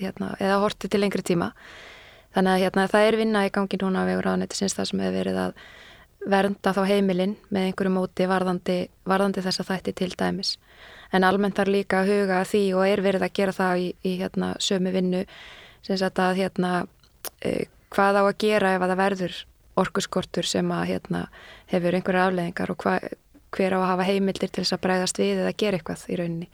hérna, 0.00 0.34
eða 0.42 0.60
horti 0.62 0.90
til 0.90 1.00
lengri 1.02 1.24
tíma. 1.24 1.52
Þannig 2.36 2.52
að 2.52 2.62
hérna, 2.64 2.86
það 2.92 3.08
er 3.08 3.18
vinna 3.20 3.44
í 3.46 3.52
gangi 3.54 3.78
núna 3.80 4.04
við 4.08 4.22
ráðnætti 4.26 4.58
sinns 4.58 4.76
það 4.76 4.88
sem 4.90 5.02
hefur 5.04 5.16
verið 5.20 5.38
að 5.40 5.60
vernda 6.26 6.72
þá 6.74 6.82
heimilinn 6.90 7.36
með 7.54 7.68
einhverju 7.68 7.92
móti 7.94 8.26
varðandi, 8.28 8.76
varðandi 9.06 9.44
þess 9.46 9.62
að 9.62 9.70
þætti 9.70 9.94
til 10.00 10.10
dæmis. 10.18 10.56
En 11.14 11.24
almennt 11.24 11.56
þarf 11.56 11.72
líka 11.72 12.02
að 12.02 12.10
huga 12.12 12.42
því 12.50 12.62
og 12.74 12.88
er 12.88 13.02
verið 13.04 13.26
að 13.28 13.34
gera 13.38 13.54
það 13.56 13.82
í, 13.84 13.88
í 14.02 14.14
hérna, 14.20 14.52
sömu 14.58 14.92
vinnu 14.92 15.22
sem 15.86 16.00
sagt 16.00 16.18
að 16.20 16.40
hérna, 16.42 16.72
e, 17.46 17.68
hvað 17.94 18.20
á 18.20 18.22
að 18.26 18.38
gera 18.42 18.74
ef 18.74 18.82
að 18.82 18.92
það 18.92 19.02
verður 19.04 19.36
orkuskortur 19.76 20.48
sem 20.48 20.70
að 20.72 20.88
hérna, 20.92 21.22
hefur 21.72 21.96
einhverja 21.96 22.26
afleðingar 22.30 22.72
og 22.72 22.84
hva, 22.84 22.96
hver 23.56 23.76
á 23.76 23.78
að 23.78 23.90
hafa 23.90 24.08
heimildir 24.08 24.52
til 24.52 24.64
þess 24.64 24.76
að 24.76 24.84
breyðast 24.86 25.20
við 25.20 25.42
eða 25.42 25.56
gera 25.62 25.80
eitthvað 25.80 26.06
í 26.08 26.20
rauninni? 26.20 26.48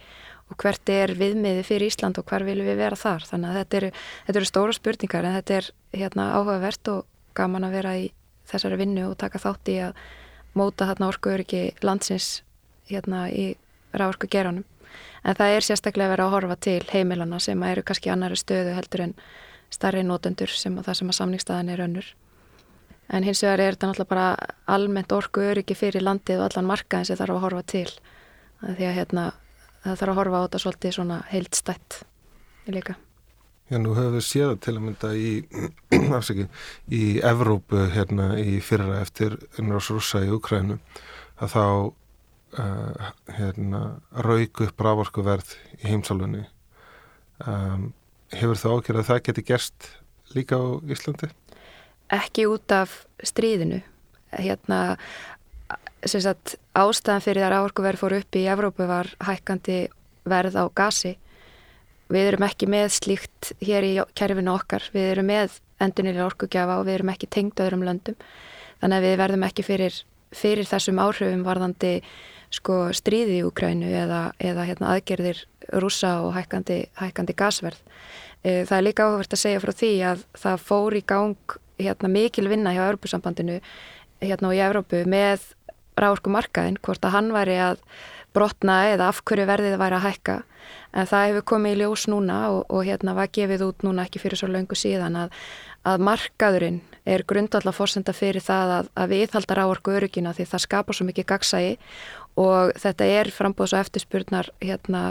Og 0.53 0.59
hvert 0.61 0.91
er 0.93 1.15
viðmiði 1.17 1.63
fyrir 1.65 1.89
Ísland 1.89 2.19
og 2.21 2.27
hvar 2.29 2.45
viljum 2.45 2.67
við 2.69 2.83
vera 2.83 2.99
þar? 2.99 3.25
Þannig 3.25 3.49
að 3.53 3.61
þetta 3.61 3.79
eru, 3.79 3.93
þetta 4.27 4.41
eru 4.41 4.49
stóra 4.51 4.75
spurningar 4.77 5.29
en 5.29 5.37
þetta 5.39 5.55
er 5.59 5.71
hérna, 5.97 6.27
áhugavert 6.37 6.91
og 6.93 7.07
gaman 7.39 7.65
að 7.69 7.79
vera 7.79 7.95
í 7.97 8.11
þessari 8.51 8.81
vinnu 8.83 9.07
og 9.09 9.17
taka 9.23 9.41
þátt 9.41 9.71
í 9.73 9.79
að 9.87 10.03
móta 10.59 10.89
þarna 10.91 11.09
orkuöryggi 11.13 11.63
landsins 11.87 12.43
hérna 12.91 13.25
í 13.33 13.55
ráorku 13.97 14.29
geranum 14.29 14.67
en 15.23 15.39
það 15.39 15.57
er 15.57 15.67
sérstaklega 15.67 16.13
verið 16.13 16.27
að 16.27 16.35
horfa 16.37 16.57
til 16.67 16.81
heimilana 16.91 17.39
sem 17.41 17.63
eru 17.69 17.85
kannski 17.87 18.13
annari 18.13 18.39
stöðu 18.41 18.75
heldur 18.77 19.07
en 19.07 19.15
starri 19.73 20.03
nótendur 20.05 20.53
sem 20.53 20.77
að 20.79 20.91
það 20.91 20.99
sem 20.99 21.13
að 21.13 21.19
samningstaðan 21.21 21.73
er 21.73 21.85
önnur 21.87 22.11
en 23.09 23.27
hins 23.27 23.43
vegar 23.45 23.61
er 23.61 23.77
þetta 23.77 23.91
náttúrulega 23.91 24.15
bara 24.15 24.27
almennt 24.77 25.13
orku 25.13 25.45
öryggi 25.45 25.77
fyrir 25.79 26.05
landið 26.05 26.41
og 26.41 26.51
allan 26.51 26.69
markaðin 26.71 27.11
sem 27.11 27.21
þarf 27.21 27.37
að 27.37 27.47
horfa 27.47 27.63
til. 27.75 27.89
Því 28.63 28.89
að 28.89 28.99
hérna, 28.99 29.25
það 29.83 29.97
þarf 30.03 30.13
að 30.13 30.21
horfa 30.21 30.43
á 30.43 30.45
þetta 30.45 30.63
svolítið 30.65 30.95
svona 30.99 31.23
heildstætt 31.33 32.03
líka. 32.71 32.99
Já, 33.73 33.79
nú 33.81 33.95
höfum 33.97 34.19
við 34.19 34.25
séð 34.27 34.53
til 34.61 34.75
að 34.77 34.85
mynda 34.85 35.11
í 35.17 35.31
afsaki, 36.19 36.47
í 36.93 37.03
Evrópu 37.25 37.87
hérna 37.95 38.35
í 38.37 38.59
fyrra 38.61 39.01
eftir 39.01 39.39
rúsa 39.59 40.21
í 40.21 40.31
Ukrænu 40.35 40.77
að 41.41 41.55
þá 41.55 41.65
uh, 42.61 43.13
hérna, 43.39 43.83
rauk 44.27 44.61
upp 44.67 44.85
rávorkuverð 44.85 45.55
í 45.81 45.87
heimsálunni 45.89 46.45
um, 47.47 47.93
hefur 48.35 48.61
það 48.61 48.77
ákjörð 48.77 49.03
að 49.03 49.09
það 49.09 49.23
geti 49.29 49.47
gerst 49.53 49.89
líka 50.37 50.61
á 50.61 50.65
Íslandi? 50.93 51.33
Ekki 52.13 52.47
út 52.51 52.73
af 52.75 53.03
stríðinu. 53.25 53.81
Hérna 54.33 54.99
sagt, 56.05 56.57
ástæðan 56.77 57.25
fyrir 57.25 57.47
að 57.47 57.55
rávorkuverð 57.55 58.01
fór 58.01 58.17
upp 58.19 58.37
í 58.39 58.47
Evrópu 58.51 58.87
var 58.89 59.11
hækkandi 59.23 59.87
verð 60.29 60.59
á 60.59 60.65
gasi. 60.75 61.17
Við 62.13 62.33
erum 62.33 62.45
ekki 62.45 62.69
með 62.69 62.89
slíkt 62.99 63.53
hér 63.63 63.87
í 63.87 63.93
kerfinu 64.19 64.53
okkar, 64.53 64.85
við 64.93 65.13
erum 65.15 65.31
með 65.31 65.61
endunilega 65.83 66.27
orkugjafa 66.27 66.81
og 66.81 66.89
við 66.89 66.99
erum 66.99 67.13
ekki 67.15 67.31
tengd 67.33 67.63
öðrum 67.63 67.87
löndum. 67.87 68.19
Þannig 68.83 68.99
að 68.99 69.07
við 69.07 69.17
verðum 69.23 69.47
ekki 69.47 69.65
fyrir, 69.67 69.97
fyrir 70.35 70.69
þessum 70.69 71.01
áhrifum 71.03 71.47
varðandi 71.47 71.95
sko 72.53 72.91
stríði 72.93 73.39
í 73.41 73.47
Ukrænu 73.47 73.89
eða, 74.03 74.23
eða 74.43 74.67
hérna, 74.69 74.93
aðgerðir 74.93 75.45
rúsa 75.81 76.19
og 76.27 76.35
hækkandi, 76.37 76.83
hækkandi 76.99 77.37
gasverð. 77.39 77.81
E, 78.43 78.65
það 78.69 78.77
er 78.77 78.87
líka 78.89 79.07
áhugavert 79.07 79.37
að 79.37 79.45
segja 79.47 79.63
frá 79.63 79.73
því 79.79 79.93
að 80.11 80.25
það 80.43 80.65
fór 80.67 80.99
í 80.99 81.03
gang 81.15 81.57
hérna, 81.85 82.11
mikil 82.13 82.49
vinna 82.51 82.75
hjá 82.75 82.85
Europasambandinu 82.89 83.61
hérna 84.23 84.51
og 84.51 84.57
í 84.57 84.63
Evrópu 84.63 85.03
með 85.09 85.45
ráorku 85.99 86.33
markaðin, 86.33 86.79
hvort 86.81 87.05
að 87.05 87.15
hann 87.17 87.33
væri 87.35 87.59
að 87.61 87.83
brotna 88.33 88.79
eða 88.93 89.11
af 89.13 89.21
hverju 89.29 89.45
verðið 89.49 89.77
væri 89.81 89.99
að 89.99 90.07
hækka. 90.07 90.39
En 90.97 91.09
það 91.09 91.27
hefur 91.29 91.45
komið 91.53 91.75
í 91.75 91.81
ljós 91.83 92.07
núna 92.09 92.39
og, 92.53 92.63
og 92.73 92.87
hérna 92.87 93.15
var 93.17 93.29
gefið 93.33 93.67
út 93.67 93.85
núna 93.85 94.07
ekki 94.07 94.23
fyrir 94.23 94.41
svo 94.41 94.49
löngu 94.49 94.79
síðan 94.79 95.19
að, 95.25 95.37
að 95.89 96.05
markaðurinn 96.09 96.81
er 97.09 97.25
grundallar 97.29 97.77
fórsenda 97.77 98.15
fyrir 98.17 98.45
það 98.45 98.75
að, 98.79 98.91
að 98.95 99.15
við 99.17 99.37
haldar 99.37 99.63
á 99.65 99.67
orku 99.67 99.97
örugina 99.99 100.35
því 100.37 100.47
það 100.53 100.65
skapar 100.67 100.97
svo 100.97 101.09
mikið 101.09 101.29
gagsægi 101.33 101.73
og 102.41 102.73
þetta 102.81 103.09
er 103.19 103.33
frambóðs 103.35 103.75
og 103.75 103.83
eftirspurnar 103.83 104.53
hérna, 104.63 105.03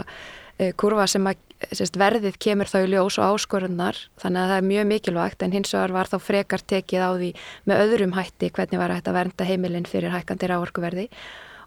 kurva 0.78 1.06
sem 1.10 1.26
að 1.26 1.40
sérst, 1.70 1.96
verðið 2.00 2.36
kemur 2.42 2.70
þá 2.70 2.78
í 2.82 2.90
ljós 2.92 3.18
og 3.20 3.36
áskorunnar 3.36 3.98
þannig 4.20 4.42
að 4.42 4.50
það 4.50 4.58
er 4.58 4.68
mjög 4.68 4.90
mikilvægt 4.90 5.46
en 5.46 5.54
hins 5.54 5.72
vegar 5.74 5.94
var 5.94 6.10
þá 6.10 6.18
frekar 6.22 6.64
tekið 6.72 7.06
á 7.06 7.10
því 7.14 7.30
með 7.70 7.82
öðrum 7.86 8.14
hætti 8.16 8.50
hvernig 8.50 8.82
var 8.82 8.94
að 8.96 9.14
vernda 9.16 9.48
heimilinn 9.48 9.88
fyrir 9.88 10.14
hækkandi 10.14 10.50
ráorkuverði 10.50 11.08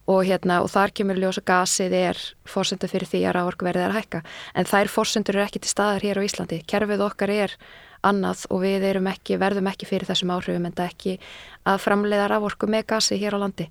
og, 0.06 0.22
hérna, 0.28 0.60
og 0.62 0.70
þar 0.70 0.94
kemur 0.96 1.20
ljós 1.20 1.40
að 1.42 1.48
gasið 1.50 1.96
er 1.98 2.20
fórsendur 2.50 2.92
fyrir 2.92 3.10
því 3.10 3.24
að 3.26 3.36
ráorkuverði 3.40 3.82
er 3.86 3.94
að 3.94 4.00
hækka. 4.00 4.22
En 4.54 4.70
þær 4.70 4.92
fórsendur 4.94 5.40
eru 5.40 5.46
ekki 5.48 5.64
til 5.64 5.72
staðar 5.72 6.06
hér 6.06 6.20
á 6.22 6.26
Íslandi. 6.28 6.62
Kerfið 6.70 7.06
okkar 7.08 7.34
er 7.34 7.56
annað 8.06 8.46
og 8.54 8.62
við 8.62 8.86
ekki, 8.86 9.40
verðum 9.42 9.72
ekki 9.72 9.90
fyrir 9.90 10.06
þessum 10.06 10.36
áhrifum 10.36 10.68
en 10.70 10.78
það 10.78 10.92
ekki 10.92 11.18
að 11.66 11.82
framleiða 11.82 12.30
raforku 12.30 12.70
með 12.70 12.86
gasi 12.94 13.18
hér 13.18 13.34
á 13.34 13.42
landi. 13.42 13.70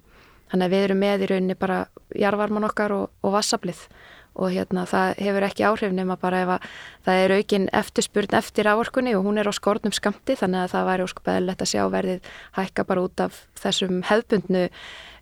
Þannig 0.51 0.67
að 0.67 0.75
við 0.75 0.85
erum 0.89 0.99
með 0.99 1.23
í 1.23 1.29
rauninni 1.31 1.55
bara 1.59 1.79
jarvarman 2.19 2.67
okkar 2.67 2.93
og, 2.99 3.07
og 3.23 3.35
vassablið 3.35 3.87
og 4.35 4.51
hérna 4.51 4.85
það 4.91 5.21
hefur 5.23 5.47
ekki 5.49 5.67
áhrif 5.69 5.95
nema 5.95 6.17
bara 6.21 6.43
ef 6.43 6.53
að 6.57 6.67
það 7.07 7.21
er 7.25 7.35
aukin 7.39 7.69
eftirspurn 7.81 8.39
eftir 8.39 8.71
áorkunni 8.71 9.15
og 9.15 9.27
hún 9.29 9.39
er 9.39 9.51
á 9.51 9.53
skornum 9.55 9.95
skamti 9.95 10.37
þannig 10.39 10.65
að 10.65 10.73
það 10.75 10.89
væri 10.91 11.07
óskupæðilegt 11.07 11.63
að 11.63 11.71
sjá 11.71 11.83
verðið 11.93 12.33
hækka 12.59 12.87
bara 12.89 13.05
út 13.07 13.25
af 13.25 13.39
þessum 13.63 14.03
hefbundnu 14.11 14.67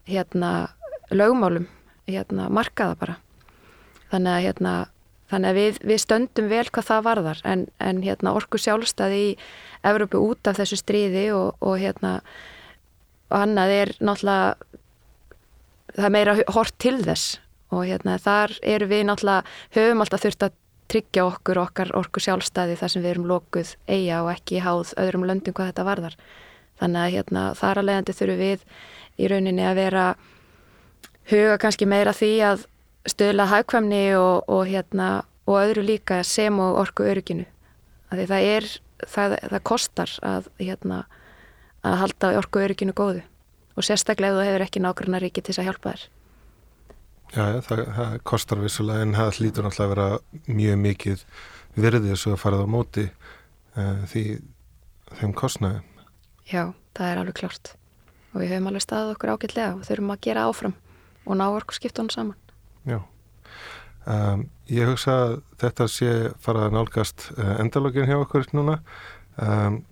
hérna 0.08 0.52
lögmálum 1.12 1.68
hérna 2.08 2.48
markaða 2.52 2.96
bara. 2.98 3.18
Þannig 4.12 4.32
að 4.32 4.44
hérna 4.46 4.72
þannig 5.32 5.48
að 5.52 5.58
við, 5.58 5.78
við 5.88 6.00
stöndum 6.02 6.50
vel 6.50 6.64
hvað 6.68 6.88
það 6.88 7.06
varðar 7.06 7.44
en, 7.48 7.66
en 7.80 8.02
hérna 8.04 8.34
orku 8.36 8.60
sjálfstæði 8.60 9.22
í 9.30 9.30
Evrópu 9.88 10.20
út 10.20 10.48
af 10.48 10.58
þessu 10.60 10.78
stríði 10.80 11.30
og, 11.34 11.56
og 11.64 11.78
hérna 11.80 12.18
og 13.32 13.38
annað 13.40 13.72
er 13.78 13.94
náttúrulega 14.04 14.54
það 15.96 16.06
er 16.08 16.14
meira 16.16 16.36
hort 16.52 16.76
til 16.82 16.98
þess 17.04 17.38
og 17.73 17.87
hérna 17.89 18.18
þar 18.20 18.53
eru 18.62 18.89
við 18.91 19.07
náttúrulega 19.09 19.47
höfum 19.77 20.05
alltaf 20.05 20.25
þurft 20.27 20.47
að 20.47 20.59
tryggja 20.93 21.25
okkur 21.25 21.61
okkar 21.62 21.93
orku 21.97 22.20
sjálfstæði 22.20 22.77
þar 22.81 22.93
sem 22.93 23.05
við 23.05 23.14
erum 23.14 23.29
lokuð 23.31 23.70
eiga 23.89 24.20
og 24.25 24.33
ekki 24.35 24.61
háð 24.61 24.93
öðrum 25.01 25.25
löndum 25.29 25.57
hvað 25.57 25.70
þetta 25.70 25.87
varðar. 25.89 26.18
Þannig 26.83 27.01
að 27.05 27.14
hérna 27.16 27.45
þar 27.57 27.81
að 27.81 27.89
leiðandi 27.89 28.16
þurfum 28.18 28.43
við 28.43 28.66
í 29.16 29.31
rauninni 29.33 29.64
að 29.64 29.81
vera 29.81 30.05
huga 31.33 31.57
kannski 31.62 31.89
meira 31.89 32.14
því 32.16 32.31
að 32.51 32.66
stöðla 33.09 33.49
hagkvæmni 33.51 34.05
og, 34.18 34.45
og 34.53 34.68
hérna 34.68 35.09
og 35.49 35.59
öðru 35.62 35.87
líka 35.87 36.20
sem 36.27 36.61
og 36.62 36.79
orku 36.83 37.07
öruginu 37.09 37.49
því 38.12 38.27
það 38.29 38.47
er, 38.53 38.66
það, 39.09 39.37
það 39.49 39.62
kostar 39.64 40.11
að 40.29 40.49
hérna 40.61 41.05
að 41.83 42.01
halda 42.03 42.35
orku 42.39 42.61
öruginu 42.61 42.93
góðu. 42.93 43.23
Og 43.73 43.87
sérstaklega 43.87 44.35
ef 44.35 44.37
þú 44.37 44.49
hefur 44.51 44.64
ekki 44.66 44.83
nákvæmna 44.85 45.23
ríki 45.23 45.41
til 45.41 45.55
þess 45.55 45.62
að 45.62 45.70
hjálpa 45.70 45.95
þér 45.95 46.11
Já, 47.33 47.62
það, 47.64 47.83
það 47.97 48.16
kostar 48.28 48.61
vissulega 48.61 49.05
en 49.07 49.14
það 49.16 49.37
hlýtur 49.39 49.64
náttúrulega 49.64 49.87
að 49.87 49.93
vera 49.95 50.57
mjög 50.59 50.80
mikið 50.83 51.22
virðið 51.80 52.18
svo 52.20 52.35
að 52.35 52.43
fara 52.43 52.59
það 52.61 52.68
á 52.68 52.74
móti 52.74 53.05
uh, 53.09 54.03
því 54.11 54.24
þeim 55.20 55.33
kostnaði. 55.37 55.80
Já, 56.51 56.64
það 56.97 57.09
er 57.09 57.20
alveg 57.22 57.39
klart 57.41 57.72
og 58.33 58.41
við 58.41 58.53
höfum 58.53 58.68
alveg 58.68 58.85
staðið 58.85 59.14
okkur 59.14 59.33
ágætlega 59.33 59.70
og 59.76 59.87
þurfum 59.89 60.12
að 60.12 60.22
gera 60.28 60.45
áfram 60.51 60.76
og 61.22 61.39
ná 61.39 61.47
orku 61.49 61.76
skiptunum 61.76 62.12
saman. 62.12 62.37
Já, 62.89 62.99
um, 64.05 64.45
ég 64.68 64.93
hugsa 64.93 65.16
að 65.24 65.35
þetta 65.62 65.89
sé 65.89 66.12
farað 66.43 66.68
að 66.68 66.76
nálgast 66.76 67.26
uh, 67.39 67.57
endalógin 67.62 68.09
hjá 68.09 68.18
okkur 68.18 68.49
núna. 68.57 68.78
Um, 69.41 69.83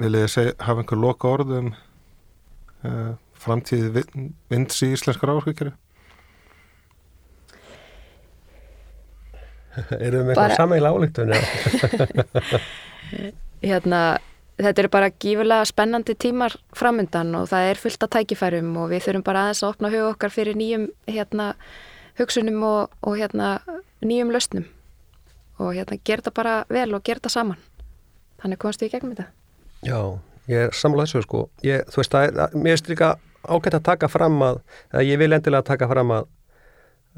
vil 0.00 0.14
ég 0.16 0.30
segja, 0.30 0.54
hafa 0.62 0.84
einhver 0.84 1.02
loka 1.02 1.34
orðum 1.34 1.74
uh, 1.74 3.14
framtíði 3.40 4.06
vinds 4.52 4.82
í 4.86 4.94
íslenskar 4.94 5.34
áhrifkjöru? 5.34 5.74
Erum 10.04 10.22
við 10.22 10.26
með 10.26 10.34
eitthvað 10.34 10.56
samægla 10.58 10.92
álíktunni? 10.94 11.38
hérna, 13.70 14.00
þetta 14.60 14.82
eru 14.82 14.90
bara 14.92 15.12
gífurlega 15.12 15.68
spennandi 15.68 16.16
tímar 16.18 16.56
framöndan 16.76 17.32
og 17.38 17.48
það 17.52 17.70
er 17.70 17.80
fullt 17.84 18.06
af 18.06 18.12
tækifærum 18.16 18.74
og 18.82 18.90
við 18.92 19.06
þurfum 19.06 19.26
bara 19.26 19.46
aðeins 19.46 19.62
að 19.64 19.72
opna 19.74 19.92
hug 19.94 20.08
okkar 20.10 20.34
fyrir 20.34 20.58
nýjum 20.58 20.88
hérna, 21.10 21.52
hugsunum 22.20 22.62
og, 22.66 22.98
og 23.06 23.18
hérna, 23.20 23.54
nýjum 24.04 24.32
lausnum 24.34 24.66
og 25.60 25.74
hérna, 25.76 26.00
gera 26.04 26.24
þetta 26.24 26.36
bara 26.36 26.56
vel 26.72 26.88
og 26.96 27.04
gera 27.04 27.20
þetta 27.20 27.34
saman. 27.36 27.60
Þannig 28.40 28.60
komst 28.62 28.82
við 28.82 28.88
í 28.88 28.92
gegnum 28.94 29.14
þetta. 29.14 29.26
Já, 29.84 30.00
ég 30.48 30.68
er 30.68 30.76
samlega 30.76 31.08
þessu 31.08 31.26
sko. 31.26 31.42
Ég, 31.64 31.84
þú 31.92 32.00
veist, 32.00 32.14
það 32.14 32.28
er, 32.28 32.56
mér 32.56 32.78
er 32.78 32.92
líka 32.92 33.10
ágætt 33.44 33.76
að 33.76 33.86
taka 33.88 34.08
fram 34.12 34.38
að, 34.44 34.60
að 34.96 35.08
ég 35.08 35.20
vil 35.20 35.32
endilega 35.36 35.68
taka 35.68 35.88
fram 35.90 36.14
að 36.16 36.28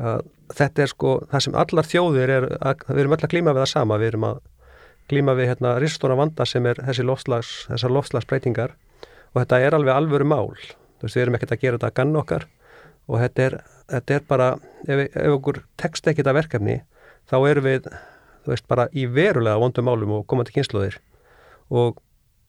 að 0.00 0.24
þetta 0.52 0.84
er 0.84 0.92
sko 0.92 1.12
það 1.30 1.44
sem 1.46 1.58
allar 1.62 1.88
þjóðir 1.88 2.32
er 2.36 2.48
að, 2.60 2.86
við 2.88 3.02
erum 3.02 3.16
öll 3.16 3.24
að 3.26 3.32
glíma 3.34 3.54
við 3.54 3.62
það 3.64 3.72
sama, 3.72 3.98
við 4.00 4.12
erum 4.12 4.28
að 4.28 4.40
glíma 5.12 5.34
við 5.36 5.50
hérna 5.50 5.74
ristóna 5.82 6.16
vanda 6.16 6.46
sem 6.48 6.66
er 6.70 6.80
þessi 6.80 7.04
loftslags, 7.04 7.52
þessar 7.68 7.94
loftslagsbreytingar 7.96 8.74
og 9.32 9.42
þetta 9.42 9.60
er 9.60 9.76
alveg 9.76 9.96
alvöru 9.96 10.28
mál. 10.28 10.54
Þú 11.00 11.08
veist 11.08 11.18
við 11.18 11.24
erum 11.24 11.36
ekkert 11.38 11.56
að 11.56 11.64
gera 11.64 11.78
þetta 11.78 11.90
að 11.90 11.98
ganna 11.98 12.22
okkar 12.22 12.46
og 13.08 13.18
þetta 13.20 13.44
er, 13.44 13.58
þetta 13.90 14.16
er 14.16 14.24
bara 14.28 14.48
ef, 14.86 15.04
ef 15.08 15.36
okkur 15.36 15.62
tekst 15.80 16.06
ekki 16.06 16.22
þetta 16.22 16.36
verkefni 16.38 16.78
þá 17.30 17.36
erum 17.50 17.66
við 17.66 17.88
þú 18.42 18.52
veist 18.54 18.68
bara 18.70 18.88
í 18.94 19.06
verulega 19.10 19.60
vondum 19.62 19.88
málum 19.88 20.16
og 20.18 20.26
komandi 20.30 20.54
kynsluðir 20.54 20.98
og, 21.70 21.98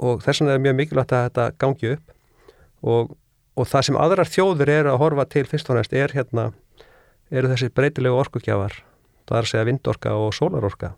og 0.02 0.24
þess 0.26 0.42
vegna 0.42 0.58
er 0.58 0.64
mjög 0.64 0.80
mikilvægt 0.80 1.16
að 1.16 1.28
þetta 1.28 1.48
gangi 1.62 1.94
upp 1.96 2.14
og, 2.84 3.14
og 3.58 3.70
það 3.70 3.88
sem 3.88 4.00
aðrar 4.06 4.30
þjóður 4.30 4.74
eru 4.78 4.94
að 4.94 5.02
horfa 5.04 5.28
til 5.36 5.46
fyrst 5.50 5.72
og 5.72 5.80
næst 5.80 5.96
er 5.98 6.16
hérna 6.16 6.52
eru 7.34 7.50
þessi 7.50 7.74
breytilegu 7.74 8.20
orkugjafar 8.22 8.84
það 9.28 9.38
er 9.38 9.46
að 9.48 9.52
segja 9.52 9.68
vindorka 9.68 10.14
og 10.20 10.32
sólarorka. 10.36 10.94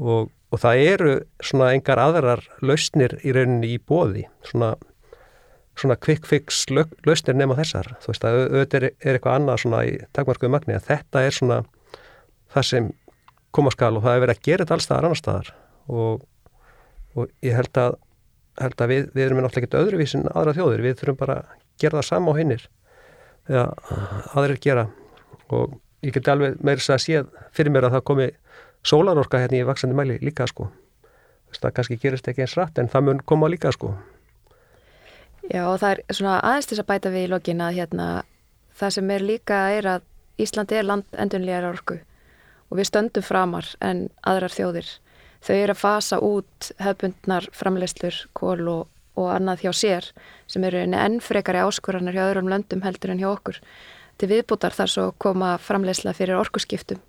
Og, 0.00 0.30
og 0.30 0.62
það 0.62 0.84
eru 0.92 1.16
svona 1.44 1.72
engar 1.74 2.00
aðrar 2.00 2.44
lausnir 2.64 3.18
í 3.24 3.34
rauninni 3.36 3.74
í 3.74 3.78
bóði 3.78 4.26
svona, 4.46 4.72
svona 5.78 5.98
quick 6.00 6.26
fix 6.28 6.64
lausnir 6.72 7.38
nema 7.38 7.58
þessar. 7.58 7.92
Þú 8.02 8.12
veist 8.12 8.26
að 8.26 8.40
auðvitað 8.40 8.80
er, 8.80 8.88
er 9.02 9.18
eitthvað 9.18 9.38
annað 9.38 9.62
svona 9.64 9.84
í 9.88 9.94
takmarkuðu 10.16 10.54
magni 10.56 10.78
að 10.78 10.88
þetta 10.90 11.24
er 11.26 11.36
svona 11.36 11.60
það 12.50 12.68
sem 12.70 12.92
koma 13.54 13.72
skal 13.74 13.96
og 13.98 14.06
það 14.06 14.16
er 14.16 14.24
verið 14.24 14.38
að 14.38 14.46
gera 14.46 14.64
þetta 14.64 14.78
allstaðar 14.78 15.08
annar 15.08 15.20
staðar. 15.20 15.52
Og, 15.90 16.24
og 17.18 17.30
ég 17.44 17.56
held 17.58 17.82
að, 17.82 17.98
held 18.62 18.84
að 18.84 18.94
við, 18.94 19.08
við 19.14 19.26
erum 19.26 19.42
náttúrulega 19.42 19.66
ekkert 19.66 19.80
öðruvísin 19.82 20.30
aðra 20.30 20.56
þjóðir, 20.56 20.86
við 20.86 21.00
þurfum 21.00 21.20
bara 21.20 21.40
að 21.42 21.56
gera 21.82 22.00
það 22.00 22.08
sama 22.08 22.34
á 22.34 22.38
hinnir. 22.38 22.66
Eða 23.50 23.66
aðrir 24.38 24.60
gera 24.62 24.86
og 25.52 25.78
ég 26.04 26.14
geti 26.14 26.32
alveg 26.32 26.60
meira 26.64 26.80
að 26.94 27.02
sé 27.04 27.24
fyrir 27.56 27.72
mér 27.74 27.88
að 27.88 27.98
það 27.98 28.06
komi 28.10 28.28
sólarorka 28.86 29.40
hérna 29.42 29.60
í 29.60 29.66
vaksandi 29.68 29.96
mæli 29.96 30.18
líka 30.24 30.46
sko. 30.48 30.70
Það 31.50 31.74
kannski 31.76 31.98
gerist 32.00 32.28
ekki 32.30 32.44
eins 32.44 32.56
rætt 32.56 32.78
en 32.78 32.88
það 32.88 33.06
mun 33.06 33.22
koma 33.26 33.50
líka 33.50 33.72
sko. 33.74 33.94
Já 35.50 35.64
og 35.66 35.80
það 35.82 35.90
er 35.90 36.14
svona 36.14 36.38
aðeins 36.46 36.70
til 36.70 36.78
að 36.78 36.88
bæta 36.92 37.10
við 37.10 37.26
í 37.26 37.32
lokin 37.32 37.64
að 37.64 37.76
hérna 37.80 38.06
það 38.78 38.94
sem 38.96 39.10
er 39.10 39.26
líka 39.26 39.58
er 39.74 39.90
að 39.96 40.06
Íslandi 40.40 40.78
er 40.78 40.86
land 40.88 41.18
endunlegar 41.20 41.66
orku 41.68 41.98
og 42.70 42.78
við 42.78 42.88
stöndum 42.88 43.24
framar 43.26 43.66
en 43.84 44.06
aðrar 44.24 44.54
þjóðir. 44.54 44.88
Þau 45.44 45.54
eru 45.56 45.74
að 45.74 45.80
fasa 45.80 46.18
út 46.22 46.70
hefbundnar 46.80 47.48
framleislur, 47.56 48.16
kól 48.36 48.68
og, 48.70 48.82
og 49.18 49.30
annað 49.34 49.66
hjá 49.66 49.72
sér 49.76 50.08
sem 50.48 50.64
eru 50.64 50.84
enn 50.86 51.18
frekari 51.24 51.60
áskoranar 51.60 52.16
hjá 52.16 52.28
öðrum 52.28 52.48
löndum 52.52 52.84
heldur 52.86 53.12
en 53.12 53.20
hjá 53.20 53.28
okkur 53.32 53.60
til 54.20 54.30
viðbútar 54.30 54.76
þar 54.76 54.92
svo 54.92 55.06
koma 55.18 55.54
framlegsla 55.62 56.14
fyrir 56.16 56.40
orkuskiptum 56.40 57.00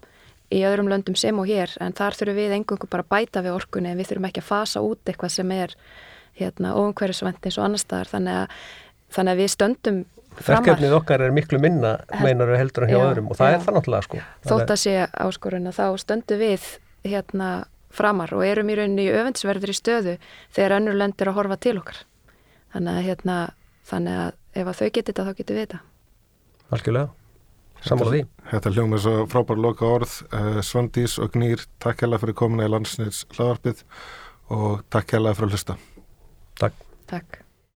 í 0.52 0.62
öðrum 0.68 0.90
löndum 0.92 1.16
sem 1.20 1.38
og 1.40 1.50
hér 1.50 1.74
en 1.84 1.96
þar 1.96 2.18
þurfum 2.18 2.40
við 2.40 2.56
engungu 2.58 2.90
bara 2.92 3.06
að 3.06 3.12
bæta 3.14 3.44
við 3.46 3.56
orkunni 3.56 3.92
en 3.92 4.00
við 4.00 4.12
þurfum 4.12 4.30
ekki 4.30 4.44
að 4.44 4.50
fasa 4.50 4.84
út 4.84 5.08
eitthvað 5.08 5.36
sem 5.38 5.52
er 5.56 5.76
hérna, 6.40 6.74
óumhverjusvend 6.76 7.44
eins 7.44 7.60
og 7.60 7.68
annar 7.68 7.82
staðar 7.82 8.12
þannig 8.12 8.58
þannig 9.12 9.34
að 9.34 9.42
við 9.42 9.52
stöndum 9.52 10.00
framar. 10.40 10.64
Verkefnið 10.64 10.96
okkar 10.96 11.26
er 11.26 11.36
miklu 11.36 11.60
minna 11.60 11.98
meinar 12.24 12.52
við 12.52 12.62
heldur 12.62 12.88
en 12.88 12.94
hjá 12.94 12.98
já, 12.98 13.04
öðrum 13.10 13.32
og 13.32 13.40
það 13.40 13.52
já. 13.52 13.56
er 13.56 13.66
það 13.66 13.78
náttúrulega 13.78 14.08
sko. 14.08 14.22
Þótt 14.48 14.74
að 14.76 14.82
sé 14.84 14.96
áskorun 15.12 15.72
að 15.72 15.80
þá 15.80 15.86
stöndum 16.06 16.42
við 16.42 16.68
hérna 17.04 17.50
framar 17.92 18.32
og 18.36 18.46
erum 18.48 18.72
í 18.72 18.78
rauninni 18.80 19.08
öfundsverður 19.12 19.74
í 19.74 19.78
stöðu 19.78 20.18
þegar 20.56 20.78
önnur 20.80 21.00
lönd 21.00 21.20
er 21.20 21.32
að 21.32 21.40
horfa 21.40 21.60
til 21.60 21.78
okkar 21.82 22.04
þannig 22.72 22.94
að, 22.94 23.08
hérna, 23.10 23.38
þannig 23.92 24.20
að 24.26 24.62
ef 24.62 24.68
að 24.72 24.78
þau 24.80 24.88
getur 24.88 25.10
þetta 25.12 25.26
þá 25.28 25.34
getur 25.42 25.58
við 25.58 25.66
þetta 25.66 25.82
algjörlega, 26.72 27.12
samála 27.86 28.16
því. 28.16 28.24
Þetta 28.52 28.74
hljóma 28.76 29.02
svo 29.04 29.14
frábær 29.32 29.62
loka 29.62 29.88
orð 29.88 30.18
uh, 30.32 30.60
Svandís 30.66 31.18
og 31.22 31.36
Gnýr, 31.36 31.68
takk 31.84 32.06
hella 32.06 32.20
fyrir 32.22 32.38
komuna 32.42 32.68
í 32.68 32.74
landsnýts 32.74 33.26
hlaðarpið 33.36 33.86
og 34.58 34.84
takk 34.94 35.18
hella 35.18 35.36
fyrir 35.38 35.52
að 35.52 35.58
hlusta. 35.58 35.80
Takk. 36.62 36.84
Takk 37.12 37.41